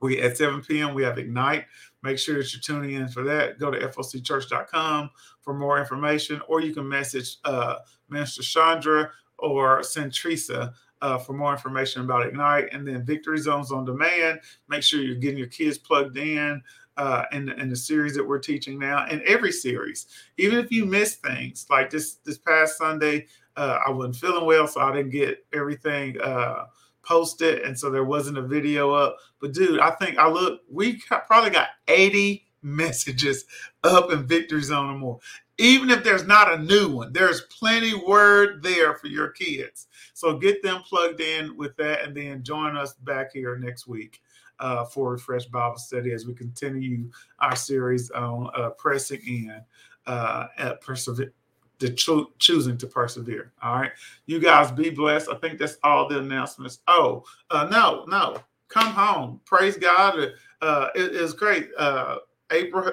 we 0.00 0.22
at 0.22 0.38
7 0.38 0.62
p.m. 0.62 0.94
we 0.94 1.02
have 1.02 1.18
Ignite. 1.18 1.66
Make 2.02 2.18
sure 2.18 2.36
that 2.36 2.52
you're 2.54 2.62
tuning 2.62 2.94
in 2.94 3.08
for 3.08 3.22
that. 3.24 3.58
Go 3.58 3.70
to 3.70 3.78
focchurch.com 3.88 5.10
for 5.42 5.52
more 5.52 5.78
information, 5.78 6.40
or 6.48 6.60
you 6.60 6.72
can 6.72 6.88
message 6.88 7.36
uh, 7.44 7.76
Minister 8.08 8.42
Chandra 8.42 9.10
or 9.38 9.80
Centrisa 9.80 10.72
uh, 11.02 11.18
for 11.18 11.32
more 11.32 11.52
information 11.52 12.02
about 12.02 12.26
Ignite. 12.26 12.72
And 12.72 12.86
then 12.86 13.04
Victory 13.04 13.38
Zones 13.38 13.72
on 13.72 13.84
Demand. 13.84 14.40
Make 14.68 14.82
sure 14.82 15.00
you're 15.00 15.16
getting 15.16 15.38
your 15.38 15.48
kids 15.48 15.78
plugged 15.78 16.16
in 16.16 16.62
uh, 16.98 17.24
in, 17.32 17.48
in 17.48 17.70
the 17.70 17.76
series 17.76 18.14
that 18.16 18.26
we're 18.26 18.40
teaching 18.40 18.78
now, 18.78 19.06
and 19.08 19.22
every 19.22 19.52
series. 19.52 20.06
Even 20.36 20.58
if 20.58 20.70
you 20.70 20.84
miss 20.84 21.14
things, 21.14 21.66
like 21.70 21.90
this 21.90 22.14
this 22.24 22.38
past 22.38 22.76
Sunday, 22.76 23.26
uh, 23.56 23.78
I 23.86 23.90
wasn't 23.90 24.16
feeling 24.16 24.44
well, 24.44 24.66
so 24.66 24.80
I 24.80 24.92
didn't 24.92 25.12
get 25.12 25.46
everything 25.54 26.20
uh, 26.20 26.66
posted, 27.02 27.62
and 27.62 27.78
so 27.78 27.88
there 27.88 28.04
wasn't 28.04 28.38
a 28.38 28.42
video 28.42 28.92
up. 28.92 29.16
But 29.40 29.52
dude, 29.52 29.78
I 29.78 29.92
think 29.92 30.18
I 30.18 30.28
look, 30.28 30.60
we 30.70 31.00
probably 31.26 31.50
got 31.50 31.68
80 31.86 32.44
messages 32.62 33.44
up 33.84 34.10
in 34.10 34.26
Victory 34.26 34.62
Zone 34.62 34.90
or 34.90 34.98
more. 34.98 35.20
Even 35.58 35.90
if 35.90 36.04
there's 36.04 36.26
not 36.26 36.52
a 36.52 36.62
new 36.62 36.88
one, 36.88 37.12
there's 37.12 37.42
plenty 37.42 37.94
word 37.94 38.62
there 38.62 38.94
for 38.94 39.08
your 39.08 39.28
kids. 39.28 39.88
So 40.14 40.38
get 40.38 40.62
them 40.62 40.82
plugged 40.82 41.20
in 41.20 41.56
with 41.56 41.76
that 41.76 42.04
and 42.04 42.16
then 42.16 42.42
join 42.44 42.76
us 42.76 42.94
back 42.94 43.32
here 43.32 43.58
next 43.58 43.88
week 43.88 44.22
uh, 44.60 44.84
for 44.84 45.12
Refresh 45.12 45.46
Bible 45.46 45.78
Study 45.78 46.12
as 46.12 46.26
we 46.26 46.34
continue 46.34 47.10
our 47.40 47.56
series 47.56 48.10
on 48.12 48.50
uh, 48.56 48.70
pressing 48.70 49.20
in 49.26 49.60
uh, 50.06 50.46
at 50.58 50.80
persevere. 50.80 51.32
The 51.80 51.90
cho- 51.90 52.32
choosing 52.40 52.76
to 52.78 52.88
persevere. 52.88 53.52
All 53.62 53.76
right, 53.76 53.92
you 54.26 54.40
guys 54.40 54.72
be 54.72 54.90
blessed. 54.90 55.28
I 55.30 55.36
think 55.36 55.60
that's 55.60 55.78
all 55.84 56.08
the 56.08 56.18
announcements. 56.18 56.80
Oh, 56.88 57.24
uh, 57.50 57.68
no, 57.70 58.04
no, 58.08 58.38
come 58.66 58.88
home. 58.88 59.40
Praise 59.44 59.76
God. 59.76 60.32
Uh, 60.60 60.88
it 60.96 61.12
is 61.12 61.34
great. 61.34 61.70
Uh, 61.78 62.16
April 62.50 62.90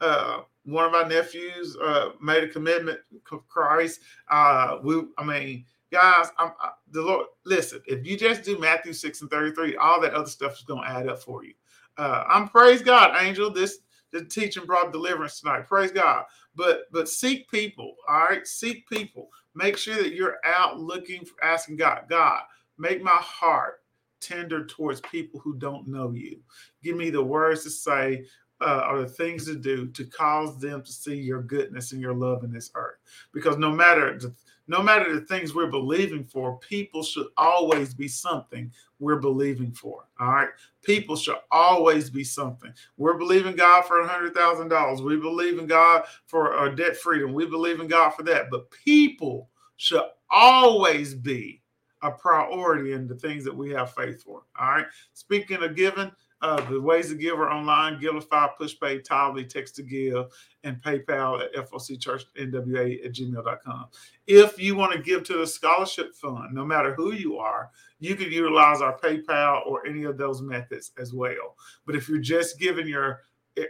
uh, 0.00 0.40
one 0.64 0.86
of 0.86 0.92
my 0.92 1.06
nephews 1.06 1.76
uh, 1.76 2.10
made 2.20 2.44
a 2.44 2.48
commitment 2.48 3.00
to 3.28 3.42
Christ. 3.48 4.00
Uh, 4.30 4.78
we, 4.82 5.02
I 5.18 5.24
mean, 5.24 5.64
guys, 5.92 6.28
I'm, 6.38 6.52
I, 6.60 6.70
the 6.90 7.02
Lord. 7.02 7.26
Listen, 7.44 7.80
if 7.86 8.06
you 8.06 8.16
just 8.16 8.42
do 8.42 8.58
Matthew 8.58 8.92
six 8.92 9.20
and 9.20 9.30
thirty 9.30 9.54
three, 9.54 9.76
all 9.76 10.00
that 10.00 10.14
other 10.14 10.28
stuff 10.28 10.54
is 10.54 10.62
going 10.62 10.84
to 10.84 10.90
add 10.90 11.08
up 11.08 11.20
for 11.20 11.44
you. 11.44 11.54
Uh, 11.96 12.24
I'm 12.28 12.48
praise 12.48 12.82
God, 12.82 13.14
Angel. 13.20 13.50
This 13.50 13.78
the 14.12 14.24
teaching 14.24 14.64
brought 14.64 14.92
deliverance 14.92 15.40
tonight. 15.40 15.66
Praise 15.66 15.90
God. 15.90 16.24
But 16.54 16.84
but 16.92 17.08
seek 17.08 17.50
people. 17.50 17.96
All 18.08 18.26
right, 18.30 18.46
seek 18.46 18.88
people. 18.88 19.28
Make 19.54 19.76
sure 19.76 19.96
that 19.96 20.14
you're 20.14 20.38
out 20.44 20.80
looking 20.80 21.24
for 21.24 21.42
asking 21.44 21.76
God. 21.76 22.04
God, 22.08 22.40
make 22.78 23.02
my 23.02 23.18
heart 23.20 23.82
tender 24.20 24.64
towards 24.64 25.00
people 25.02 25.38
who 25.40 25.54
don't 25.56 25.86
know 25.86 26.12
you. 26.12 26.40
Give 26.82 26.96
me 26.96 27.10
the 27.10 27.22
words 27.22 27.62
to 27.64 27.70
say 27.70 28.24
uh, 28.60 28.86
or 28.88 29.02
the 29.02 29.08
things 29.08 29.46
to 29.46 29.54
do 29.54 29.86
to 29.88 30.04
cause 30.04 30.58
them 30.60 30.82
to 30.82 30.92
see 30.92 31.16
your 31.16 31.42
goodness 31.42 31.92
and 31.92 32.00
your 32.00 32.14
love 32.14 32.44
in 32.44 32.52
this 32.52 32.70
earth. 32.74 32.98
Because 33.32 33.58
no 33.58 33.70
matter 33.70 34.18
the, 34.18 34.34
no 34.66 34.82
matter 34.82 35.14
the 35.14 35.26
things 35.26 35.54
we're 35.54 35.70
believing 35.70 36.24
for, 36.24 36.58
people 36.58 37.02
should 37.02 37.26
always 37.36 37.92
be 37.92 38.08
something 38.08 38.72
we're 38.98 39.20
believing 39.20 39.72
for. 39.72 40.08
All 40.18 40.28
right. 40.28 40.48
People 40.82 41.16
should 41.16 41.36
always 41.50 42.08
be 42.08 42.24
something. 42.24 42.72
We're 42.96 43.18
believing 43.18 43.56
God 43.56 43.84
for 43.84 44.00
a 44.00 44.08
hundred 44.08 44.34
thousand 44.34 44.68
dollars. 44.68 45.02
We 45.02 45.16
believe 45.16 45.58
in 45.58 45.66
God 45.66 46.04
for 46.26 46.54
our 46.54 46.70
debt 46.70 46.96
freedom. 46.96 47.34
We 47.34 47.46
believe 47.46 47.80
in 47.80 47.88
God 47.88 48.10
for 48.10 48.22
that. 48.24 48.50
But 48.50 48.70
people 48.70 49.50
should 49.76 50.04
always 50.30 51.14
be 51.14 51.60
a 52.02 52.10
priority 52.10 52.92
in 52.92 53.06
the 53.06 53.14
things 53.14 53.44
that 53.44 53.56
we 53.56 53.70
have 53.70 53.94
faith 53.94 54.22
for. 54.22 54.42
All 54.58 54.70
right. 54.70 54.86
Speaking 55.14 55.62
of 55.62 55.74
giving, 55.74 56.12
uh, 56.40 56.60
the 56.70 56.80
ways 56.80 57.08
to 57.08 57.14
give 57.14 57.38
are 57.38 57.50
online, 57.50 57.98
Givelify, 57.98 58.50
PushPay, 58.60 59.06
Tithely, 59.06 59.48
Text 59.48 59.76
to 59.76 59.82
Give, 59.82 60.26
and 60.62 60.80
PayPal 60.82 61.42
at 61.42 61.54
FOCChurchNWA 61.54 63.04
at 63.04 63.12
gmail.com. 63.12 63.86
If 64.26 64.60
you 64.60 64.74
want 64.76 64.92
to 64.92 64.98
give 64.98 65.22
to 65.24 65.38
the 65.38 65.46
scholarship 65.46 66.14
fund, 66.14 66.54
no 66.54 66.64
matter 66.64 66.94
who 66.94 67.12
you 67.12 67.38
are, 67.38 67.70
you 67.98 68.14
can 68.14 68.30
utilize 68.30 68.82
our 68.82 68.98
PayPal 68.98 69.66
or 69.66 69.86
any 69.86 70.04
of 70.04 70.18
those 70.18 70.42
methods 70.42 70.92
as 70.98 71.14
well. 71.14 71.56
But 71.86 71.96
if 71.96 72.08
you're 72.08 72.18
just 72.18 72.58
giving 72.58 72.86
your 72.86 73.22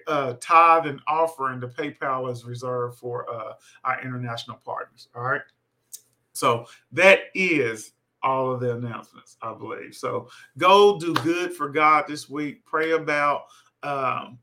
uh, 0.06 0.34
tithe 0.40 0.86
and 0.86 1.00
offering, 1.06 1.60
the 1.60 1.68
PayPal 1.68 2.30
is 2.32 2.44
reserved 2.44 2.98
for 2.98 3.30
uh, 3.32 3.52
our 3.84 4.02
international 4.02 4.60
partners. 4.64 5.08
All 5.14 5.22
right. 5.22 5.42
So 6.32 6.66
that 6.92 7.20
is 7.34 7.92
all 8.24 8.50
of 8.50 8.60
the 8.60 8.74
announcements, 8.74 9.36
I 9.42 9.54
believe. 9.54 9.94
So 9.94 10.28
go 10.58 10.98
do 10.98 11.14
good 11.14 11.52
for 11.52 11.68
God 11.68 12.06
this 12.08 12.28
week. 12.28 12.64
Pray 12.64 12.92
about 12.92 13.42
um, 13.82 14.38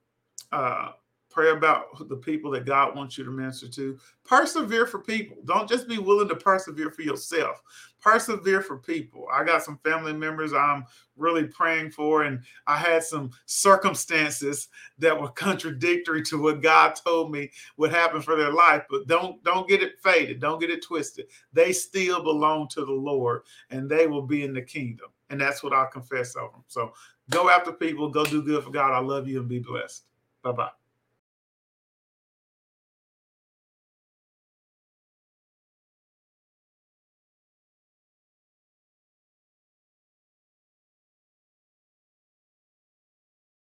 uh, 0.52 0.92
pray 1.32 1.52
about 1.52 2.08
the 2.10 2.16
people 2.16 2.52
that 2.52 2.66
God 2.66 2.96
wants 2.96 3.18
you 3.18 3.24
to 3.24 3.32
minister 3.32 3.68
to. 3.70 3.98
Persevere 4.24 4.86
for 4.86 5.00
people. 5.00 5.38
Don't 5.46 5.70
just 5.70 5.88
be 5.88 5.98
willing 5.98 6.28
to 6.28 6.36
persevere 6.36 6.92
for 6.92 7.02
yourself. 7.02 7.62
Persevere 8.02 8.62
for 8.62 8.78
people. 8.78 9.28
I 9.32 9.44
got 9.44 9.64
some 9.64 9.80
family 9.84 10.14
members 10.14 10.54
I'm 10.54 10.86
really 11.16 11.46
praying 11.46 11.92
for, 11.92 12.24
and 12.24 12.44
I 12.68 12.78
had 12.78 13.04
some 13.04 13.32
circumstances 13.46 14.70
that 15.00 15.20
were 15.20 15.30
contradictory 15.30 16.22
to 16.24 16.42
what 16.42 16.62
God 16.62 16.96
told 16.96 17.32
me 17.32 17.52
would 17.78 17.92
happen 17.92 18.22
for 18.22 18.36
their 18.36 18.52
life. 18.52 18.84
But 18.90 19.08
don't 19.08 19.44
don't 19.44 19.70
get 19.70 19.84
it 19.84 20.00
faded. 20.04 20.40
Don't 20.40 20.60
get 20.60 20.70
it 20.70 20.84
twisted. 20.84 21.28
They 21.54 21.72
still 21.72 22.24
belong 22.24 22.68
to 22.70 22.86
the 22.86 22.92
Lord, 22.92 23.44
and 23.70 23.90
they 23.90 24.08
will 24.08 24.24
be 24.24 24.44
in 24.44 24.54
the 24.54 24.62
kingdom. 24.62 25.08
And 25.30 25.40
that's 25.40 25.64
what 25.64 25.74
I 25.74 25.86
confess 25.92 26.36
of 26.36 26.52
them. 26.52 26.64
So 26.68 26.94
go 27.30 27.50
after 27.50 27.72
people. 27.72 28.10
Go 28.10 28.26
do 28.26 28.44
good 28.44 28.64
for 28.64 28.72
God. 28.72 28.92
I 28.92 29.00
love 29.00 29.28
you 29.28 29.40
and 29.40 29.48
be 29.48 29.60
blessed. 29.60 30.04
Bye 30.44 30.52
bye. 30.52 30.81